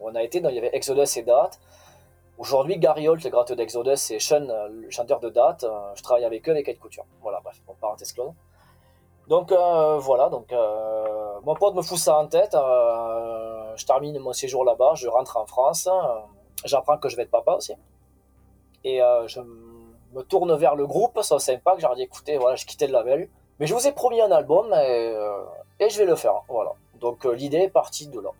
on 0.00 0.14
a 0.14 0.22
été 0.22 0.38
il 0.38 0.54
y 0.54 0.58
avait 0.58 0.74
Exodus 0.74 1.18
et 1.18 1.22
Date. 1.22 1.60
Aujourd'hui, 2.40 2.78
Gary 2.78 3.06
Holt, 3.06 3.22
le 3.22 3.28
gratteux 3.28 3.54
d'Exodus, 3.54 4.14
et 4.14 4.18
Sean, 4.18 4.48
euh, 4.48 4.68
le 4.68 4.88
chanteur 4.88 5.20
de 5.20 5.28
date, 5.28 5.64
euh, 5.64 5.92
je 5.94 6.02
travaille 6.02 6.24
avec 6.24 6.48
eux 6.48 6.52
avec 6.52 6.64
Kate 6.64 6.78
Couture. 6.78 7.04
Voilà, 7.20 7.38
bref, 7.44 7.60
bon, 7.66 7.74
parenthèse 7.78 8.14
close. 8.14 8.32
Donc 9.30 9.52
euh, 9.52 9.96
voilà, 9.98 10.28
donc 10.28 10.52
mon 11.44 11.54
pote 11.54 11.76
me 11.76 11.82
fout 11.82 11.98
ça 11.98 12.18
en 12.18 12.26
tête. 12.26 12.52
je 12.52 13.86
termine 13.86 14.18
mon 14.18 14.32
séjour 14.32 14.64
là-bas, 14.64 14.94
je 14.96 15.06
rentre 15.06 15.36
en 15.36 15.46
France, 15.46 15.88
j'apprends 16.64 16.98
que 16.98 17.08
je 17.08 17.16
vais 17.16 17.22
être 17.22 17.30
papa 17.30 17.52
aussi. 17.52 17.72
Et 18.82 18.98
je 19.28 19.40
me 19.40 20.22
tourne 20.22 20.52
vers 20.56 20.74
le 20.74 20.84
groupe, 20.84 21.20
ça 21.22 21.38
sympa, 21.38 21.76
que 21.76 21.80
j'ai 21.80 21.86
dit 21.94 22.02
écoutez, 22.02 22.38
voilà, 22.38 22.56
je 22.56 22.66
quittais 22.66 22.88
le 22.88 22.92
label, 22.92 23.28
mais 23.60 23.68
je 23.68 23.74
vous 23.74 23.86
ai 23.86 23.92
promis 23.92 24.20
un 24.20 24.32
album 24.32 24.74
et, 24.74 25.14
je 25.88 25.98
vais 25.98 26.06
le 26.06 26.16
faire. 26.16 26.42
Voilà. 26.48 26.72
Donc 26.98 27.24
l'idée 27.24 27.58
est 27.58 27.70
partie 27.70 28.08
de 28.08 28.18
là. 28.18 28.30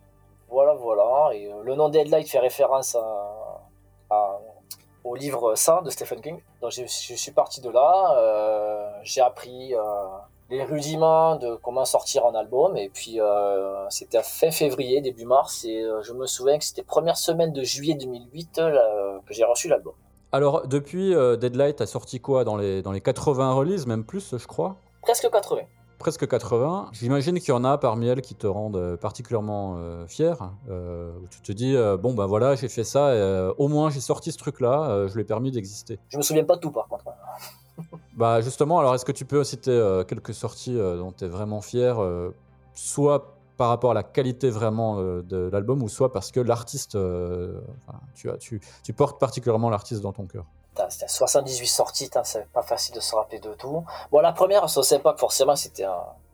Voilà, 0.49 0.73
voilà. 0.73 1.33
Et 1.33 1.49
le 1.63 1.73
nom 1.75 1.87
Deadlight 1.87 2.29
fait 2.29 2.39
référence 2.39 2.97
au 5.05 5.15
livre 5.15 5.55
100 5.55 5.83
de 5.83 5.89
Stephen 5.89 6.19
King. 6.19 6.41
Donc 6.61 6.71
je, 6.71 6.85
suis 6.85 7.31
parti 7.31 7.61
de 7.61 7.69
là. 7.69 8.99
j'ai 9.03 9.21
appris 9.21 9.73
les 10.51 10.63
rudiments 10.65 11.37
de 11.37 11.55
comment 11.63 11.85
sortir 11.85 12.25
un 12.25 12.35
album. 12.35 12.75
Et 12.75 12.89
puis, 12.89 13.19
euh, 13.19 13.89
c'était 13.89 14.17
à 14.17 14.23
fin 14.23 14.51
février, 14.51 15.01
début 15.01 15.25
mars. 15.25 15.63
Et 15.65 15.81
euh, 15.81 16.03
je 16.03 16.13
me 16.13 16.27
souviens 16.27 16.59
que 16.59 16.65
c'était 16.65 16.83
première 16.83 17.17
semaine 17.17 17.53
de 17.53 17.63
juillet 17.63 17.95
2008 17.95 18.59
euh, 18.59 19.19
que 19.25 19.33
j'ai 19.33 19.45
reçu 19.45 19.69
l'album. 19.69 19.93
Alors, 20.33 20.67
depuis, 20.67 21.13
Deadlight 21.39 21.81
a 21.81 21.85
sorti 21.85 22.21
quoi 22.21 22.43
dans 22.45 22.55
les, 22.55 22.81
dans 22.81 22.91
les 22.91 23.01
80 23.01 23.53
releases, 23.53 23.85
même 23.85 24.05
plus, 24.05 24.37
je 24.37 24.47
crois? 24.47 24.77
Presque 25.01 25.29
80 25.29 25.61
presque 25.99 26.27
80. 26.27 26.89
J'imagine 26.93 27.39
qu'il 27.39 27.49
y 27.49 27.51
en 27.51 27.63
a 27.63 27.77
parmi 27.77 28.07
elles 28.07 28.23
qui 28.23 28.33
te 28.33 28.47
rendent 28.47 28.97
particulièrement 28.99 29.77
fier. 30.07 30.35
où 30.67 31.27
tu 31.29 31.41
te 31.41 31.51
dis, 31.51 31.75
bon 31.99 32.15
ben 32.15 32.25
voilà, 32.25 32.55
j'ai 32.55 32.69
fait 32.69 32.83
ça, 32.83 33.13
au 33.59 33.67
moins 33.67 33.91
j'ai 33.91 33.99
sorti 33.99 34.31
ce 34.31 34.39
truc-là, 34.39 35.05
je 35.05 35.13
lui 35.13 35.21
ai 35.21 35.25
permis 35.25 35.51
d'exister. 35.51 35.99
Je 36.09 36.17
me 36.17 36.23
souviens 36.23 36.43
pas 36.43 36.55
de 36.55 36.61
tout 36.61 36.71
par 36.71 36.87
contre. 36.87 37.05
Bah 38.13 38.41
justement, 38.41 38.79
alors 38.79 38.95
est-ce 38.95 39.05
que 39.05 39.11
tu 39.11 39.25
peux 39.25 39.43
citer 39.43 39.71
euh, 39.71 40.03
quelques 40.03 40.33
sorties 40.33 40.77
euh, 40.77 40.97
dont 40.97 41.11
tu 41.11 41.25
es 41.25 41.27
vraiment 41.27 41.61
fier, 41.61 42.01
euh, 42.01 42.33
soit 42.73 43.35
par 43.57 43.69
rapport 43.69 43.91
à 43.91 43.93
la 43.93 44.03
qualité 44.03 44.49
vraiment 44.49 44.97
de 44.97 45.49
l'album, 45.51 45.83
ou 45.83 45.89
soit 45.89 46.11
parce 46.11 46.31
que 46.31 46.39
l'artiste, 46.39 46.97
tu, 48.15 48.93
portes 48.93 49.19
particulièrement 49.19 49.69
l'artiste 49.69 50.01
dans 50.01 50.13
ton 50.13 50.25
cœur? 50.25 50.45
C'était 50.89 51.07
78 51.07 51.67
sorties, 51.67 52.09
c'est 52.23 52.47
pas 52.47 52.63
facile 52.63 52.95
de 52.95 52.99
se 52.99 53.15
rappeler 53.15 53.39
de 53.39 53.53
tout. 53.53 53.83
Bon, 54.11 54.19
la 54.19 54.31
première, 54.31 54.67
c'est 54.67 54.81
sympa, 54.81 55.13
forcément, 55.15 55.55
c'était 55.55 55.83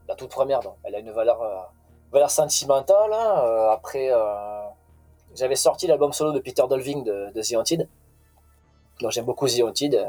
la 0.08 0.16
toute 0.16 0.30
première, 0.30 0.62
elle 0.86 0.96
a 0.96 1.00
une 1.00 1.12
valeur, 1.12 1.70
valeur 2.14 2.32
sentimentale. 2.32 3.12
Hein, 3.12 3.72
après, 3.74 4.10
j'avais 5.36 5.58
sorti 5.58 5.86
l'album 5.86 6.14
solo 6.14 6.32
de 6.32 6.40
Peter 6.40 6.64
Dolving 6.70 7.04
de, 7.04 7.34
de 7.34 7.42
The 7.42 7.56
Haunted. 7.56 7.90
Donc 9.02 9.12
j'aime 9.12 9.26
beaucoup 9.26 9.48
The 9.48 9.60
Haunted. 9.64 10.08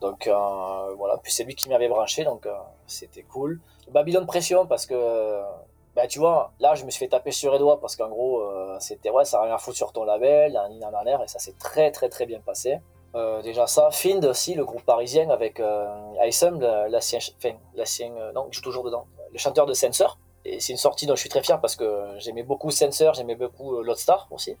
Donc 0.00 0.26
euh, 0.26 0.94
voilà, 0.96 1.18
puis 1.22 1.32
c'est 1.32 1.44
lui 1.44 1.54
qui 1.54 1.68
m'avait 1.68 1.88
branché, 1.88 2.24
donc 2.24 2.46
euh, 2.46 2.54
c'était 2.86 3.22
cool. 3.22 3.60
Babylone 3.90 4.26
Pression 4.26 4.66
parce 4.66 4.86
que 4.86 5.42
bah 5.96 6.06
tu 6.06 6.20
vois, 6.20 6.52
là 6.60 6.74
je 6.74 6.84
me 6.84 6.90
suis 6.90 7.00
fait 7.04 7.08
taper 7.08 7.32
sur 7.32 7.52
les 7.52 7.58
doigts 7.58 7.80
parce 7.80 7.96
qu'en 7.96 8.08
gros 8.08 8.40
euh, 8.40 8.76
c'était 8.78 9.10
ouais 9.10 9.24
ça 9.24 9.38
n'a 9.38 9.44
rien 9.44 9.54
à 9.54 9.58
foutre 9.58 9.76
sur 9.76 9.92
ton 9.92 10.04
label, 10.04 10.56
un 10.56 10.94
en 10.94 11.02
l'air 11.02 11.22
et 11.22 11.28
ça 11.28 11.40
s'est 11.40 11.56
très 11.58 11.90
très 11.90 12.08
très 12.08 12.26
bien 12.26 12.40
passé. 12.40 12.78
déjà 13.42 13.66
ça, 13.66 13.90
Find 13.90 14.24
aussi, 14.24 14.54
le 14.54 14.64
groupe 14.64 14.84
parisien 14.84 15.30
avec 15.30 15.60
Aysem, 16.22 16.60
l'ancien, 16.90 17.18
enfin 17.36 17.56
non, 18.34 18.46
je 18.50 18.60
toujours 18.60 18.84
dedans, 18.84 19.06
le 19.32 19.38
chanteur 19.38 19.66
de 19.66 19.74
Sensor. 19.74 20.18
Et 20.44 20.60
c'est 20.60 20.72
une 20.72 20.78
sortie 20.78 21.06
dont 21.06 21.16
je 21.16 21.20
suis 21.20 21.28
très 21.28 21.42
fier 21.42 21.60
parce 21.60 21.74
que 21.74 22.14
j'aimais 22.18 22.44
beaucoup 22.44 22.70
Sensor, 22.70 23.14
j'aimais 23.14 23.34
beaucoup 23.34 23.82
Lotstar 23.82 24.28
aussi. 24.30 24.56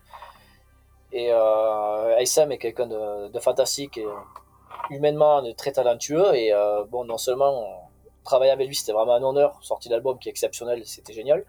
Et 1.12 1.28
euh, 1.32 2.18
est 2.18 2.58
quelqu'un 2.58 2.86
de, 2.86 3.28
de 3.28 3.38
fantastique 3.38 3.96
et 3.96 4.06
humainement 4.90 5.42
très 5.54 5.72
talentueux 5.72 6.34
et 6.34 6.52
euh, 6.52 6.84
bon 6.84 7.04
non 7.04 7.18
seulement 7.18 7.64
travailler 8.24 8.50
avec 8.50 8.68
lui 8.68 8.74
c'était 8.74 8.92
vraiment 8.92 9.14
un 9.14 9.22
honneur 9.22 9.58
sortie 9.62 9.88
d'album 9.88 10.18
qui 10.18 10.28
est 10.28 10.30
exceptionnel 10.30 10.82
c'était 10.84 11.12
génial 11.12 11.44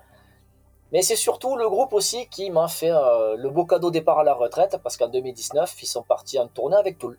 mais 0.91 1.01
c'est 1.01 1.15
surtout 1.15 1.55
le 1.55 1.69
groupe 1.69 1.93
aussi 1.93 2.27
qui 2.27 2.49
m'a 2.49 2.67
fait 2.67 2.91
euh, 2.91 3.35
le 3.35 3.49
beau 3.49 3.65
cadeau 3.65 3.91
départ 3.91 4.19
à 4.19 4.23
la 4.23 4.33
retraite 4.33 4.77
parce 4.83 4.97
qu'en 4.97 5.07
2019 5.07 5.75
ils 5.81 5.85
sont 5.85 6.03
partis 6.03 6.39
en 6.39 6.47
tournée 6.47 6.77
avec 6.77 6.97
Tool 6.97 7.17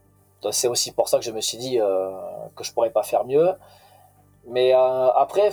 c'est 0.52 0.68
aussi 0.68 0.92
pour 0.92 1.08
ça 1.08 1.18
que 1.18 1.24
je 1.24 1.32
me 1.32 1.40
suis 1.40 1.58
dit 1.58 1.78
euh, 1.78 2.10
que 2.56 2.64
je 2.64 2.72
pourrais 2.72 2.90
pas 2.90 3.02
faire 3.02 3.24
mieux 3.24 3.54
mais 4.46 4.74
euh, 4.74 5.08
après, 5.10 5.50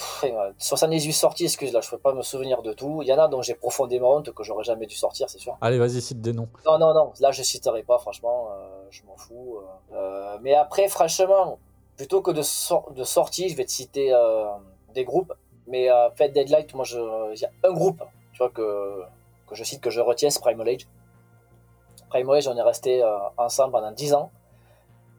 78 0.58 1.12
sorties, 1.12 1.46
excuse, 1.46 1.74
là, 1.74 1.82
je 1.82 1.88
ne 1.88 1.92
peux 1.92 1.98
pas 1.98 2.14
me 2.14 2.22
souvenir 2.22 2.62
de 2.62 2.74
tout. 2.74 3.02
Il 3.02 3.08
y 3.08 3.14
en 3.14 3.20
a 3.20 3.28
dont 3.28 3.42
j'ai 3.42 3.54
profondément 3.54 4.16
honte 4.16 4.34
que 4.34 4.44
j'aurais 4.44 4.64
jamais 4.64 4.86
dû 4.86 4.96
sortir, 4.96 5.30
c'est 5.30 5.40
sûr. 5.40 5.58
Allez, 5.62 5.78
vas-y, 5.78 6.02
cite 6.02 6.22
des 6.22 6.34
noms. 6.34 6.48
Non, 6.66 6.78
non, 6.80 6.94
non, 6.94 7.12
là, 7.20 7.32
je 7.32 7.44
citerai 7.44 7.84
pas, 7.84 7.98
franchement, 7.98 8.48
euh, 8.52 8.77
je 8.90 9.04
m'en 9.04 9.16
fous. 9.18 9.60
Euh. 9.94 10.38
mais 10.42 10.54
après, 10.54 10.88
franchement, 10.88 11.60
plutôt 11.96 12.22
que 12.22 12.32
de, 12.32 12.42
de 12.94 13.04
sorties, 13.04 13.50
je 13.50 13.56
vais 13.56 13.66
te 13.66 13.72
citer 13.72 14.14
des 14.94 15.04
groupes. 15.04 15.34
Mais 15.68 15.92
en 15.92 16.12
fait, 16.16 16.30
Deadlight, 16.30 16.74
moi, 16.74 16.86
il 17.34 17.40
y 17.40 17.46
a 17.46 17.52
un 17.64 17.74
groupe, 17.74 18.02
tu 18.32 18.38
vois, 18.38 18.50
que, 18.50 19.04
que 19.48 19.56
je 19.56 19.64
cite, 19.64 19.82
que 19.82 19.90
je 19.90 20.00
retiens, 20.00 20.30
c'est 20.30 20.40
Primal 20.40 20.70
Age. 20.70 20.88
Primal 22.10 22.38
Age, 22.38 22.48
on 22.48 22.56
est 22.56 22.62
resté 22.62 23.04
ensemble 23.38 23.74
pendant 23.74 23.92
10 23.92 24.14
ans 24.14 24.32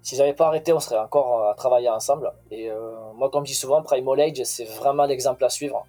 si 0.02 0.16
j'avais 0.16 0.32
pas 0.32 0.46
arrêté, 0.46 0.72
on 0.72 0.80
serait 0.80 0.98
encore 0.98 1.42
euh, 1.42 1.50
à 1.50 1.54
travailler 1.54 1.90
ensemble. 1.90 2.32
Et 2.50 2.70
euh, 2.70 3.12
moi, 3.14 3.30
comme 3.30 3.44
je 3.44 3.52
dis 3.52 3.58
souvent, 3.58 3.82
Primal 3.82 4.20
Age, 4.20 4.42
c'est 4.44 4.64
vraiment 4.64 5.04
l'exemple 5.04 5.44
à 5.44 5.50
suivre. 5.50 5.86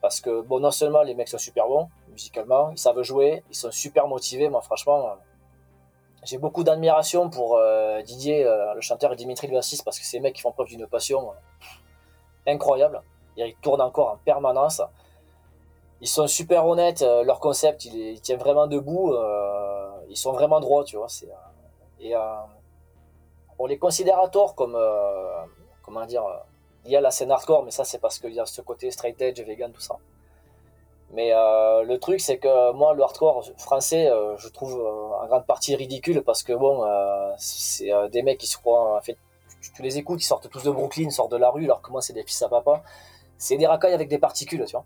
Parce 0.00 0.20
que, 0.20 0.42
bon, 0.42 0.60
non 0.60 0.70
seulement 0.70 1.02
les 1.02 1.14
mecs 1.14 1.28
sont 1.28 1.38
super 1.38 1.66
bons, 1.66 1.88
musicalement, 2.12 2.70
ils 2.70 2.78
savent 2.78 3.02
jouer, 3.02 3.42
ils 3.50 3.56
sont 3.56 3.70
super 3.70 4.06
motivés. 4.06 4.48
Moi, 4.48 4.60
franchement, 4.60 5.08
euh, 5.08 5.14
j'ai 6.24 6.38
beaucoup 6.38 6.64
d'admiration 6.64 7.30
pour 7.30 7.60
Didier, 8.04 8.44
le 8.44 8.80
chanteur, 8.80 9.12
et 9.12 9.16
Dimitri, 9.16 9.46
le 9.46 9.54
bassiste, 9.54 9.84
parce 9.84 9.98
que 9.98 10.04
ces 10.04 10.20
mecs 10.20 10.34
qui 10.34 10.42
font 10.42 10.52
preuve 10.52 10.68
d'une 10.68 10.86
passion 10.86 11.32
incroyable. 12.46 13.02
Ils 13.36 13.54
tournent 13.62 13.80
encore 13.80 14.10
en 14.10 14.16
permanence. 14.16 14.82
Ils 16.00 16.08
sont 16.08 16.26
super 16.26 16.66
honnêtes, 16.66 17.02
leur 17.02 17.40
concept, 17.40 17.84
il, 17.84 17.94
il, 17.94 18.20
tient 18.20 18.36
vraiment 18.36 18.66
debout. 18.66 19.14
ils 20.08 20.16
sont 20.16 20.32
vraiment 20.32 20.60
droits, 20.60 20.84
tu 20.84 20.96
vois. 20.96 21.08
Et 22.00 22.14
on 23.58 23.66
les 23.66 23.78
considère 23.78 24.18
à 24.20 24.28
tort 24.28 24.54
comme, 24.54 24.74
euh, 24.74 25.44
comment 25.82 26.04
dire, 26.06 26.24
y 26.86 26.96
a 26.96 27.00
la 27.00 27.10
scène 27.10 27.30
hardcore, 27.30 27.64
mais 27.64 27.70
ça 27.70 27.84
c'est 27.84 27.98
parce 27.98 28.18
qu'il 28.18 28.32
y 28.32 28.40
a 28.40 28.46
ce 28.46 28.60
côté 28.60 28.90
straight 28.90 29.20
edge, 29.20 29.40
vegan, 29.40 29.72
tout 29.72 29.80
ça. 29.80 29.96
Mais 31.14 31.32
euh, 31.32 31.82
le 31.84 31.98
truc 31.98 32.20
c'est 32.20 32.38
que 32.38 32.72
moi 32.72 32.94
le 32.94 33.02
hardcore 33.02 33.44
français, 33.56 34.10
euh, 34.10 34.36
je 34.36 34.48
trouve 34.48 34.74
en 35.20 35.26
grande 35.26 35.46
partie 35.46 35.74
ridicule 35.76 36.22
parce 36.22 36.42
que 36.42 36.52
bon, 36.52 36.84
c'est 37.38 37.90
des 38.10 38.22
mecs 38.22 38.38
qui 38.38 38.46
se 38.46 38.58
croient, 38.58 38.96
en 38.96 39.00
fait, 39.00 39.16
tu, 39.60 39.82
les 39.82 39.98
écoutes, 39.98 40.22
ils 40.22 40.26
sortent 40.26 40.50
tous 40.50 40.62
de 40.62 40.70
Brooklyn, 40.70 41.04
ils 41.04 41.12
sortent 41.12 41.32
de 41.32 41.36
la 41.36 41.50
rue, 41.50 41.64
alors 41.64 41.82
que 41.82 41.90
moi 41.90 42.02
c'est 42.02 42.12
des 42.12 42.24
fils 42.24 42.42
à 42.42 42.48
papa. 42.48 42.82
C'est 43.38 43.56
des 43.56 43.66
racailles 43.66 43.94
avec 43.94 44.08
des 44.08 44.18
particules, 44.18 44.64
tu 44.66 44.72
vois. 44.72 44.84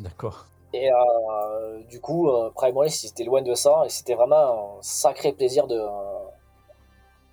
D'accord. 0.00 0.46
Et 0.72 0.88
du 1.90 2.00
coup, 2.00 2.30
Primal, 2.54 2.90
c'était 2.90 3.24
loin 3.24 3.42
de 3.42 3.54
ça, 3.54 3.82
et 3.84 3.88
c'était 3.88 4.14
vraiment 4.14 4.78
un 4.78 4.82
sacré 4.82 5.32
plaisir 5.32 5.66
de, 5.66 5.82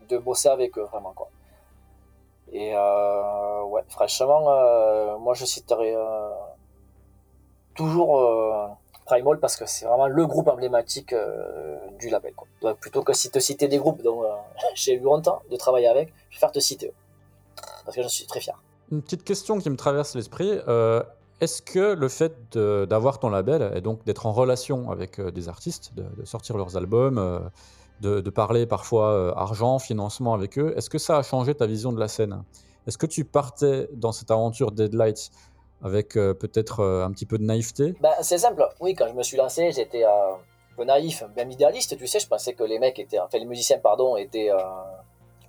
de 0.10 0.18
bosser 0.18 0.50
avec 0.50 0.78
eux, 0.78 0.84
vraiment, 0.92 1.14
quoi. 1.14 1.30
Et 2.52 2.72
euh, 2.74 3.64
ouais, 3.66 3.84
franchement, 3.88 4.50
euh, 4.50 5.18
moi 5.18 5.36
je 5.36 5.46
citerai 5.46 5.94
euh, 7.80 7.86
toujours 7.86 8.78
Primal 9.06 9.40
parce 9.40 9.56
que 9.56 9.66
c'est 9.66 9.86
vraiment 9.86 10.08
le 10.08 10.28
groupe 10.28 10.48
emblématique 10.48 11.16
du 12.00 12.10
label. 12.10 12.34
Quoi. 12.36 12.76
Plutôt 12.76 13.02
que 13.02 13.14
si 13.14 13.32
te 13.32 13.40
citer 13.40 13.68
des 13.68 13.78
groupes 13.80 14.04
dont 14.04 14.22
j'ai 14.76 14.94
eu 14.94 15.00
longtemps 15.00 15.42
de 15.50 15.56
travailler 15.56 15.88
avec, 15.88 16.14
je 16.30 16.40
vais 16.40 16.52
te 16.52 16.60
citer 16.60 16.88
eux. 16.88 17.64
Parce 17.86 17.96
que 17.96 18.04
je 18.04 18.08
suis 18.08 18.28
très 18.28 18.40
fier. 18.40 18.62
Une 18.92 19.02
petite 19.02 19.24
question 19.24 19.58
qui 19.58 19.70
me 19.72 19.76
traverse 19.76 20.14
l'esprit. 20.16 20.60
Est-ce 21.42 21.62
que 21.64 21.94
le 21.94 22.08
fait 22.08 22.56
d'avoir 22.56 23.20
ton 23.20 23.30
label 23.30 23.72
et 23.76 23.82
donc 23.82 24.04
d'être 24.06 24.28
en 24.28 24.32
relation 24.32 24.92
avec 24.92 25.20
des 25.20 25.50
artistes, 25.50 25.96
de, 25.96 26.04
de 26.04 26.26
sortir 26.26 26.56
leurs 26.58 26.78
albums, 26.78 27.50
de, 28.02 28.30
parler 28.30 28.66
parfois 28.66 29.12
euh, 29.12 29.34
argent, 29.36 29.80
financement 29.80 30.34
avec 30.34 30.58
eux. 30.58 30.74
Est-ce 30.76 30.90
que 30.90 30.98
ça 30.98 31.18
a 31.18 31.24
changé 31.24 31.54
ta 31.56 31.66
vision 31.66 31.92
de 31.92 32.00
la 32.00 32.08
scène? 32.08 32.44
Est-ce 32.88 32.98
que 32.98 33.06
tu 33.06 33.26
partais 33.26 33.90
dans 33.94 34.12
cette 34.12 34.32
aventure 34.32 34.72
Deadlight 34.72 35.32
avec 35.82 36.18
euh, 36.18 36.34
peut-être 36.34 36.82
euh, 36.82 37.06
un 37.06 37.12
petit 37.12 37.26
peu 37.26 37.38
de 37.38 37.44
naïveté 37.44 37.96
bah, 38.02 38.16
C'est 38.22 38.38
simple. 38.38 38.68
Oui, 38.80 38.96
quand 38.96 39.08
je 39.08 39.14
me 39.14 39.24
suis 39.24 39.38
lancé, 39.38 39.72
j'étais 39.72 40.04
un 40.04 40.38
peu 40.76 40.84
naïf, 40.84 41.24
même 41.36 41.52
idéaliste. 41.52 41.98
Tu 41.98 42.08
sais, 42.08 42.20
je 42.20 42.28
pensais 42.28 42.54
que 42.54 42.64
les 42.64 42.80
mecs 42.80 43.00
étaient, 43.00 43.20
enfin 43.20 43.38
les 43.38 43.46
musiciens, 43.46 43.80
pardon, 43.80 44.18
étaient 44.18 44.50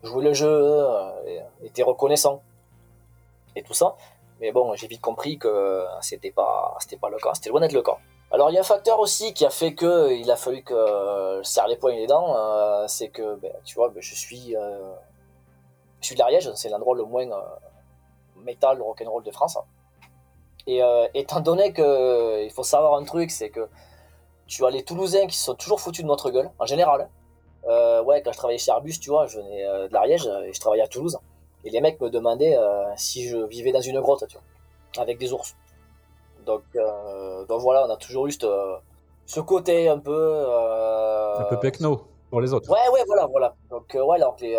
jouaient 0.02 0.24
le 0.24 0.32
jeu, 0.32 0.82
étaient 1.62 1.82
reconnaissants 1.82 2.42
et 3.56 3.62
tout 3.62 3.74
ça. 3.74 3.96
Mais 4.40 4.52
bon, 4.52 4.74
j'ai 4.74 4.86
vite 4.86 5.02
compris 5.02 5.38
que 5.38 5.84
c'était 6.00 6.30
pas, 6.30 6.74
c'était 6.80 6.96
pas 6.96 7.10
le 7.10 7.18
cas. 7.18 7.32
C'était 7.34 7.50
loin 7.50 7.60
d'être 7.60 7.72
le 7.72 7.82
cas. 7.82 7.98
Alors 8.32 8.50
il 8.50 8.54
y 8.54 8.56
a 8.58 8.60
un 8.60 8.64
facteur 8.64 9.00
aussi 9.00 9.34
qui 9.34 9.44
a 9.44 9.50
fait 9.50 9.74
que 9.74 10.12
il 10.12 10.30
a 10.30 10.36
fallu 10.36 10.62
que 10.62 11.40
je 11.42 11.48
serre 11.48 11.66
les 11.66 11.76
poings 11.76 11.92
et 11.92 11.96
les 11.96 12.06
dents, 12.06 12.36
euh, 12.36 12.84
c'est 12.86 13.08
que 13.08 13.34
ben, 13.36 13.52
tu 13.64 13.74
vois, 13.74 13.88
ben, 13.88 14.00
je 14.00 14.14
suis 14.14 14.56
euh, 14.56 14.92
je 16.00 16.06
suis 16.06 16.14
de 16.14 16.20
l'Ariège, 16.20 16.52
c'est 16.54 16.68
l'endroit 16.68 16.94
le 16.94 17.04
moins 17.04 17.28
euh, 17.28 17.40
métal 18.36 18.80
rock'n'roll 18.80 19.24
de 19.24 19.32
France. 19.32 19.58
Et 20.66 20.80
étant 21.14 21.40
donné 21.40 21.72
que 21.72 22.44
il 22.44 22.50
faut 22.50 22.62
savoir 22.62 22.94
un 22.94 23.04
truc, 23.04 23.30
c'est 23.30 23.50
que 23.50 23.68
tu 24.46 24.64
as 24.66 24.70
les 24.70 24.82
Toulousains 24.82 25.26
qui 25.26 25.36
sont 25.36 25.54
toujours 25.54 25.80
foutus 25.80 26.04
de 26.04 26.08
notre 26.08 26.30
gueule, 26.30 26.50
en 26.58 26.66
général. 26.66 27.08
ouais, 27.66 28.22
quand 28.22 28.32
je 28.32 28.36
travaillais 28.36 28.58
chez 28.58 28.70
Airbus, 28.70 28.98
tu 29.00 29.10
vois, 29.10 29.26
je 29.26 29.38
venais 29.38 29.64
de 29.88 29.92
l'Ariège 29.92 30.26
et 30.46 30.52
je 30.52 30.60
travaillais 30.60 30.82
à 30.82 30.88
Toulouse. 30.88 31.18
Et 31.64 31.70
les 31.70 31.80
mecs 31.80 32.00
me 32.00 32.10
demandaient 32.10 32.58
si 32.96 33.26
je 33.28 33.38
vivais 33.38 33.72
dans 33.72 33.80
une 33.80 34.00
grotte, 34.00 34.24
tu 34.28 34.36
vois, 34.36 35.02
avec 35.02 35.18
des 35.18 35.32
ours. 35.32 35.56
Donc, 36.46 36.62
euh, 36.76 37.44
donc 37.46 37.60
voilà, 37.60 37.86
on 37.86 37.90
a 37.90 37.96
toujours 37.96 38.26
eu 38.26 38.32
ce, 38.32 39.40
côté 39.40 39.88
un 39.88 39.98
peu. 39.98 40.12
Euh, 40.12 41.38
un 41.38 41.44
peu 41.44 41.58
pecno 41.58 42.02
pour 42.30 42.40
les 42.40 42.52
autres. 42.52 42.70
Ouais, 42.70 42.88
ouais, 42.92 43.04
voilà, 43.06 43.26
voilà. 43.26 43.54
Donc, 43.70 43.94
euh, 43.94 44.02
ouais, 44.04 44.16
alors 44.16 44.36
les 44.40 44.58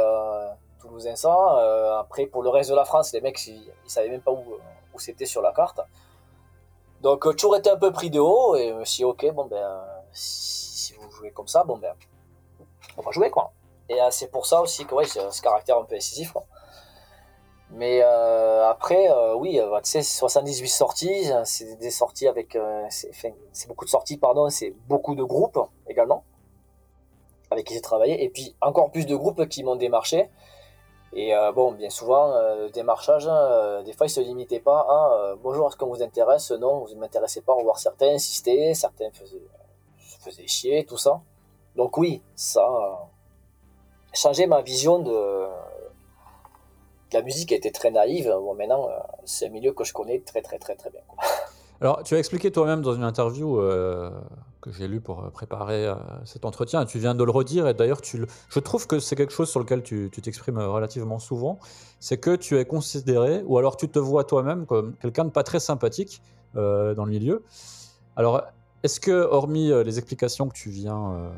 Toulousains, 0.79 1.15
ça. 1.15 1.99
après, 1.99 2.25
pour 2.25 2.43
le 2.43 2.49
reste 2.49 2.69
de 2.69 2.75
la 2.75 2.85
France, 2.85 3.13
les 3.13 3.21
mecs, 3.21 3.45
ils, 3.47 3.59
ne 3.59 3.89
savaient 3.89 4.09
même 4.09 4.21
pas 4.21 4.31
où, 4.31 4.43
c'était 4.99 5.25
sur 5.25 5.41
la 5.41 5.51
carte. 5.51 5.81
Donc, 7.01 7.25
euh, 7.25 7.33
toujours 7.33 7.55
été 7.55 7.69
un 7.69 7.77
peu 7.77 7.91
pris 7.91 8.09
de 8.09 8.19
haut 8.19 8.55
et 8.55 8.73
dit, 8.83 9.03
ok, 9.03 9.33
bon, 9.33 9.45
ben, 9.45 9.81
si, 10.11 10.77
si 10.77 10.93
vous 10.93 11.09
jouez 11.11 11.31
comme 11.31 11.47
ça, 11.47 11.63
bon, 11.63 11.77
ben, 11.77 11.93
on 12.97 13.01
va 13.01 13.11
jouer, 13.11 13.29
quoi. 13.29 13.53
Et 13.91 14.01
euh, 14.01 14.09
c'est 14.09 14.31
pour 14.31 14.45
ça 14.45 14.61
aussi 14.61 14.85
que, 14.85 14.95
ouais, 14.95 15.05
ce 15.05 15.41
caractère 15.41 15.77
un 15.77 15.83
peu 15.83 15.95
décisif, 15.95 16.31
quoi. 16.31 16.45
Mais 17.71 18.01
euh, 18.03 18.67
après, 18.69 19.09
oui, 19.35 19.59
euh, 19.59 19.79
tu 19.81 19.91
sais, 19.91 20.03
78 20.03 20.67
sorties, 20.67 21.31
c'est 21.45 21.77
des 21.77 21.91
sorties 21.91 22.27
avec. 22.27 22.57
c'est 22.89 23.67
beaucoup 23.67 23.85
de 23.85 23.89
sorties, 23.89 24.17
pardon, 24.17 24.49
c'est 24.49 24.71
beaucoup 24.87 25.15
de 25.15 25.23
groupes 25.23 25.59
également, 25.87 26.25
avec 27.49 27.67
qui 27.67 27.73
j'ai 27.73 27.81
travaillé, 27.81 28.23
et 28.23 28.29
puis 28.29 28.55
encore 28.61 28.91
plus 28.91 29.05
de 29.05 29.15
groupes 29.15 29.47
qui 29.47 29.63
m'ont 29.63 29.77
démarché. 29.77 30.29
Et 31.13 31.35
euh, 31.35 31.51
bon, 31.51 31.73
bien 31.73 31.89
souvent, 31.89 32.31
euh, 32.31 32.63
le 32.63 32.69
démarchage, 32.69 33.27
euh, 33.29 33.83
des 33.83 33.91
fois, 33.93 34.07
il 34.07 34.09
se 34.09 34.21
limitait 34.21 34.61
pas 34.61 34.79
à 34.79 35.13
euh, 35.13 35.35
bonjour, 35.41 35.67
est-ce 35.67 35.75
qu'on 35.75 35.87
vous 35.87 36.01
intéresse? 36.01 36.51
Non, 36.51 36.85
vous 36.85 36.93
ne 36.93 36.99
m'intéressez 36.99 37.41
pas, 37.41 37.53
au 37.53 37.57
revoir. 37.57 37.79
Certains 37.79 38.13
insistaient, 38.13 38.73
certains 38.73 39.11
faisaient, 39.11 39.41
faisaient 40.23 40.47
chier, 40.47 40.85
tout 40.85 40.97
ça. 40.97 41.21
Donc, 41.75 41.97
oui, 41.97 42.21
ça 42.35 42.61
a 42.63 43.09
changé 44.13 44.45
ma 44.47 44.61
vision 44.61 44.99
de, 44.99 45.47
la 47.13 47.21
musique 47.21 47.51
était 47.51 47.71
très 47.71 47.91
naïve. 47.91 48.29
Bon, 48.29 48.53
maintenant, 48.53 48.87
euh, 48.89 48.97
c'est 49.25 49.47
un 49.47 49.49
milieu 49.49 49.73
que 49.73 49.83
je 49.83 49.93
connais 49.93 50.19
très, 50.19 50.41
très, 50.41 50.59
très, 50.59 50.75
très 50.75 50.89
bien. 50.89 51.01
quoi. 51.07 51.23
Alors, 51.81 52.03
tu 52.03 52.13
as 52.13 52.19
expliqué 52.19 52.51
toi-même 52.51 52.83
dans 52.83 52.93
une 52.93 53.03
interview 53.03 53.59
euh, 53.59 54.11
que 54.61 54.71
j'ai 54.71 54.87
lue 54.87 55.01
pour 55.01 55.23
euh, 55.23 55.29
préparer 55.31 55.87
euh, 55.87 55.95
cet 56.25 56.45
entretien, 56.45 56.83
et 56.83 56.85
tu 56.85 56.99
viens 56.99 57.15
de 57.15 57.23
le 57.23 57.31
redire, 57.31 57.67
et 57.67 57.73
d'ailleurs, 57.73 58.01
je 58.03 58.59
trouve 58.59 58.85
que 58.85 58.99
c'est 58.99 59.15
quelque 59.15 59.33
chose 59.33 59.49
sur 59.49 59.59
lequel 59.59 59.81
tu 59.81 60.11
t'exprimes 60.11 60.59
relativement 60.59 61.17
souvent, 61.17 61.57
c'est 61.99 62.19
que 62.19 62.35
tu 62.35 62.59
es 62.59 62.65
considéré, 62.65 63.41
ou 63.47 63.57
alors 63.57 63.77
tu 63.77 63.89
te 63.89 63.97
vois 63.97 64.23
toi-même 64.25 64.67
comme 64.67 64.93
quelqu'un 64.97 65.25
de 65.25 65.31
pas 65.31 65.41
très 65.41 65.59
sympathique 65.59 66.21
dans 66.53 67.05
le 67.05 67.09
milieu. 67.09 67.43
Alors, 68.15 68.43
est-ce 68.83 68.99
que, 68.99 69.11
hormis 69.11 69.71
les 69.83 69.97
explications 69.97 70.49
que 70.49 70.53
tu 70.53 70.69
viens, 70.69 71.31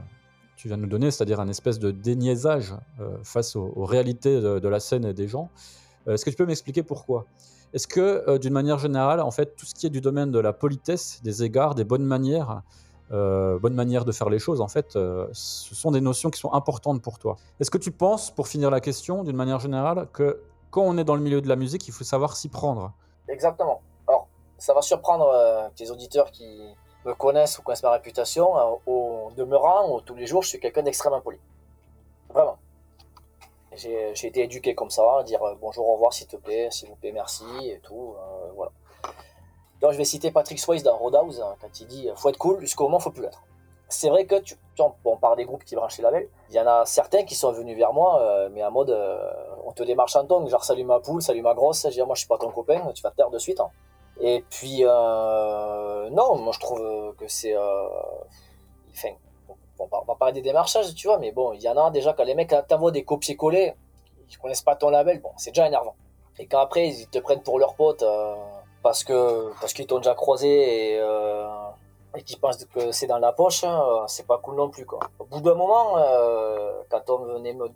tu 0.58 0.68
viens 0.68 0.76
nous 0.76 0.88
donner, 0.88 1.10
c'est-à-dire 1.12 1.40
un 1.40 1.48
espèce 1.48 1.80
de 1.80 1.92
déniaisage 1.92 2.74
face 3.24 3.56
aux, 3.56 3.86
réalités 3.86 4.42
de, 4.42 4.60
de 4.60 4.68
la 4.68 4.82
scène 4.82 5.06
et 5.06 5.14
des 5.14 5.30
gens, 5.30 5.50
est-ce 6.08 6.26
que 6.26 6.32
tu 6.32 6.36
peux 6.36 6.46
m'expliquer 6.46 6.84
pourquoi? 6.84 7.28
Est-ce 7.74 7.88
que, 7.88 8.24
euh, 8.30 8.38
d'une 8.38 8.54
manière 8.54 8.78
générale, 8.78 9.20
en 9.20 9.32
fait, 9.32 9.56
tout 9.56 9.66
ce 9.66 9.74
qui 9.74 9.88
est 9.88 9.90
du 9.90 10.00
domaine 10.00 10.32
de 10.32 10.40
la 10.40 10.54
politesse, 10.54 11.22
des 11.24 11.44
égards, 11.44 11.74
des 11.74 11.84
bonnes 11.84 12.06
manières, 12.06 12.62
euh, 13.12 13.58
bonnes 13.58 13.74
manières 13.74 14.06
de 14.06 14.12
faire 14.12 14.30
les 14.30 14.38
choses, 14.40 14.62
en 14.62 14.68
fait, 14.68 14.96
euh, 14.96 15.28
ce 15.34 15.74
sont 15.74 15.90
des 15.92 16.02
notions 16.02 16.30
qui 16.30 16.40
sont 16.40 16.54
importantes 16.54 17.02
pour 17.02 17.18
toi? 17.18 17.38
Est-ce 17.60 17.72
que 17.72 17.80
tu 17.80 17.92
penses, 17.92 18.30
pour 18.30 18.48
finir 18.48 18.70
la 18.70 18.80
question, 18.80 19.24
d'une 19.24 19.36
manière 19.36 19.60
générale, 19.60 20.08
que 20.14 20.42
quand 20.70 20.84
on 20.84 20.98
est 21.00 21.04
dans 21.04 21.16
le 21.16 21.22
milieu 21.22 21.42
de 21.42 21.50
la 21.50 21.56
musique, 21.56 21.88
il 21.88 21.92
faut 21.92 22.04
savoir 22.04 22.36
s'y 22.36 22.48
prendre? 22.48 22.94
Exactement. 23.28 23.82
Alors, 24.08 24.28
ça 24.60 24.74
va 24.74 24.82
surprendre 24.82 25.72
tes 25.76 25.90
auditeurs 25.90 26.32
qui 26.32 26.60
me 27.06 27.14
connaissent 27.14 27.58
ou 27.58 27.64
connaissent 27.64 27.84
ma 27.84 27.92
réputation. 27.92 28.54
Au 28.86 29.32
demeurant, 29.36 30.00
tous 30.02 30.16
les 30.16 30.26
jours, 30.26 30.44
je 30.44 30.50
suis 30.50 30.60
quelqu'un 30.60 30.84
d'extrêmement 30.84 31.22
poli. 31.22 31.40
Vraiment. 32.34 32.58
J'ai 33.76 34.14
j'ai 34.16 34.28
été 34.28 34.44
éduqué 34.44 34.76
comme 34.76 34.90
ça, 34.90 35.20
à 35.20 35.24
dire 35.24 35.42
euh, 35.44 35.56
bonjour, 35.60 35.88
au 35.88 35.94
revoir, 35.94 36.14
s'il 36.14 36.28
te 36.28 36.36
plaît, 36.38 36.70
s'il 36.72 36.90
vous 36.90 36.96
plaît, 36.96 37.12
merci, 37.12 37.46
et 37.64 37.80
tout. 37.80 38.16
euh, 38.18 38.52
voilà. 38.56 38.72
Donc, 39.82 39.92
je 39.92 39.98
vais 39.98 40.06
citer 40.06 40.32
Patrick 40.32 40.60
Swayze 40.60 40.84
dans 40.84 40.96
Roadhouse, 40.98 41.42
hein, 41.42 41.56
quand 41.60 41.80
il 41.80 41.88
dit 41.88 42.10
faut 42.16 42.30
être 42.30 42.38
cool 42.38 42.60
jusqu'au 42.62 42.86
moment 42.86 42.98
où 42.98 43.02
faut 43.02 43.12
plus 43.12 43.24
l'être. 43.24 43.44
C'est 43.90 44.10
vrai 44.10 44.26
que, 44.26 44.40
tu, 44.40 44.56
tu 44.76 44.82
on 45.06 45.18
parle 45.18 45.38
des 45.38 45.46
groupes 45.46 45.64
qui 45.66 45.76
branchent 45.76 45.98
les 45.98 46.04
labels, 46.04 46.30
il 46.50 46.56
y 46.56 46.60
en 46.60 46.66
a 46.66 46.86
certains 46.86 47.24
qui 47.26 47.36
sont 47.36 47.52
venus 47.52 47.78
vers 47.78 47.94
moi, 47.94 48.22
euh, 48.22 48.50
mais 48.52 48.64
en 48.64 48.72
mode 48.72 48.90
euh, 48.90 49.20
on 49.66 49.72
te 49.72 49.84
démarche 49.84 50.16
en 50.16 50.26
tongue, 50.26 50.48
genre 50.50 50.64
salut 50.64 50.84
ma 50.84 51.00
poule, 51.00 51.22
salut 51.22 51.42
ma 51.42 51.54
grosse, 51.54 51.84
je 51.84 51.90
dis 51.90 52.02
moi 52.02 52.16
je 52.16 52.22
suis 52.22 52.28
pas 52.28 52.38
ton 52.38 52.50
copain, 52.50 52.80
tu 52.96 53.04
vas 53.04 53.12
te 53.12 53.18
taire 53.18 53.30
de 53.30 53.38
suite. 53.38 53.60
hein. 53.60 53.70
Et 54.20 54.44
puis, 54.50 54.80
euh, 54.84 56.10
non, 56.10 56.38
moi 56.38 56.54
je 56.54 56.60
trouve 56.60 57.16
que 57.18 57.28
c'est. 57.28 57.56
Euh, 57.56 57.88
enfin, 58.92 59.10
on 59.92 60.06
va, 60.06 60.16
parler 60.16 60.34
des 60.34 60.42
démarchages, 60.42 60.94
tu 60.96 61.08
vois, 61.08 61.18
mais 61.18 61.32
bon, 61.32 61.54
il 61.54 61.62
y 61.62 61.70
en 61.70 61.78
a 61.78 61.92
déjà 61.92 62.14
quand 62.14 62.24
les 62.24 62.36
mecs 62.36 62.54
t'envoient 62.68 62.92
des 62.92 63.04
copier-coller, 63.04 63.74
ils 64.30 64.38
connaissent 64.38 64.62
pas 64.62 64.76
ton 64.76 64.90
label, 64.90 65.22
bon, 65.22 65.32
c'est 65.38 65.52
déjà 65.52 65.68
énervant. 65.68 65.96
Et 66.40 66.48
quand 66.48 66.60
après 66.60 66.88
ils 66.88 67.08
te 67.08 67.20
prennent 67.20 67.44
pour 67.44 67.60
leur 67.60 67.76
pote 67.76 68.04
euh, 68.04 68.36
parce 68.82 69.04
que 69.04 69.52
parce 69.62 69.74
qu'ils 69.74 69.86
t'ont 69.86 69.98
déjà 69.98 70.16
croisé 70.16 70.94
et, 70.94 71.00
euh, 71.00 71.48
qu'ils 72.26 72.40
pensent 72.40 72.66
que 72.66 72.92
c'est 72.92 73.08
dans 73.08 73.20
la 73.20 73.32
poche, 73.32 73.64
hein, 73.64 73.84
euh, 73.88 74.04
c'est 74.08 74.26
pas 74.26 74.38
cool 74.40 74.56
non 74.56 74.70
plus 74.70 74.86
quoi. 74.86 75.00
Au 75.20 75.26
bout 75.26 75.42
d'un 75.42 75.56
moment, 75.56 75.96
quand 76.90 77.10
on 77.10 77.18
venait 77.18 77.54
me, 77.54 77.68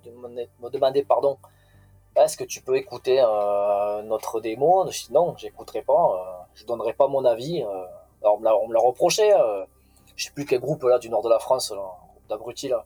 demander 0.70 1.04
pardon, 1.04 1.38
est-ce 2.16 2.36
que 2.38 2.44
tu 2.44 2.62
peux 2.62 2.78
écouter 2.78 3.22
notre 4.06 4.40
démo? 4.42 4.86
Je 4.90 5.06
dis 5.06 5.14
non, 5.14 5.36
j'écouterai 5.38 5.84
pas, 5.84 6.48
je 6.56 6.66
donnerai 6.66 6.94
pas 6.94 7.08
mon 7.08 7.26
avis. 7.26 7.62
alors 8.22 8.36
on 8.64 8.68
me 8.68 8.74
l'a, 8.74 8.80
reproché, 8.80 9.32
je 10.18 10.26
sais 10.26 10.32
plus 10.32 10.46
quel 10.46 10.60
groupe 10.60 10.84
là 10.84 11.00
du 11.00 11.10
nord 11.10 11.22
de 11.22 11.30
la 11.30 11.40
France, 11.40 11.74
d'abrutis 12.28 12.68
là. 12.68 12.84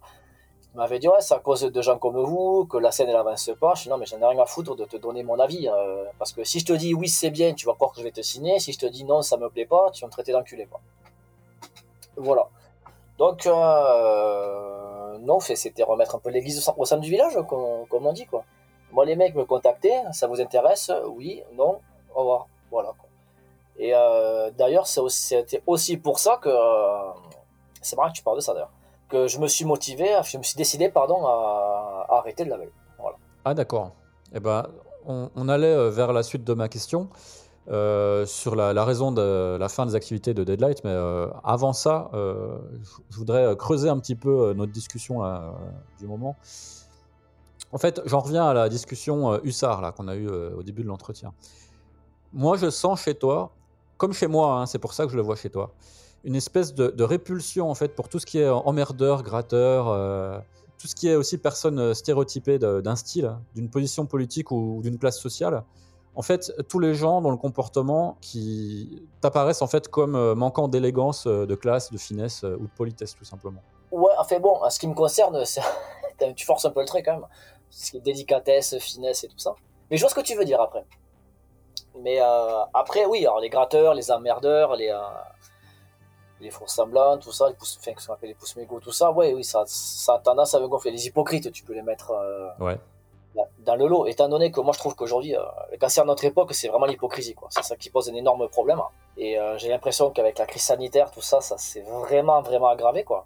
Il 0.74 0.78
m'avait 0.78 1.00
dit 1.00 1.08
ouais 1.08 1.20
c'est 1.20 1.34
à 1.34 1.40
cause 1.40 1.64
de 1.64 1.82
gens 1.82 1.98
comme 1.98 2.22
vous 2.22 2.66
que 2.66 2.78
la 2.78 2.92
scène 2.92 3.10
elle 3.10 3.16
avance 3.16 3.50
pas. 3.60 3.74
Je 3.74 3.84
dis 3.84 3.90
non 3.90 3.98
mais 3.98 4.06
j'en 4.06 4.20
ai 4.20 4.26
rien 4.26 4.40
à 4.40 4.46
foutre 4.46 4.76
de 4.76 4.86
te 4.86 4.98
donner 4.98 5.24
mon 5.24 5.40
avis 5.40 5.68
euh, 5.68 6.06
parce 6.20 6.32
que 6.32 6.44
si 6.44 6.60
je 6.60 6.66
te 6.66 6.74
dis 6.74 6.94
oui 6.94 7.10
c'est 7.10 7.32
bien, 7.32 7.54
tu 7.54 7.66
vas 7.66 7.74
croire 7.74 7.92
que 7.92 7.98
je 7.98 8.04
vais 8.04 8.12
te 8.12 8.22
signer. 8.22 8.60
Si 8.60 8.72
je 8.72 8.80
te 8.80 8.86
dis 8.86 9.04
non 9.04 9.24
ça 9.24 9.38
me 9.38 9.50
plaît 9.50 9.66
pas, 9.66 9.90
tu 9.92 10.02
vas 10.02 10.08
me 10.08 10.12
traiter 10.12 10.32
d'enculé 10.32 10.68
quoi. 10.68 10.80
Voilà. 12.16 12.48
Donc 13.18 13.48
euh, 13.48 15.18
non 15.20 15.40
c'était 15.40 15.84
remettre 15.84 16.16
un 16.16 16.20
peu 16.20 16.30
l'église 16.30 16.70
au 16.78 16.86
centre 16.86 17.02
du 17.02 17.10
village 17.10 17.38
comme, 17.50 17.88
comme 17.90 18.06
on 18.06 18.14
dit 18.14 18.28
quoi. 18.28 18.46
Moi, 18.92 19.06
les 19.06 19.16
mecs 19.16 19.36
me 19.36 19.46
contactaient, 19.46 20.02
ça 20.12 20.28
vous 20.28 20.42
intéresse? 20.42 20.92
Oui, 21.08 21.44
non, 21.54 21.80
au 22.14 22.20
revoir. 22.20 22.48
Voilà. 22.70 22.90
quoi. 22.98 23.10
Et 23.82 23.96
euh, 23.96 24.52
d'ailleurs, 24.52 24.86
c'était 24.86 25.64
aussi 25.66 25.98
pour 25.98 26.20
ça 26.20 26.38
que. 26.38 26.50
euh, 26.50 27.12
c'est 27.82 27.96
marrant 27.96 28.10
que 28.10 28.14
tu 28.16 28.22
parles 28.24 28.38
de 28.38 28.42
ça 28.42 28.54
d'ailleurs. 28.54 28.72
Que 29.10 29.28
je 29.28 29.40
me 29.40 29.48
suis 29.48 29.66
motivé, 29.66 30.08
je 30.24 30.38
me 30.38 30.44
suis 30.44 30.56
décidé, 30.56 30.88
pardon, 30.88 31.26
à, 31.26 32.06
arrêter 32.10 32.46
label. 32.46 32.70
Voilà. 33.00 33.18
Ah 33.44 33.56
d'accord. 33.56 33.94
Eh 34.36 34.40
ben, 34.40 34.68
on, 35.08 35.50
allait 35.50 35.74
euh, 35.74 35.90
vers 35.90 36.14
la 36.14 36.22
suite 36.22 36.44
de 36.44 36.54
ma 36.54 36.70
question 36.70 37.10
sur 37.66 38.56
la, 38.56 38.74
la 38.74 38.86
raison 38.86 39.12
de 39.12 39.58
la 39.60 39.70
fin 39.70 39.86
des 39.88 39.96
activités 39.96 40.34
de 40.36 40.44
Deadlight, 40.44 40.84
mais 40.84 40.96
avant 41.44 41.74
ça, 41.74 42.10
je- 42.14 43.18
voudrais 43.18 43.56
creuser 43.56 43.88
un 43.88 43.98
petit 43.98 44.16
peu 44.16 44.52
notre 44.54 44.74
discussion 44.74 45.22
du 46.00 46.06
moment. 46.08 46.36
En 47.72 47.78
fait, 47.78 48.02
j'en 48.06 48.20
reviens 48.20 48.46
à 48.46 48.54
la 48.54 48.68
discussion 48.68 49.42
Hussard 49.44 49.80
là 49.82 49.94
qu'on 49.94 50.10
a 50.10 50.16
eue 50.16 50.28
au 50.28 50.64
début 50.64 50.84
de 50.84 50.88
l'entretien. 50.90 51.34
Moi, 52.34 52.58
je 52.58 52.70
sens 52.70 53.04
chez 53.04 53.16
toi, 53.16 53.52
comme 54.02 54.14
chez 54.14 54.26
moi, 54.26 54.56
hein, 54.56 54.66
c'est 54.66 54.80
pour 54.80 54.94
ça 54.96 55.06
que 55.06 55.12
je 55.12 55.16
le 55.16 55.22
vois 55.22 55.36
chez 55.36 55.52
toi, 55.52 55.76
une 56.24 56.34
espèce 56.34 56.74
de, 56.74 57.04
répulsion 57.04 57.70
en 57.70 57.76
fait 57.76 57.90
pour 57.90 58.10
tout 58.10 58.18
ce 58.18 58.26
qui 58.26 58.40
est 58.40 58.50
emmerdeur, 58.50 59.22
gratteur. 59.22 59.90
euh, 59.90 60.40
tout 60.80 60.88
ce 60.88 60.96
qui 60.96 61.08
est 61.08 61.16
aussi 61.16 61.38
personne 61.38 61.78
euh, 61.78 61.94
stéréotypée 61.94 62.58
d'un 62.58 62.96
style, 62.96 63.32
d'une 63.54 63.70
position 63.70 64.08
politique 64.08 64.50
ou 64.50 64.80
d'une 64.82 64.98
classe 64.98 65.20
sociale, 65.20 65.64
en 66.16 66.24
fait, 66.24 66.52
tous 66.68 66.80
les 66.80 66.96
gens 66.96 67.22
dont 67.22 67.30
le 67.30 67.38
comportement 67.38 68.18
qui 68.22 69.04
t'apparaissent 69.22 69.62
en 69.62 69.68
fait 69.68 69.88
comme 69.88 70.16
euh, 70.16 70.34
manquant 70.34 70.68
d'élégance, 70.68 71.28
de 71.28 71.56
classe, 71.56 71.92
de 71.92 72.00
finesse 72.00 72.42
ou 72.42 72.66
de 72.66 72.74
politesse 72.76 73.14
tout 73.14 73.26
simplement. 73.26 73.62
Ouais, 73.92 74.14
enfin 74.18 74.40
bon, 74.40 74.56
en 74.64 74.70
ce 74.72 74.80
qui 74.80 74.88
me 74.88 74.96
concerne, 74.96 75.44
tu 76.36 76.46
forces 76.48 76.66
un 76.66 76.72
peu 76.72 76.80
le 76.80 76.88
trait 76.88 77.04
quand 77.04 77.20
même. 77.20 77.28
Ce 77.70 77.92
qui 77.92 77.98
est 77.98 78.02
délicatesse, 78.02 78.80
finesse 78.80 79.24
et 79.24 79.28
tout 79.28 79.38
ça. 79.38 79.54
Mais 79.92 79.98
je 79.98 80.02
vois 80.02 80.10
ce 80.10 80.16
que 80.16 80.22
tu 80.22 80.36
veux 80.36 80.46
dire 80.46 80.60
après. 80.60 80.88
Mais 82.00 82.22
euh, 82.22 82.64
après, 82.74 83.06
oui, 83.06 83.26
alors 83.26 83.40
les 83.40 83.50
gratteurs, 83.50 83.94
les 83.94 84.12
emmerdeurs, 84.12 84.76
les, 84.76 84.90
euh, 84.90 85.00
les 86.40 86.50
faux 86.50 86.68
semblants, 86.68 87.18
tout 87.18 87.32
ça, 87.32 87.48
les 87.50 87.54
pouces, 87.54 87.78
enfin, 87.80 87.92
ce 87.98 88.08
qu'on 88.08 88.14
appelle 88.14 88.30
les 88.30 88.36
pouces 88.36 88.56
mégots, 88.56 88.80
tout 88.80 88.92
ça, 88.92 89.12
ouais, 89.12 89.34
oui, 89.34 89.44
ça, 89.44 89.64
ça 89.68 90.16
a 90.16 90.20
tendance 90.20 90.54
à 90.56 90.60
me 90.60 90.68
gonfler. 90.68 90.92
Les 90.92 91.06
hypocrites, 91.08 91.52
tu 91.52 91.64
peux 91.64 91.74
les 91.74 91.82
mettre 91.84 92.12
euh, 92.12 92.50
Ouais. 92.60 92.78
dans- 93.60 93.76
le 93.76 93.88
lot. 93.88 94.06
Étant 94.08 94.28
donné 94.30 94.52
que 94.52 94.60
moi, 94.62 94.74
je 94.74 94.80
trouve 94.80 94.96
qu'aujourd'hui, 94.96 95.36
le 95.72 95.78
cancer 95.78 96.04
de 96.04 96.08
notre 96.08 96.26
époque, 96.26 96.54
c'est 96.54 96.68
vraiment 96.70 96.86
l'hypocrisie, 96.86 97.36
quoi. 97.36 97.48
C'est 97.52 97.64
ça 97.64 97.76
qui 97.76 97.90
pose 97.90 98.10
un 98.10 98.16
énorme 98.16 98.48
problème. 98.48 98.82
Et 99.18 99.38
j'ai 99.58 99.70
l'impression 99.70 100.10
qu'avec 100.12 100.38
la 100.40 100.46
crise 100.46 100.64
sanitaire, 100.64 101.12
tout 101.12 101.22
ça, 101.22 101.42
ça 101.42 101.58
s'est 101.58 101.82
vraiment, 101.82 102.42
vraiment 102.42 102.68
aggravé, 102.70 103.04
quoi. 103.04 103.26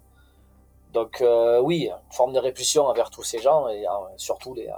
Donc 0.93 1.21
euh, 1.21 1.59
oui, 1.59 1.89
une 1.91 2.13
forme 2.13 2.31
de 2.33 2.39
répulsion 2.39 2.85
envers 2.87 3.09
tous 3.09 3.23
ces 3.23 3.39
gens 3.39 3.67
et 3.67 3.85
euh, 3.85 3.91
surtout 4.15 4.53
les, 4.53 4.67
euh, 4.67 4.73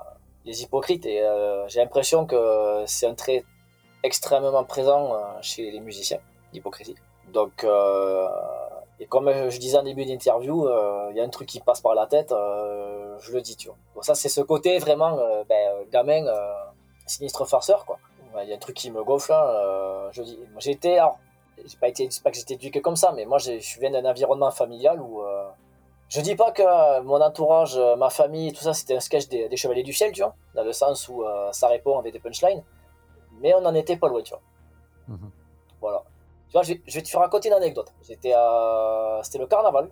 les 0.45 0.63
hypocrites. 0.63 1.05
Et 1.05 1.23
j'ai 1.67 1.79
l'impression 1.79 2.25
que 2.25 2.83
c'est 2.87 3.07
un 3.07 3.13
trait 3.15 3.43
extrêmement 4.07 4.63
présent 4.63 5.13
euh, 5.13 5.17
chez 5.41 5.69
les 5.69 5.79
musiciens, 5.79 6.19
l'hypocrisie. 6.53 6.95
Donc, 7.31 7.63
euh, 7.63 8.27
et 8.99 9.05
comme 9.05 9.29
je 9.49 9.57
disais 9.59 9.77
en 9.77 9.83
début 9.83 10.05
d'interview, 10.05 10.67
euh, 10.67 11.09
il 11.11 11.17
y 11.17 11.21
a 11.21 11.23
un 11.23 11.29
truc 11.29 11.47
qui 11.47 11.59
passe 11.59 11.81
par 11.81 11.93
la 11.93 12.07
tête, 12.07 12.31
euh, 12.31 13.15
je 13.19 13.31
le 13.31 13.41
dis, 13.41 13.55
tu 13.55 13.67
vois. 13.67 13.77
Donc 13.93 14.03
ça, 14.05 14.15
c'est 14.15 14.29
ce 14.29 14.41
côté 14.41 14.79
vraiment, 14.79 15.13
euh, 15.19 15.43
ben, 15.47 15.55
euh, 15.55 15.83
gamin, 15.91 16.25
euh, 16.25 16.53
sinistre 17.05 17.45
farceur, 17.45 17.85
quoi. 17.85 17.97
Il 18.43 18.49
y 18.49 18.53
a 18.53 18.55
un 18.55 18.59
truc 18.59 18.75
qui 18.75 18.91
me 18.91 19.03
gonfle, 19.03 19.33
euh, 19.33 20.09
je 20.11 20.21
dis. 20.21 20.39
J'ai 20.59 20.71
été, 20.71 20.99
alors, 20.99 21.17
j'ai 21.65 21.77
pas 21.77 21.87
été, 21.87 22.07
pas 22.23 22.31
que 22.31 22.37
j'étais 22.37 22.53
éduqué 22.53 22.81
comme 22.81 22.95
ça, 22.95 23.11
mais 23.15 23.25
moi, 23.25 23.39
je 23.39 23.79
viens 23.79 23.91
d'un 23.91 24.05
environnement 24.05 24.51
familial 24.51 25.01
où, 25.01 25.21
euh, 25.21 25.47
je 26.09 26.21
dis 26.21 26.35
pas 26.35 26.51
que 26.51 26.61
euh, 26.63 27.01
mon 27.03 27.19
entourage, 27.19 27.75
euh, 27.77 27.95
ma 27.95 28.09
famille, 28.09 28.53
tout 28.53 28.63
ça, 28.63 28.73
c'était 28.73 28.95
un 28.95 28.99
sketch 29.01 29.27
des, 29.27 29.49
des 29.49 29.57
Chevaliers 29.57 29.83
du 29.83 29.91
Ciel, 29.91 30.11
tu 30.13 30.21
vois, 30.21 30.35
dans 30.55 30.63
le 30.63 30.71
sens 30.71 31.09
où 31.09 31.23
euh, 31.23 31.51
ça 31.51 31.67
répond 31.67 31.97
avec 31.99 32.13
des 32.13 32.19
punchlines, 32.19 32.63
mais 33.41 33.53
on 33.55 33.61
n'en 33.61 33.73
était 33.73 33.97
pas 33.97 34.07
loin, 34.07 34.21
tu 34.21 34.31
vois. 34.31 34.41
Mhm. 35.07 35.31
Voilà. 35.81 36.03
Tu 36.49 36.53
vois, 36.53 36.63
je 36.63 36.73
vais, 36.73 36.81
je 36.87 36.95
vais 36.95 37.01
te 37.01 37.17
raconter 37.17 37.49
une 37.49 37.55
anecdote. 37.55 37.93
J'étais 38.07 38.33
à... 38.33 39.19
C'était 39.23 39.37
le 39.39 39.47
carnaval. 39.47 39.89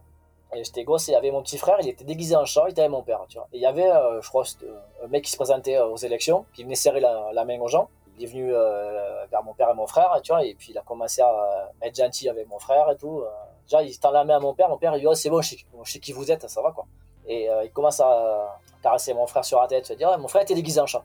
Et 0.54 0.64
j'étais 0.64 0.84
gosse 0.84 1.10
et 1.10 1.12
il 1.12 1.16
y 1.16 1.18
avait 1.18 1.32
mon 1.32 1.42
petit 1.42 1.58
frère, 1.58 1.78
il 1.82 1.90
était 1.90 2.06
déguisé 2.06 2.36
en 2.36 2.46
chat, 2.46 2.64
il 2.68 2.72
était 2.72 2.82
avec 2.82 2.92
mon 2.92 3.02
père, 3.02 3.26
tu 3.28 3.38
vois. 3.38 3.48
Et 3.52 3.58
il 3.58 3.62
y 3.62 3.66
avait, 3.66 3.92
euh, 3.92 4.22
je 4.22 4.30
crois, 4.30 4.46
c'était, 4.46 4.68
un 5.04 5.08
mec 5.08 5.24
qui 5.26 5.32
se 5.32 5.36
présentait 5.36 5.80
aux 5.80 5.98
élections, 5.98 6.46
qui 6.54 6.64
venait 6.64 6.76
serrer 6.76 7.00
la, 7.02 7.32
la 7.34 7.44
main 7.46 7.60
aux 7.60 7.68
gens. 7.68 7.90
Il 8.18 8.24
est 8.24 8.28
venu 8.28 8.54
euh, 8.54 9.26
vers 9.26 9.44
mon 9.44 9.54
père 9.54 9.70
et 9.72 9.74
mon 9.74 9.88
frère, 9.88 10.18
tu 10.24 10.32
vois, 10.32 10.46
et 10.46 10.54
puis 10.54 10.72
il 10.72 10.78
a 10.78 10.82
commencé 10.82 11.22
à 11.22 11.72
être 11.82 11.96
gentil 11.96 12.30
avec 12.30 12.48
mon 12.48 12.60
frère 12.60 12.90
et 12.90 12.96
tout. 12.96 13.20
euh. 13.22 13.30
Déjà, 13.64 13.82
il 13.82 14.00
tend 14.00 14.12
la 14.12 14.24
main 14.24 14.38
à 14.38 14.40
mon 14.40 14.54
père, 14.54 14.70
mon 14.70 14.78
père, 14.78 14.96
il 14.96 15.00
dit, 15.02 15.08
oh, 15.08 15.16
c'est 15.16 15.30
bon, 15.30 15.42
je 15.42 15.50
sais, 15.50 15.58
je 15.84 15.92
sais 15.92 16.00
qui 16.00 16.14
vous 16.14 16.32
êtes, 16.32 16.48
ça 16.48 16.62
va, 16.62 16.72
quoi. 16.72 16.86
Et 17.28 17.50
euh, 17.50 17.64
il 17.66 17.72
commence 17.72 18.00
à 18.00 18.60
caresser 18.82 19.14
mon 19.16 19.26
frère 19.26 19.44
sur 19.44 19.60
la 19.60 19.68
tête, 19.68 19.86
se 19.88 19.94
dire, 19.94 20.10
Ouais, 20.10 20.18
mon 20.18 20.28
frère 20.28 20.44
était 20.44 20.54
déguisé 20.56 20.80
en 20.80 20.86
chat. 20.86 21.04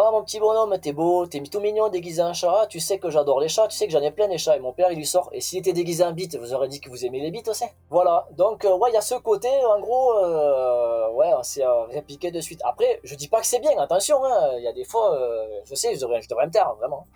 Oh 0.00 0.10
mon 0.12 0.22
petit 0.22 0.38
bonhomme, 0.38 0.78
t'es 0.78 0.92
beau, 0.92 1.26
t'es 1.26 1.40
tout 1.42 1.58
mignon 1.58 1.88
déguisé 1.88 2.22
en 2.22 2.32
chat, 2.32 2.68
tu 2.68 2.78
sais 2.78 3.00
que 3.00 3.10
j'adore 3.10 3.40
les 3.40 3.48
chats, 3.48 3.66
tu 3.66 3.76
sais 3.76 3.84
que 3.86 3.92
j'en 3.92 4.00
ai 4.00 4.12
plein 4.12 4.28
des 4.28 4.38
chats. 4.38 4.56
Et 4.56 4.60
mon 4.60 4.72
père 4.72 4.92
il 4.92 4.96
lui 4.96 5.04
sort, 5.06 5.28
et 5.32 5.40
s'il 5.40 5.58
était 5.58 5.72
déguisé 5.72 6.04
en 6.04 6.12
bite, 6.12 6.36
vous 6.36 6.54
aurez 6.54 6.68
dit 6.68 6.80
que 6.80 6.88
vous 6.88 7.04
aimez 7.04 7.18
les 7.20 7.32
bites 7.32 7.48
aussi. 7.48 7.64
Voilà, 7.90 8.28
donc 8.36 8.64
euh, 8.64 8.76
ouais, 8.76 8.90
il 8.90 8.94
y 8.94 8.96
a 8.96 9.00
ce 9.00 9.16
côté, 9.16 9.48
en 9.66 9.80
gros, 9.80 10.12
euh, 10.18 11.10
ouais, 11.14 11.32
on 11.36 11.42
s'est 11.42 11.64
euh, 11.64 11.82
répliqué 11.86 12.30
de 12.30 12.40
suite. 12.40 12.60
Après, 12.64 13.00
je 13.02 13.16
dis 13.16 13.26
pas 13.26 13.40
que 13.40 13.46
c'est 13.48 13.58
bien, 13.58 13.76
attention, 13.76 14.24
hein, 14.24 14.52
il 14.58 14.62
y 14.62 14.68
a 14.68 14.72
des 14.72 14.84
fois, 14.84 15.14
euh, 15.16 15.60
je 15.64 15.74
sais, 15.74 15.92
je 15.96 16.00
devrais, 16.00 16.22
je 16.22 16.28
devrais 16.28 16.46
me 16.46 16.52
taire, 16.52 16.72
vraiment. 16.76 17.08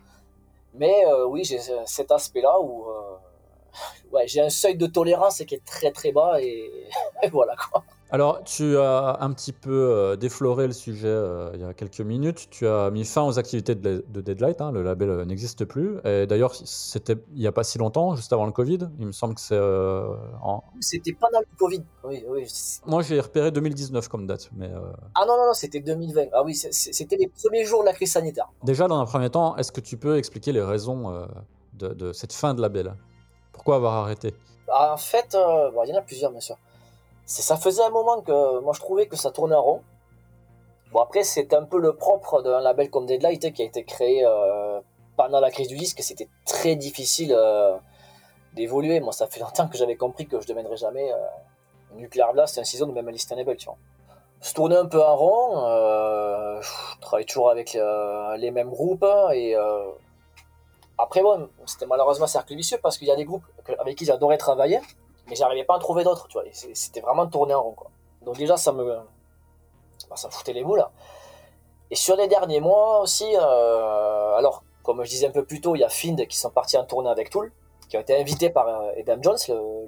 Mais 0.74 1.04
oui, 1.28 1.44
j'ai 1.44 1.58
ce- 1.58 1.84
cet 1.86 2.10
aspect-là 2.12 2.60
où 2.60 2.86
ouais, 4.12 4.26
j'ai 4.26 4.40
un 4.40 4.50
seuil 4.50 4.76
de 4.76 4.86
tolérance 4.86 5.38
qui 5.44 5.54
est 5.54 5.64
très 5.64 5.92
très 5.92 6.12
bas, 6.12 6.40
et 6.42 6.70
voilà 7.32 7.54
quoi. 7.56 7.84
Alors, 8.14 8.44
tu 8.44 8.76
as 8.76 9.16
un 9.20 9.32
petit 9.32 9.54
peu 9.54 9.70
euh, 9.72 10.16
défloré 10.16 10.66
le 10.66 10.74
sujet 10.74 11.08
euh, 11.08 11.50
il 11.54 11.60
y 11.60 11.64
a 11.64 11.72
quelques 11.72 12.02
minutes. 12.02 12.48
Tu 12.50 12.66
as 12.66 12.90
mis 12.90 13.06
fin 13.06 13.22
aux 13.22 13.38
activités 13.38 13.74
de, 13.74 14.04
de 14.06 14.20
Deadlight. 14.20 14.60
hein, 14.60 14.70
le 14.70 14.82
label 14.82 15.08
euh, 15.08 15.24
n'existe 15.24 15.64
plus. 15.64 15.96
Et 16.04 16.26
d'ailleurs, 16.26 16.54
c'était 16.54 17.16
il 17.32 17.40
n'y 17.40 17.46
a 17.46 17.52
pas 17.52 17.64
si 17.64 17.78
longtemps, 17.78 18.14
juste 18.14 18.30
avant 18.34 18.44
le 18.44 18.52
Covid. 18.52 18.80
Il 18.98 19.06
me 19.06 19.12
semble 19.12 19.34
que 19.34 19.40
c'est. 19.40 19.54
euh, 19.56 20.14
en- 20.42 20.62
C'était 20.80 21.14
pendant 21.18 21.40
le 21.40 21.46
Covid. 21.58 21.82
Oui, 22.04 22.22
oui. 22.28 22.44
c'est- 22.48 22.84
Moi, 22.86 23.00
j'ai 23.00 23.18
repéré 23.18 23.50
2019 23.50 24.08
comme 24.08 24.26
date. 24.26 24.50
Mais 24.54 24.68
euh, 24.70 24.80
Ah 25.14 25.24
non, 25.26 25.38
non, 25.38 25.46
non, 25.46 25.54
c'était 25.54 25.80
2020. 25.80 26.26
Ah 26.34 26.42
oui, 26.44 26.54
c'était 26.54 27.16
les 27.16 27.28
premiers 27.28 27.64
jours 27.64 27.80
de 27.80 27.86
la 27.86 27.94
crise 27.94 28.12
sanitaire. 28.12 28.50
déjà, 28.62 28.88
dans 28.88 29.00
un 29.00 29.06
premier 29.06 29.30
temps, 29.30 29.56
est-ce 29.56 29.72
que 29.72 29.80
tu 29.80 29.96
peux 29.96 30.18
expliquer 30.18 30.52
les 30.52 30.60
raisons 30.62 31.26
de, 31.72 31.88
de 31.94 32.12
cette 32.12 32.34
fin 32.34 32.52
de 32.52 32.60
label? 32.60 32.94
Pourquoi 33.52 33.76
avoir 33.76 33.94
arrêté? 33.94 34.34
En 34.70 34.98
fait, 34.98 35.34
bon, 35.74 35.82
il 35.84 35.88
y 35.90 35.94
en 35.94 35.98
a 35.98 36.02
plusieurs, 36.02 36.30
bien 36.30 36.40
sûr. 36.40 36.58
Ça 37.40 37.56
faisait 37.56 37.82
un 37.82 37.90
moment 37.90 38.20
que 38.20 38.60
moi 38.60 38.74
je 38.74 38.80
trouvais 38.80 39.06
que 39.06 39.16
ça 39.16 39.30
tournait 39.30 39.54
en 39.54 39.62
rond. 39.62 39.82
Bon, 40.92 41.00
après, 41.00 41.22
c'est 41.22 41.54
un 41.54 41.64
peu 41.64 41.78
le 41.78 41.96
propre 41.96 42.42
d'un 42.42 42.60
label 42.60 42.90
comme 42.90 43.06
Deadlight 43.06 43.54
qui 43.54 43.62
a 43.62 43.64
été 43.64 43.84
créé 43.84 44.22
euh, 44.26 44.78
pendant 45.16 45.40
la 45.40 45.50
crise 45.50 45.68
du 45.68 45.76
disque. 45.76 46.02
C'était 46.02 46.28
très 46.44 46.76
difficile 46.76 47.32
euh, 47.34 47.78
d'évoluer. 48.52 49.00
Moi, 49.00 49.12
ça 49.12 49.26
fait 49.26 49.40
longtemps 49.46 49.66
que 49.68 49.78
j'avais 49.78 49.96
compris 49.96 50.26
que 50.26 50.38
je 50.40 50.44
ne 50.44 50.48
deviendrais 50.48 50.76
jamais 50.76 51.10
euh, 51.10 51.16
Nuclear 51.94 52.34
Blast, 52.34 52.58
un 52.58 52.64
season 52.64 52.90
ou 52.90 52.92
même 52.92 53.08
Unlistenable, 53.08 53.56
tu 53.56 53.64
vois. 53.64 53.78
Je 54.42 54.52
tournais 54.52 54.76
un 54.76 54.86
peu 54.86 55.02
en 55.02 55.16
rond. 55.16 55.64
euh, 55.64 56.60
je 56.60 57.00
travaille 57.00 57.24
toujours 57.24 57.48
avec 57.48 57.78
les 58.36 58.50
mêmes 58.50 58.68
groupes. 58.68 59.06
Et 59.32 59.56
euh, 59.56 59.90
après, 60.98 61.22
bon, 61.22 61.48
c'était 61.64 61.86
malheureusement 61.86 62.24
un 62.24 62.28
cercle 62.28 62.54
vicieux 62.54 62.78
parce 62.82 62.98
qu'il 62.98 63.08
y 63.08 63.12
a 63.12 63.16
des 63.16 63.24
groupes 63.24 63.46
avec 63.78 63.96
qui 63.96 64.04
j'adorais 64.04 64.36
travailler 64.36 64.80
mais 65.32 65.36
j'arrivais 65.36 65.64
pas 65.64 65.72
à 65.72 65.76
en 65.78 65.80
trouver 65.80 66.04
d'autres, 66.04 66.28
tu 66.28 66.38
vois. 66.38 66.44
C'était 66.52 67.00
vraiment 67.00 67.26
tourné 67.26 67.54
en 67.54 67.62
rond, 67.62 67.72
quoi. 67.72 67.90
Donc 68.20 68.36
déjà, 68.36 68.58
ça 68.58 68.70
me, 68.70 68.84
bah, 68.84 70.16
ça 70.16 70.28
me 70.28 70.32
foutait 70.32 70.52
les 70.52 70.62
boules. 70.62 70.84
Et 71.90 71.94
sur 71.94 72.16
les 72.16 72.28
derniers 72.28 72.60
mois 72.60 73.00
aussi, 73.00 73.34
euh, 73.34 74.36
alors, 74.36 74.62
comme 74.82 75.02
je 75.04 75.08
disais 75.08 75.26
un 75.28 75.30
peu 75.30 75.42
plus 75.42 75.62
tôt, 75.62 75.74
il 75.74 75.78
y 75.78 75.84
a 75.84 75.88
Find 75.88 76.26
qui 76.26 76.36
sont 76.36 76.50
partis 76.50 76.76
en 76.76 76.84
tournée 76.84 77.08
avec 77.08 77.30
Tool, 77.30 77.50
qui 77.88 77.96
ont 77.96 78.00
été 78.00 78.14
invités 78.14 78.50
par 78.50 78.68
euh, 78.68 78.92
Adam 79.00 79.22
Jones, 79.22 79.38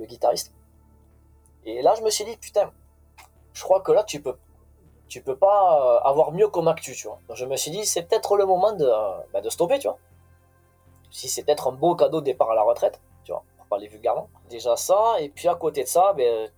le, 0.00 0.06
guitariste. 0.06 0.54
Et 1.66 1.82
là, 1.82 1.94
je 1.94 2.00
me 2.00 2.08
suis 2.08 2.24
dit, 2.24 2.38
putain, 2.38 2.70
je 3.52 3.62
crois 3.62 3.82
que 3.82 3.92
là, 3.92 4.02
tu 4.02 4.22
peux, 4.22 4.38
tu 5.08 5.20
peux 5.20 5.36
pas 5.36 5.98
euh, 6.04 6.08
avoir 6.08 6.32
mieux 6.32 6.48
comme 6.48 6.68
actu, 6.68 6.94
tu 6.94 7.06
vois. 7.06 7.18
Donc 7.28 7.36
je 7.36 7.44
me 7.44 7.56
suis 7.56 7.70
dit, 7.70 7.84
c'est 7.84 8.04
peut-être 8.04 8.38
le 8.38 8.46
moment 8.46 8.72
de, 8.72 8.86
euh, 8.86 9.18
bah, 9.34 9.42
de 9.42 9.50
stopper, 9.50 9.78
tu 9.78 9.88
vois. 9.88 9.98
Si 11.10 11.28
c'est 11.28 11.42
peut-être 11.42 11.68
un 11.68 11.72
beau 11.72 11.94
cadeau 11.96 12.20
de 12.20 12.24
départ 12.24 12.50
à 12.50 12.54
la 12.54 12.62
retraite, 12.62 12.98
pour 13.64 13.78
parler 13.78 13.88
vulgairement. 13.88 14.28
Déjà 14.50 14.76
ça, 14.76 15.16
et 15.20 15.28
puis 15.28 15.48
à 15.48 15.54
côté 15.54 15.82
de 15.82 15.88
ça, 15.88 16.12
ben, 16.12 16.50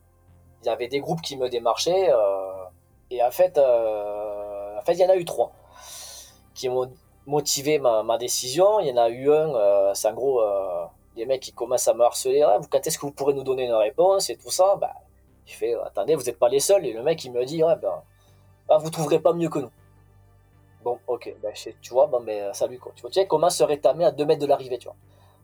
il 0.63 0.67
y 0.67 0.69
avait 0.69 0.89
des 0.89 1.01
groupes 1.01 1.23
qui 1.23 1.37
me 1.37 1.49
démarchaient, 1.49 2.11
euh, 2.11 2.65
et 3.11 3.23
en 3.23 3.31
fait, 3.31 3.57
euh, 3.59 4.79
en 4.79 4.83
fait, 4.83 4.95
il 4.95 5.01
y 5.01 5.05
en 5.05 5.11
a 5.11 5.17
eu 5.17 5.25
trois 5.25 5.53
qui 6.55 6.69
m'ont 6.69 6.91
motivé 7.27 7.79
ma, 7.79 8.19
décision. 8.19 8.81
Il 8.81 8.89
y 8.89 8.93
en 8.93 8.97
a 8.97 9.09
eu 9.09 9.31
un, 9.31 9.55
euh, 9.55 9.95
c'est 9.95 10.09
en 10.09 10.15
gros 10.15 10.43
des 11.15 11.27
mecs 11.27 11.43
qui 11.43 11.53
commencent 11.53 11.89
à 11.89 11.95
me 11.95 12.03
harceler. 12.03 12.43
Ah, 12.43 12.59
quand 12.71 12.87
est-ce 12.87 12.99
que 12.99 13.07
vous 13.07 13.13
pourrez 13.13 13.35
nous 13.35 13.45
donner 13.45 13.65
une 13.65 13.73
réponse 13.75 14.31
et 14.31 14.37
tout 14.37 14.51
ça? 14.51 14.77
Bah, 14.77 14.93
Je 15.47 15.55
fais, 15.55 15.75
attendez, 15.85 16.15
vous 16.15 16.25
n'êtes 16.25 16.39
pas 16.39 16.49
les 16.49 16.61
seuls. 16.61 16.85
Et 16.87 16.93
le 16.93 17.03
mec, 17.03 17.25
il 17.25 17.33
me 17.33 17.45
dit, 17.45 17.63
ouais, 17.63 17.77
ben, 17.77 18.03
ah, 18.69 18.79
vous 18.79 18.91
trouverez 18.91 19.21
pas 19.21 19.33
mieux 19.33 19.49
que 19.49 19.61
nous. 19.61 19.71
Bon, 20.83 20.99
ok, 21.07 21.35
ben, 21.43 21.53
tu 21.83 21.93
vois, 21.93 22.07
ben, 22.07 22.53
salut 22.53 22.79
quoi. 22.79 22.93
Tu 22.95 23.03
vois, 23.03 23.11
tu 23.11 23.21
sais, 23.21 23.27
comment 23.27 23.51
se 23.51 23.65
rétamer 23.65 24.05
à 24.05 24.11
2 24.13 24.25
mètres 24.25 24.43
de 24.43 24.47
l'arrivée, 24.47 24.79
tu 24.79 24.87
vois. 24.89 24.97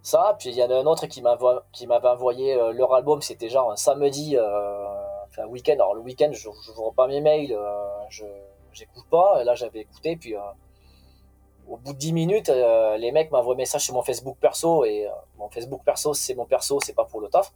Ça, 0.03 0.37
puis 0.39 0.51
il 0.51 0.57
y 0.57 0.63
en 0.65 0.71
a 0.71 0.75
un 0.75 0.87
autre 0.87 1.07
qui 1.07 1.23
m'avait 1.23 2.09
envoyé 2.09 2.55
euh, 2.55 2.73
leur 2.73 2.93
album, 2.95 3.23
c'était 3.23 3.49
genre 3.49 3.71
un 3.71 3.77
samedi, 3.77 4.37
euh, 4.37 4.87
enfin 5.29 5.47
week-end. 5.47 5.75
Alors 5.75 5.95
le 5.95 6.01
week-end, 6.01 6.31
je 6.33 6.49
n'ouvre 6.49 6.93
pas 6.93 7.07
mes 7.07 7.21
mails, 7.21 7.53
euh, 7.53 7.85
je 8.09 8.25
j'écoute 8.73 9.05
pas. 9.11 9.45
Là, 9.45 9.55
j'avais 9.55 9.81
écouté, 9.81 10.17
puis 10.17 10.35
au 11.69 11.77
bout 11.77 11.93
de 11.93 11.99
10 11.99 12.13
minutes, 12.13 12.49
les 12.99 13.13
mecs 13.13 13.31
m'envoient 13.31 13.55
un 13.55 13.59
message 13.59 13.83
sur 13.83 13.95
mon 13.95 14.03
Facebook 14.03 14.37
perso, 14.41 14.85
et 14.85 15.09
mon 15.39 15.49
Facebook 15.51 15.83
perso, 15.85 16.15
c'est 16.15 16.35
mon 16.35 16.47
perso, 16.47 16.81
c'est 16.81 16.95
pas 16.95 17.05
pour 17.05 17.21
le 17.21 17.29
taf. 17.29 17.53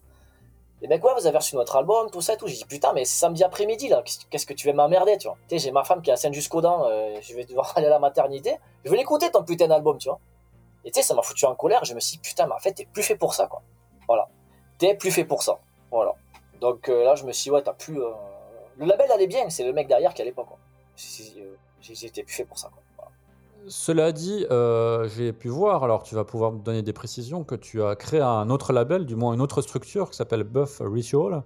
Les 0.83 0.89
mecs, 0.89 1.03
ouais, 1.03 1.13
vous 1.19 1.27
avez 1.27 1.39
reçu 1.39 1.57
notre 1.57 1.77
album, 1.77 2.11
tout 2.11 2.21
ça 2.21 2.37
tout. 2.37 2.47
J'ai 2.47 2.57
dit, 2.57 2.65
putain, 2.67 2.93
mais 2.93 3.07
c'est 3.07 3.19
samedi 3.19 3.43
après-midi, 3.43 3.89
là, 3.89 4.05
qu'est-ce 4.29 4.45
que 4.45 4.53
tu 4.53 4.67
veux 4.67 4.75
m'emmerder, 4.75 5.17
tu 5.17 5.27
vois? 5.27 5.39
Tu 5.49 5.59
j'ai 5.59 5.71
ma 5.71 5.85
femme 5.85 6.03
qui 6.03 6.11
est 6.11 6.13
enceinte 6.13 6.35
jusqu'aux 6.35 6.61
dents, 6.61 6.87
euh, 6.87 7.19
je 7.23 7.35
vais 7.35 7.45
devoir 7.45 7.73
aller 7.77 7.87
à 7.87 7.91
la 7.91 7.99
maternité. 7.99 8.57
Je 8.85 8.91
vais 8.91 8.99
l'écouter, 8.99 9.31
ton 9.31 9.43
putain 9.43 9.69
d'album, 9.69 9.97
tu 9.97 10.09
vois? 10.09 10.21
Et 10.87 10.91
tu 10.91 11.01
sais, 11.01 11.07
ça 11.07 11.15
m'a 11.15 11.21
foutu 11.21 11.45
en 11.45 11.55
colère. 11.55 11.85
Je 11.85 11.93
me 11.93 12.01
suis 12.01 12.17
dit, 12.17 12.23
putain, 12.23 12.47
mais 12.47 12.55
en 12.55 12.59
fait, 12.59 12.73
t'es 12.73 12.87
plus 12.87 13.03
fait 13.03 13.17
pour 13.17 13.35
ça, 13.35 13.47
quoi. 13.49 13.61
Voilà. 14.09 14.29
T'es 14.79 14.95
plus 14.95 15.11
fait 15.11 15.25
pour 15.25 15.43
ça. 15.43 15.59
Voilà. 15.91 16.15
Donc 16.63 16.89
euh, 16.89 17.05
là, 17.05 17.15
je 17.17 17.25
me 17.25 17.33
suis 17.33 17.45
dit, 17.45 17.51
ouais, 17.51 17.63
t'as 17.63 17.75
plus. 17.75 18.01
euh, 18.01 18.11
Le 18.79 18.87
label 18.87 19.11
allait 19.13 19.27
bien, 19.27 19.51
c'est 19.51 19.65
le 19.65 19.73
mec 19.75 19.89
derrière 19.89 20.15
qui 20.15 20.23
allait 20.23 20.33
pas, 20.33 20.45
quoi. 20.45 20.57
Euh, 21.39 21.55
t'es 22.15 22.23
plus 22.23 22.33
fait 22.35 22.45
pour 22.45 22.59
ça, 22.59 22.71
quoi. 22.73 22.83
Cela 23.69 24.13
dit, 24.13 24.47
j'ai 25.17 25.33
pu 25.33 25.49
voir, 25.49 25.83
alors 25.83 26.05
tu 26.05 26.15
vas 26.15 26.25
pouvoir 26.25 26.53
me 26.53 26.61
donner 26.61 26.83
des 26.83 26.93
précisions, 26.93 27.43
que 27.43 27.57
tu 27.57 27.83
as 27.83 27.97
créé 27.97 28.21
un 28.21 28.49
autre 28.49 28.73
label, 28.73 29.07
du 29.07 29.17
moins 29.17 29.35
une 29.35 29.41
autre 29.41 29.61
structure 29.61 30.09
qui 30.11 30.17
s'appelle 30.17 30.45
Buff 30.45 30.81
Ritual. 30.81 31.43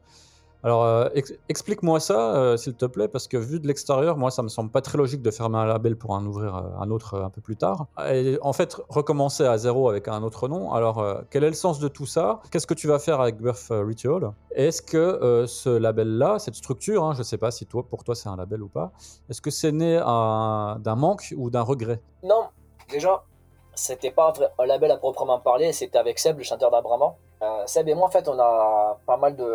Alors 0.62 0.84
euh, 0.84 1.08
ex- 1.14 1.32
explique-moi 1.48 2.00
ça, 2.00 2.34
euh, 2.36 2.56
s'il 2.56 2.74
te 2.76 2.84
plaît, 2.84 3.08
parce 3.08 3.28
que 3.28 3.36
vu 3.36 3.60
de 3.60 3.66
l'extérieur, 3.66 4.16
moi 4.16 4.30
ça 4.30 4.42
me 4.42 4.48
semble 4.48 4.70
pas 4.70 4.82
très 4.82 4.98
logique 4.98 5.22
de 5.22 5.30
fermer 5.30 5.58
un 5.58 5.64
label 5.64 5.96
pour 5.96 6.10
en 6.10 6.24
ouvrir 6.26 6.54
euh, 6.56 6.60
un 6.78 6.90
autre 6.90 7.20
un 7.20 7.30
peu 7.30 7.40
plus 7.40 7.56
tard. 7.56 7.86
Et 8.10 8.38
en 8.42 8.52
fait, 8.52 8.76
recommencer 8.88 9.44
à 9.46 9.56
zéro 9.56 9.88
avec 9.88 10.08
un 10.08 10.22
autre 10.22 10.48
nom. 10.48 10.72
Alors 10.72 11.02
quel 11.30 11.44
est 11.44 11.48
le 11.48 11.54
sens 11.54 11.78
de 11.78 11.88
tout 11.88 12.06
ça? 12.06 12.40
Qu'est-ce 12.50 12.66
que 12.66 12.74
tu 12.74 12.88
vas 12.88 12.98
faire 12.98 13.20
avec 13.20 13.36
euh, 13.40 13.84
Ritual? 13.84 14.32
Est-ce 14.54 14.82
que 14.82 15.44
ce 15.46 15.70
label-là, 15.70 16.38
cette 16.38 16.56
structure, 16.56 17.04
hein, 17.04 17.14
je 17.16 17.22
sais 17.22 17.38
pas 17.38 17.50
si 17.50 17.66
toi, 17.66 17.82
pour 17.88 18.04
toi 18.04 18.14
c'est 18.14 18.28
un 18.28 18.36
label 18.36 18.62
ou 18.62 18.68
pas, 18.68 18.92
est-ce 19.28 19.40
que 19.40 19.50
c'est 19.50 19.72
né 19.72 19.98
un- 20.04 20.78
d'un 20.80 20.96
manque 20.96 21.34
ou 21.36 21.50
d'un 21.50 21.62
regret? 21.62 22.02
Non, 22.22 22.48
déjà, 22.90 23.22
c'était 23.74 24.10
pas 24.10 24.32
un 24.58 24.66
label 24.66 24.90
à 24.90 24.98
proprement 24.98 25.38
parler, 25.40 25.72
c'était 25.72 25.98
avec 25.98 26.18
Seb, 26.18 26.36
le 26.38 26.44
chanteur 26.44 26.70
d'Abrama. 26.70 27.14
Euh, 27.42 27.62
Seb 27.66 27.88
et 27.88 27.94
moi, 27.94 28.08
en 28.08 28.10
fait, 28.10 28.28
on 28.28 28.38
a 28.38 28.98
pas 29.06 29.16
mal 29.16 29.36
de. 29.36 29.46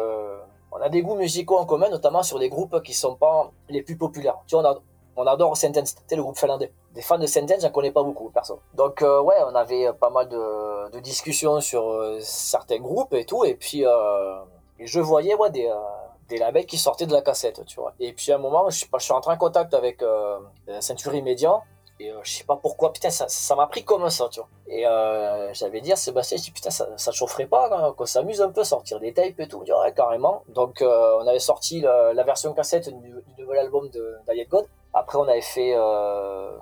On 0.78 0.82
a 0.82 0.90
des 0.90 1.02
goûts 1.02 1.16
musicaux 1.16 1.58
en 1.58 1.66
commun, 1.66 1.90
notamment 1.90 2.22
sur 2.22 2.38
des 2.38 2.50
groupes 2.50 2.82
qui 2.84 2.94
sont 2.94 3.16
pas 3.16 3.50
les 3.70 3.82
plus 3.82 3.96
populaires. 3.98 4.38
Tu 4.48 4.56
vois, 4.56 4.82
on, 5.16 5.26
adore 5.26 5.56
Sentence, 5.56 5.96
sais, 6.06 6.16
le 6.16 6.22
groupe 6.22 6.38
finlandais. 6.38 6.72
Des 6.94 7.02
fans 7.02 7.18
de 7.18 7.28
Sentence, 7.28 7.62
j'en 7.62 7.70
connais 7.72 7.92
pas 7.92 8.04
beaucoup, 8.04 8.30
perso. 8.30 8.60
Donc, 8.74 9.02
euh, 9.02 9.22
ouais, 9.22 9.36
on 9.50 9.56
avait 9.56 9.92
pas 9.94 10.10
mal 10.10 10.28
de, 10.28 11.00
discussions 11.00 11.62
sur 11.62 11.88
euh, 11.88 12.20
certains 12.22 12.80
groupes 12.80 13.14
et 13.14 13.26
tout, 13.26 13.46
et 13.46 13.56
puis 13.56 13.86
euh, 13.86 14.40
et 14.80 14.88
je 14.88 15.00
voyais, 15.00 15.36
des. 15.52 15.68
euh, 15.68 16.38
labels 16.38 16.66
qui 16.66 16.78
sortaient 16.78 17.06
de 17.06 17.14
la 17.14 17.22
cassette, 17.22 17.66
tu 17.66 17.80
vois. 17.80 17.94
Et 18.00 18.14
puis 18.14 18.32
à 18.32 18.36
un 18.36 18.40
moment, 18.40 18.70
je, 18.70 18.76
suis 18.78 19.14
rentré 19.14 19.32
en 19.32 19.38
contact 19.38 19.74
avec 19.74 20.02
euh, 20.02 20.40
Century 20.82 21.22
Media, 21.22 21.62
et 22.00 22.12
euh, 22.12 22.20
je 22.24 22.32
sais 22.32 22.44
pas 22.44 22.58
pourquoi, 22.58 22.92
putain, 22.92 23.10
ça 23.10 23.56
m'a 23.56 23.68
pris 23.68 23.86
comme 23.86 24.10
ça, 24.10 24.28
tu 24.30 24.42
vois. 24.42 24.50
Et 24.68 24.86
euh, 24.86 25.54
j'avais 25.54 25.80
dit 25.80 25.94
à 25.94 25.96
Sébastien, 25.96 26.38
je 26.38 26.44
dis, 26.44 26.52
putain, 26.52 26.70
ça, 26.70 26.88
ça 26.98 27.12
chaufferait 27.12 27.46
pas, 27.46 27.70
hein, 27.72 27.94
qu'on 27.96 28.06
s'amuse 28.06 28.42
un 28.42 28.50
peu, 28.50 28.66
sortir 28.66 29.00
des 29.00 29.14
tapes 29.14 29.40
et 29.40 29.48
tout. 29.48 29.60
Il 29.62 29.66
dit, 29.66 29.72
ouais, 29.72 29.94
carrément. 29.94 30.44
Donc, 30.50 30.82
euh, 30.82 31.18
on 31.22 31.28
avait 31.28 31.40
sorti 31.40 31.82
la, 31.82 32.24
version 32.24 32.54
cassette 32.54 32.90
du, 32.90 33.14
nouvel 33.38 33.60
album 33.60 33.90
de 33.90 34.18
God. 34.50 34.68
Après, 34.94 35.18
on 35.18 35.28
avait 35.28 35.42
fait 35.42 35.74
euh, 35.76 36.58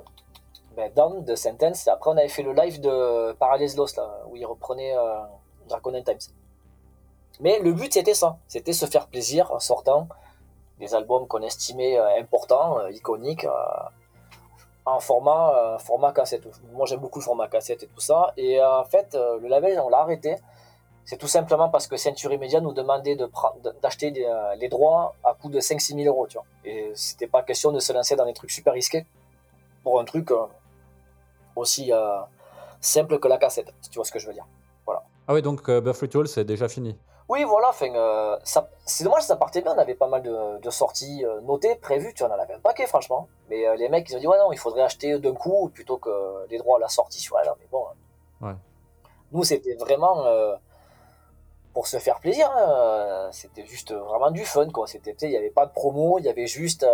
ben, 0.75 0.91
Down 0.93 1.23
de 1.23 1.35
Sentence. 1.35 1.87
Après, 1.87 2.11
on 2.11 2.17
avait 2.17 2.27
fait 2.27 2.43
le 2.43 2.53
live 2.53 2.79
de 2.79 3.31
Parallels 3.33 3.75
Lost, 3.75 3.97
là, 3.97 4.21
où 4.29 4.35
il 4.35 4.45
reprenait 4.45 4.95
euh, 4.95 5.19
Dragon 5.67 5.95
and 5.95 6.03
Times. 6.03 6.33
Mais 7.39 7.57
le 7.59 7.73
but, 7.73 7.91
c'était 7.91 8.13
ça. 8.13 8.37
C'était 8.47 8.73
se 8.73 8.85
faire 8.85 9.07
plaisir 9.07 9.51
en 9.51 9.59
sortant 9.59 10.07
des 10.79 10.93
albums 10.93 11.27
qu'on 11.27 11.41
estimait 11.41 11.97
importants, 12.19 12.87
iconiques. 12.89 13.47
Euh, 14.85 14.91
en 14.91 14.99
format, 14.99 15.55
euh, 15.55 15.77
format 15.77 16.11
cassette. 16.11 16.43
Moi 16.73 16.85
j'aime 16.85 16.99
beaucoup 16.99 17.19
le 17.19 17.23
format 17.23 17.47
cassette 17.47 17.83
et 17.83 17.87
tout 17.87 18.01
ça. 18.01 18.33
Et 18.37 18.59
euh, 18.59 18.79
en 18.81 18.85
fait, 18.85 19.15
euh, 19.15 19.39
le 19.39 19.47
label, 19.47 19.79
on 19.79 19.89
l'a 19.89 19.99
arrêté. 19.99 20.35
C'est 21.05 21.17
tout 21.17 21.27
simplement 21.27 21.69
parce 21.69 21.87
que 21.87 21.97
Century 21.97 22.37
Media 22.37 22.61
nous 22.61 22.73
demandait 22.73 23.17
de 23.17 23.29
d'acheter 23.81 24.11
les 24.57 24.69
droits 24.69 25.15
à 25.25 25.33
coût 25.33 25.49
de 25.49 25.59
5-6 25.59 26.01
000 26.01 26.07
euros. 26.07 26.27
Tu 26.27 26.37
vois. 26.37 26.45
Et 26.63 26.91
c'était 26.95 27.27
pas 27.27 27.43
question 27.43 27.73
de 27.73 27.79
se 27.79 27.91
lancer 27.91 28.15
dans 28.15 28.25
des 28.25 28.33
trucs 28.33 28.51
super 28.51 28.73
risqués 28.73 29.05
pour 29.83 29.99
un 29.99 30.05
truc 30.05 30.31
aussi 31.57 31.91
simple 32.79 33.19
que 33.19 33.27
la 33.27 33.37
cassette, 33.37 33.73
si 33.81 33.89
tu 33.89 33.97
vois 33.97 34.05
ce 34.05 34.13
que 34.13 34.19
je 34.19 34.27
veux 34.27 34.33
dire? 34.33 34.47
Voilà. 34.85 35.03
Ah 35.27 35.33
oui, 35.33 35.41
donc 35.41 35.69
Buffalo 35.69 36.07
Tool, 36.07 36.27
c'est 36.29 36.45
déjà 36.45 36.69
fini 36.69 36.97
oui, 37.29 37.43
voilà, 37.45 37.71
euh, 37.81 38.37
c'est 38.43 39.03
dommage, 39.03 39.23
ça 39.23 39.35
partait 39.37 39.61
bien, 39.61 39.73
on 39.73 39.77
avait 39.77 39.95
pas 39.95 40.07
mal 40.07 40.21
de, 40.21 40.69
sorties 40.69 41.23
euh, 41.25 41.39
notées, 41.41 41.75
prévues, 41.75 42.13
tu 42.13 42.23
en 42.23 42.31
avais 42.31 42.53
un 42.53 42.59
paquet, 42.59 42.85
franchement. 42.85 43.29
Mais 43.49 43.67
euh, 43.67 43.75
les 43.75 43.87
mecs, 43.87 44.09
ils 44.09 44.17
ont 44.17 44.19
dit, 44.19 44.27
ouais, 44.27 44.37
non, 44.37 44.51
il 44.51 44.57
faudrait 44.57 44.81
acheter 44.81 45.17
d'un 45.19 45.33
coup 45.33 45.69
plutôt 45.69 45.97
que 45.97 46.09
les 46.49 46.57
droits 46.57 46.77
à 46.77 46.81
la 46.81 46.89
sortie. 46.89 47.25
Ouais, 47.31 47.41
mais 47.59 47.67
bon. 47.71 47.85
Hein. 48.41 48.57
Nous, 49.31 49.43
c'était 49.43 49.75
vraiment 49.75 50.25
pour 51.73 51.87
se 51.87 51.97
faire 51.97 52.19
plaisir, 52.19 52.51
hein, 52.55 53.29
c'était 53.31 53.65
juste 53.65 53.93
vraiment 53.93 54.29
du 54.29 54.45
fun, 54.45 54.69
quoi. 54.69 54.85
Il 54.93 55.29
n'y 55.29 55.37
avait 55.37 55.49
pas 55.49 55.65
de 55.65 55.71
promo, 55.71 56.19
il 56.19 56.25
y 56.25 56.29
avait 56.29 56.45
juste 56.45 56.85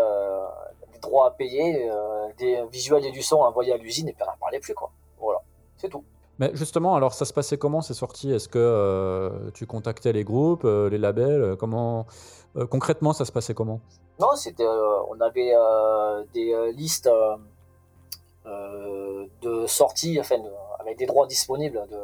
des 0.93 0.99
droits 0.99 1.27
à 1.27 1.31
payer, 1.31 1.89
des 2.37 2.63
visuels 2.71 3.05
et 3.05 3.11
du 3.11 3.21
son 3.21 3.37
envoyés 3.37 3.73
à 3.73 3.77
l'usine, 3.77 4.07
et 4.07 4.13
puis 4.13 4.23
on 4.23 4.31
n'en 4.31 4.37
parlait 4.37 4.59
plus, 4.59 4.73
quoi. 4.73 4.91
Voilà, 5.19 5.39
c'est 5.75 5.89
tout. 5.89 6.05
Mais 6.39 6.51
justement, 6.53 6.95
alors 6.95 7.13
ça 7.13 7.25
se 7.25 7.33
passait 7.33 7.57
comment 7.57 7.81
ces 7.81 7.93
sorties? 7.93 8.31
Est-ce 8.31 8.47
que 8.47 8.57
euh, 8.57 9.51
tu 9.53 9.65
contactais 9.65 10.13
les 10.13 10.23
groupes, 10.23 10.63
euh, 10.63 10.89
les 10.89 10.97
labels? 10.97 11.41
Euh, 11.41 11.55
Comment 11.55 12.05
concrètement 12.71 13.13
ça 13.13 13.25
se 13.25 13.31
passait 13.31 13.53
comment? 13.53 13.79
Non, 14.19 14.35
c'était, 14.35 14.65
on 14.65 15.21
avait 15.21 15.53
des 16.33 16.73
listes 16.75 17.09
de 18.45 19.65
sorties, 19.67 20.19
enfin, 20.19 20.37
avec 20.79 20.97
des 20.97 21.05
droits 21.05 21.27
disponibles 21.27 21.85
de, 21.89 21.97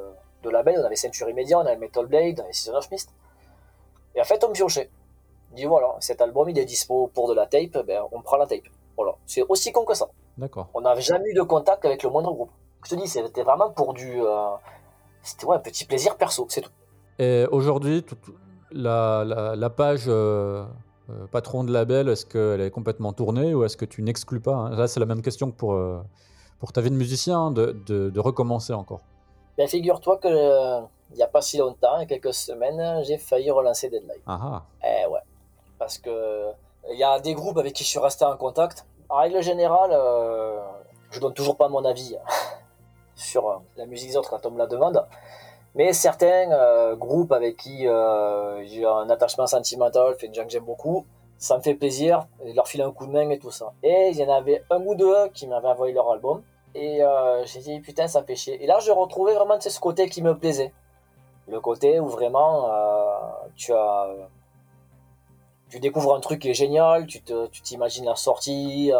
de, 0.43 0.49
labels. 0.49 0.79
On 0.81 0.85
avait 0.85 0.95
Century 0.95 1.33
Media, 1.33 1.57
on 1.57 1.65
avait 1.65 1.77
Metal 1.77 2.05
Blade, 2.05 2.39
on 2.39 2.43
avait 2.43 2.53
Season 2.53 2.75
of 2.75 2.91
Mist. 2.91 3.09
Et 4.13 4.21
en 4.21 4.23
fait, 4.23 4.43
on 4.43 4.51
piochait. 4.51 4.91
On 5.51 5.55
dit 5.55 5.65
voilà, 5.65 5.95
cet 5.99 6.21
album 6.21 6.47
il 6.49 6.59
est 6.59 6.65
dispo 6.65 7.09
pour 7.13 7.27
de 7.27 7.33
la 7.33 7.47
tape, 7.47 7.85
ben, 7.85 8.03
on 8.11 8.21
prend 8.21 8.37
la 8.37 8.45
tape. 8.45 8.67
Voilà, 8.95 9.15
c'est 9.25 9.43
aussi 9.49 9.71
con 9.71 9.83
que 9.83 9.95
ça. 9.95 10.07
D'accord. 10.37 10.69
On 10.73 10.81
n'avait 10.81 11.01
jamais 11.01 11.29
eu 11.31 11.33
de 11.33 11.41
contact 11.41 11.85
avec 11.85 12.03
le 12.03 12.09
moindre 12.11 12.33
groupe. 12.33 12.51
Je 12.85 12.91
te 12.91 13.01
dis, 13.01 13.07
c'était 13.07 13.41
vraiment 13.41 13.71
pour 13.71 13.93
du. 13.93 14.21
Euh, 14.21 14.51
c'était 15.23 15.45
ouais, 15.45 15.55
un 15.55 15.59
petit 15.59 15.85
plaisir 15.85 16.17
perso, 16.17 16.45
c'est 16.49 16.61
tout. 16.61 16.69
Et 17.17 17.45
aujourd'hui, 17.51 18.05
la, 18.71 19.23
la, 19.55 19.69
page 19.71 20.03
euh, 20.07 20.65
euh, 21.09 21.25
patron 21.31 21.63
de 21.63 21.71
label, 21.71 22.09
est-ce 22.09 22.27
qu'elle 22.27 22.61
est 22.61 22.69
complètement 22.69 23.11
tournée 23.11 23.55
ou 23.55 23.63
est-ce 23.63 23.75
que 23.75 23.85
tu 23.85 24.03
n'exclus 24.03 24.39
pas 24.39 24.53
hein? 24.53 24.69
Là, 24.75 24.87
c'est 24.87 24.99
la 24.99 25.07
même 25.07 25.23
question 25.23 25.49
que 25.49 25.55
pour, 25.55 25.79
pour 26.59 26.73
ta 26.73 26.81
vie 26.81 26.91
de 26.91 26.95
musicien, 26.95 27.49
de, 27.49 27.71
de, 27.87 28.19
recommencer 28.19 28.73
encore. 28.73 29.01
Ben, 29.57 29.67
figure-toi 29.67 30.17
que 30.17 30.81
il 31.11 31.17
n'y 31.17 31.23
a 31.23 31.27
pas 31.27 31.41
si 31.41 31.57
longtemps, 31.57 31.97
il 31.97 32.01
y 32.01 32.03
a 32.03 32.05
quelques 32.05 32.33
semaines, 32.33 33.03
j'ai 33.03 33.17
failli 33.17 33.49
relancer 33.49 33.89
Deadline. 33.89 34.21
Ah, 34.27 34.39
ah. 34.41 34.63
Eh 34.83 35.07
ouais. 35.07 35.21
Parce 35.79 35.97
que 35.97 36.51
il 36.91 36.99
y 36.99 37.03
a 37.03 37.19
des 37.19 37.33
groupes 37.33 37.57
avec 37.57 37.73
qui 37.73 37.83
je 37.83 37.89
suis 37.89 37.99
resté 37.99 38.25
en 38.25 38.37
contact. 38.37 38.85
En 39.09 39.17
règle 39.17 39.41
générale, 39.41 39.91
je 41.09 41.19
donne 41.19 41.33
toujours 41.33 41.57
pas 41.57 41.67
mon 41.67 41.83
avis. 41.83 42.15
Sur 43.15 43.49
euh, 43.49 43.55
la 43.77 43.85
musique 43.85 44.09
des 44.09 44.17
autres 44.17 44.29
quand 44.29 44.45
on 44.45 44.51
me 44.51 44.57
la 44.57 44.67
demande. 44.67 45.05
Mais 45.73 45.91
certains 45.93 46.51
euh, 46.51 46.95
groupes 46.95 47.31
avec 47.31 47.57
qui 47.57 47.87
euh, 47.87 48.63
j'ai 48.65 48.85
un 48.85 49.09
attachement 49.09 49.47
sentimental, 49.47 50.15
fait 50.15 50.27
des 50.27 50.33
gens 50.33 50.45
que 50.45 50.51
j'aime 50.51 50.63
beaucoup, 50.63 51.05
ça 51.37 51.57
me 51.57 51.61
fait 51.61 51.73
plaisir, 51.73 52.27
leur 52.53 52.67
filer 52.67 52.83
un 52.83 52.91
coup 52.91 53.07
de 53.07 53.11
main 53.11 53.29
et 53.29 53.39
tout 53.39 53.51
ça. 53.51 53.73
Et 53.83 54.09
il 54.11 54.17
y 54.17 54.23
en 54.23 54.33
avait 54.33 54.63
un 54.69 54.81
ou 54.81 54.95
deux 54.95 55.27
qui 55.33 55.47
m'avaient 55.47 55.67
envoyé 55.67 55.93
leur 55.93 56.09
album. 56.11 56.43
Et 56.73 57.01
j'ai 57.45 57.59
dit, 57.59 57.79
putain, 57.81 58.07
ça 58.07 58.23
fait 58.23 58.35
chier. 58.35 58.61
Et 58.63 58.67
là, 58.67 58.79
je 58.79 58.91
retrouvais 58.91 59.33
vraiment 59.33 59.59
ce 59.59 59.79
côté 59.79 60.09
qui 60.09 60.21
me 60.21 60.37
plaisait. 60.37 60.73
Le 61.47 61.59
côté 61.59 61.99
où 61.99 62.07
vraiment 62.07 62.69
tu 63.55 63.73
as. 63.73 64.07
Tu 65.69 65.79
découvres 65.81 66.15
un 66.15 66.21
truc 66.21 66.41
qui 66.41 66.49
est 66.49 66.53
génial, 66.53 67.05
tu 67.05 67.21
t'imagines 67.63 68.03
tu 68.03 68.09
la 68.09 68.15
sortie, 68.15 68.93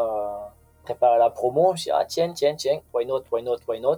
préparer 0.86 1.18
la 1.20 1.30
promo. 1.30 1.76
Je 1.76 1.84
dis, 1.84 1.92
ah 1.92 2.06
tiens, 2.06 2.32
tiens, 2.34 2.56
tiens, 2.56 2.80
why 2.94 3.06
not, 3.06 3.24
why 3.32 3.44
not, 3.44 3.58
why 3.68 3.80
not. 3.80 3.98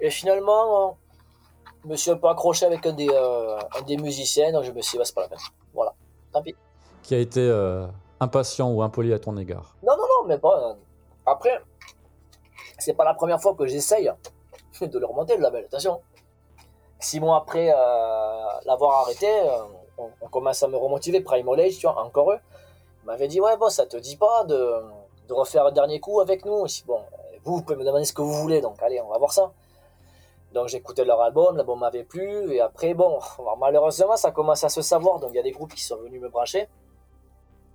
Et 0.00 0.10
finalement, 0.10 0.96
je 1.82 1.88
me 1.88 1.96
suis 1.96 2.10
un 2.10 2.16
peu 2.16 2.28
accroché 2.28 2.66
avec 2.66 2.86
un 2.86 2.92
des, 2.92 3.08
euh, 3.10 3.58
des 3.86 3.96
musiciens, 3.96 4.52
donc 4.52 4.64
je 4.64 4.72
me 4.72 4.80
suis 4.80 4.92
dit, 4.92 4.98
bah, 4.98 5.04
c'est 5.04 5.14
pas 5.14 5.22
la 5.22 5.28
peine. 5.28 5.38
Voilà, 5.74 5.94
tant 6.32 6.42
pis. 6.42 6.54
Qui 7.02 7.14
a 7.14 7.18
été 7.18 7.40
euh, 7.40 7.86
impatient 8.20 8.70
ou 8.70 8.82
impoli 8.82 9.12
à 9.12 9.18
ton 9.18 9.36
égard 9.36 9.74
Non, 9.82 9.96
non, 9.96 10.04
non, 10.04 10.26
mais 10.26 10.38
pas. 10.38 10.76
Après, 11.26 11.60
c'est 12.78 12.94
pas 12.94 13.04
la 13.04 13.14
première 13.14 13.40
fois 13.40 13.54
que 13.54 13.66
j'essaye 13.66 14.10
de 14.80 14.98
le 14.98 15.06
remonter 15.06 15.36
le 15.36 15.42
label, 15.42 15.64
attention. 15.64 16.00
Six 17.00 17.20
mois 17.20 17.36
après 17.36 17.70
euh, 17.70 18.46
l'avoir 18.64 19.02
arrêté, 19.02 19.28
on, 19.98 20.28
commence 20.28 20.62
à 20.62 20.68
me 20.68 20.76
remotiver. 20.76 21.20
Prime 21.20 21.46
tu 21.70 21.86
vois, 21.86 22.02
encore 22.02 22.32
eux, 22.32 22.38
m'avait 23.04 23.28
dit, 23.28 23.40
ouais, 23.40 23.56
bon, 23.56 23.68
ça 23.68 23.86
te 23.86 23.96
dit 23.96 24.16
pas 24.16 24.44
de, 24.44 24.82
de 25.28 25.34
refaire 25.34 25.66
un 25.66 25.72
dernier 25.72 26.00
coup 26.00 26.20
avec 26.20 26.44
nous. 26.44 26.66
Bon, 26.86 27.00
vous, 27.44 27.56
vous 27.56 27.62
pouvez 27.62 27.76
me 27.76 27.84
demander 27.84 28.04
ce 28.04 28.12
que 28.12 28.22
vous 28.22 28.32
voulez, 28.32 28.60
donc 28.60 28.82
allez, 28.82 29.00
on 29.00 29.08
va 29.08 29.18
voir 29.18 29.32
ça. 29.32 29.52
Donc 30.52 30.68
j'écoutais 30.68 31.04
leur 31.04 31.20
album, 31.20 31.56
l'album 31.56 31.78
m'avait 31.78 32.04
plu, 32.04 32.54
et 32.54 32.60
après, 32.60 32.94
bon, 32.94 33.18
malheureusement, 33.58 34.16
ça 34.16 34.30
commence 34.30 34.64
à 34.64 34.70
se 34.70 34.80
savoir, 34.80 35.20
donc 35.20 35.30
il 35.32 35.36
y 35.36 35.38
a 35.38 35.42
des 35.42 35.52
groupes 35.52 35.74
qui 35.74 35.84
sont 35.84 35.96
venus 35.98 36.20
me 36.20 36.28
brancher. 36.28 36.68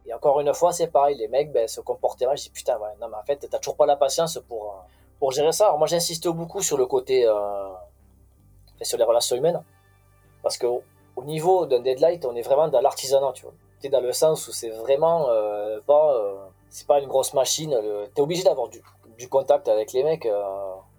Et 0.06 0.14
encore 0.14 0.40
une 0.42 0.54
fois, 0.54 0.74
c'est 0.74 0.88
pareil, 0.88 1.16
les 1.16 1.28
mecs 1.28 1.52
ben, 1.54 1.68
se 1.68 1.80
comportaient 1.80 2.26
mal. 2.26 2.36
Je 2.36 2.44
dis 2.44 2.50
putain, 2.50 2.78
ouais, 2.78 2.90
non, 3.00 3.08
mais 3.10 3.16
en 3.16 3.24
fait, 3.24 3.48
t'as 3.50 3.60
toujours 3.60 3.78
pas 3.78 3.86
la 3.86 3.96
patience 3.96 4.38
pour, 4.50 4.64
euh, 4.64 4.76
pour 5.20 5.32
gérer 5.32 5.52
ça. 5.52 5.68
Alors 5.68 5.78
moi, 5.78 5.88
j'insiste 5.88 6.28
beaucoup 6.28 6.62
sur 6.62 6.78
le 6.78 6.88
côté, 6.88 7.26
euh, 7.26 7.70
sur 8.82 8.98
les 8.98 9.06
relations 9.06 9.36
humaines, 9.36 9.64
parce 10.42 10.58
que 10.58 10.68
au 11.16 11.24
niveau 11.24 11.68
d'un 11.68 11.80
deadlight, 11.80 12.26
on 12.26 12.36
est 12.36 12.42
vraiment 12.42 12.68
dans 12.68 12.82
l'artisanat, 12.82 13.32
tu 13.34 13.44
vois. 13.44 13.54
T'es 13.80 13.90
dans 13.90 14.02
le 14.02 14.12
sens 14.14 14.48
où 14.48 14.52
c'est 14.52 14.72
vraiment 14.72 15.30
euh, 15.30 15.80
pas, 15.86 16.16
c'est 16.74 16.88
pas 16.88 17.00
une 17.00 17.08
grosse 17.08 17.34
machine. 17.34 17.78
T'es 18.14 18.22
obligé 18.22 18.44
d'avoir 18.44 18.68
du, 18.68 18.82
contact 19.30 19.70
avec 19.70 19.94
les 19.94 20.04
mecs 20.04 20.28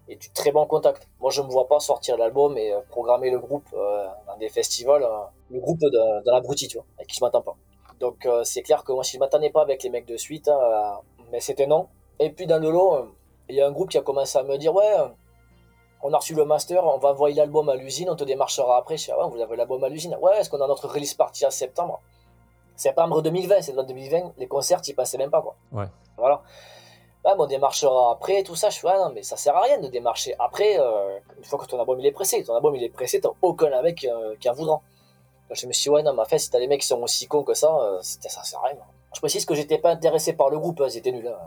et 0.09 0.16
du 0.16 0.31
très 0.31 0.53
bon 0.53 0.66
contact. 0.66 1.09
Moi, 1.20 1.31
je 1.31 1.43
me 1.43 1.49
vois 1.49 1.66
pas 1.66 1.81
sortir 1.81 2.16
l'album 2.16 2.57
et 2.59 2.72
euh, 2.72 2.81
programmer 2.89 3.31
le 3.31 3.39
groupe 3.39 3.66
euh, 3.72 4.07
dans 4.27 4.37
des 4.37 4.49
festivals, 4.49 5.03
euh, 5.03 5.25
le 5.51 5.61
groupe 5.61 5.81
de, 5.81 5.89
de 5.89 6.31
l'abruti, 6.31 6.68
tu 6.68 6.77
vois, 6.77 6.87
avec 6.99 7.09
qui 7.09 7.16
je 7.16 7.25
m'attends 7.25 7.43
pas. 7.43 7.57
Donc, 8.01 8.29
c'est 8.43 8.62
clair 8.62 8.83
que 8.83 8.93
moi, 8.93 9.05
si 9.05 9.14
je 9.14 9.18
m'attendais 9.20 9.51
pas 9.51 9.62
avec 9.62 9.83
les 9.85 9.89
mecs 9.89 10.05
de 10.05 10.16
suite, 10.16 10.49
hein, 10.49 10.99
mais 11.31 11.41
c'était 11.41 11.66
non. 11.66 11.89
Et 12.18 12.29
puis, 12.31 12.47
dans 12.47 12.59
le 12.59 12.70
lot, 12.70 13.14
il 13.49 13.55
y 13.55 13.61
a 13.61 13.68
un 13.68 13.70
groupe 13.70 13.89
qui 13.89 13.97
a 13.97 14.03
commencé 14.03 14.37
à 14.37 14.43
me 14.43 14.59
dire, 14.59 14.75
ouais, 14.75 14.97
on 16.03 16.12
a 16.12 16.18
reçu 16.18 16.35
le 16.35 16.45
master, 16.45 16.85
on 16.85 16.99
va 16.99 17.11
envoyer 17.11 17.37
l'album 17.37 17.68
à 17.68 17.77
l'usine, 17.77 18.11
on 18.11 18.16
te 18.16 18.25
démarchera 18.25 18.77
après. 18.77 18.97
Je 18.97 19.05
dis, 19.05 19.11
ah 19.12 19.25
ouais, 19.25 19.31
vous 19.33 19.41
avez 19.41 19.57
l'album 19.57 19.83
à 19.85 19.89
l'usine. 19.89 20.18
Ouais, 20.20 20.37
est-ce 20.39 20.51
qu'on 20.51 20.61
a 20.61 20.66
notre 20.66 20.89
release 20.89 21.14
party 21.14 21.47
en 21.47 21.51
septembre? 21.51 22.03
Septembre 22.77 23.22
2020, 23.22 23.62
c'est 23.62 23.72
2020, 23.72 24.33
les 24.39 24.47
concerts, 24.47 24.81
ils 24.87 24.95
passaient 24.95 25.18
même 25.18 25.31
pas, 25.31 25.43
quoi. 25.43 25.57
Ouais. 25.72 25.87
Voilà 26.16 26.43
ah, 27.27 27.35
on 27.39 27.47
démarchera 27.47 28.12
après, 28.12 28.43
tout 28.43 28.55
ça. 28.55 28.68
Je 28.68 28.79
fais, 28.79 28.89
ah 28.89 28.99
non, 28.99 29.12
mais 29.14 29.22
ça 29.22 29.37
sert 29.37 29.57
à 29.57 29.62
rien 29.62 29.79
de 29.79 29.89
démarcher 29.89 30.35
après, 30.39 30.79
euh, 30.79 31.18
une 31.39 31.45
fois 31.45 31.59
que 31.59 31.64
ton 31.66 31.81
album 31.81 31.99
il 31.99 32.07
est 32.07 32.12
pressé. 32.12 32.45
Ton 32.45 32.55
album 32.55 32.75
il 32.77 32.85
est 32.85 32.91
pressé, 32.91 33.20
t'as 33.20 33.31
aucun 33.41 33.83
mec 33.83 34.05
euh, 34.05 34.37
qui 34.39 34.49
en 34.51 34.53
voudra. 34.53 34.83
Donc, 35.49 35.57
je 35.59 35.66
me 35.66 35.72
suis 35.72 35.85
dit, 35.85 35.89
ouais, 35.89 36.03
non, 36.03 36.12
mais 36.12 36.20
en 36.20 36.27
fait, 36.27 36.39
si 36.39 36.51
t'as 36.51 36.59
des 36.59 36.66
mecs 36.66 36.83
qui 36.83 36.87
sont 36.87 37.01
aussi 37.03 37.27
cons 37.27 37.43
que 37.43 37.55
ça, 37.55 37.75
euh, 37.75 37.99
ça 38.03 38.43
sert 38.43 38.61
à 38.61 38.66
rien. 38.68 38.77
Je 39.14 39.20
précise 39.20 39.47
que 39.47 39.55
j'étais 39.55 39.79
pas 39.79 39.91
intéressé 39.91 40.35
par 40.35 40.51
le 40.51 40.59
groupe, 40.59 40.81
hein, 40.81 40.87
ils 40.89 40.99
étaient 40.99 41.12
nuls. 41.12 41.27
Hein. 41.27 41.39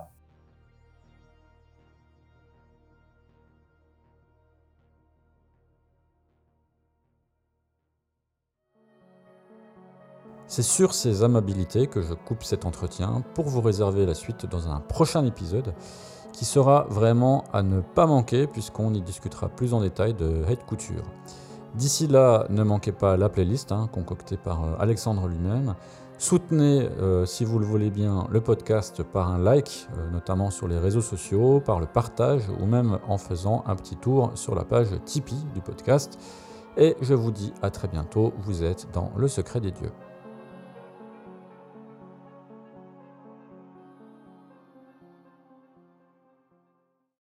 C'est 10.50 10.64
sur 10.64 10.93
ces 10.93 11.24
amabilités 11.24 11.88
que 11.88 12.02
je 12.02 12.14
coupe 12.14 12.43
cet 12.43 12.66
entretien 12.66 13.22
pour 13.34 13.50
vous 13.50 13.60
réserver 13.60 14.06
la 14.06 14.14
suite 14.14 14.45
dans 14.45 14.70
un 14.70 14.80
prochain 14.80 15.26
épisode 15.26 15.74
qui 16.32 16.45
sera 16.45 16.86
vraiment 16.89 17.43
à 17.52 17.64
ne 17.64 17.82
pas 17.82 18.06
manquer 18.06 18.48
puisqu'on 18.48 18.93
y 18.93 19.02
discutera 19.02 19.50
plus 19.50 19.74
en 19.74 19.82
détail 19.82 20.14
de 20.14 20.45
Hate 20.48 20.66
Couture. 20.66 21.04
D'ici 21.76 22.08
là, 22.08 22.45
ne 22.50 22.64
manquez 22.64 22.93
pas 22.93 23.18
la 23.18 23.28
playlist 23.28 23.74
hein, 23.74 23.89
concoctée 23.91 24.38
par 24.38 24.64
euh, 24.64 24.76
Alexandre 24.80 25.28
lui-même. 25.28 25.76
Soutenez, 26.18 26.89
euh, 27.00 27.26
si 27.26 27.43
vous 27.43 27.60
le 27.60 27.66
voulez 27.66 27.91
bien, 27.91 28.26
le 28.32 28.39
podcast 28.39 29.04
par 29.04 29.30
un 29.30 29.38
like, 29.38 29.88
euh, 29.98 30.10
notamment 30.12 30.50
sur 30.50 30.70
les 30.70 30.80
réseaux 30.80 31.02
sociaux, 31.02 31.60
par 31.60 31.82
le 31.82 31.88
partage 31.88 32.43
ou 32.62 32.66
même 32.66 33.00
en 33.08 33.18
faisant 33.18 33.64
un 33.68 33.76
petit 33.76 33.98
tour 33.98 34.32
sur 34.36 34.56
la 34.56 34.64
page 34.64 34.88
Tipeee 35.06 35.45
du 35.54 35.60
podcast. 35.60 36.18
Et 36.78 36.95
je 37.02 37.14
vous 37.14 37.32
dis 37.32 37.54
à 37.62 37.70
très 37.70 37.89
bientôt, 37.89 38.34
vous 38.39 38.64
êtes 38.64 38.88
dans 38.93 39.12
le 39.18 39.28
secret 39.28 39.60
des 39.60 39.72
dieux. 39.72 39.91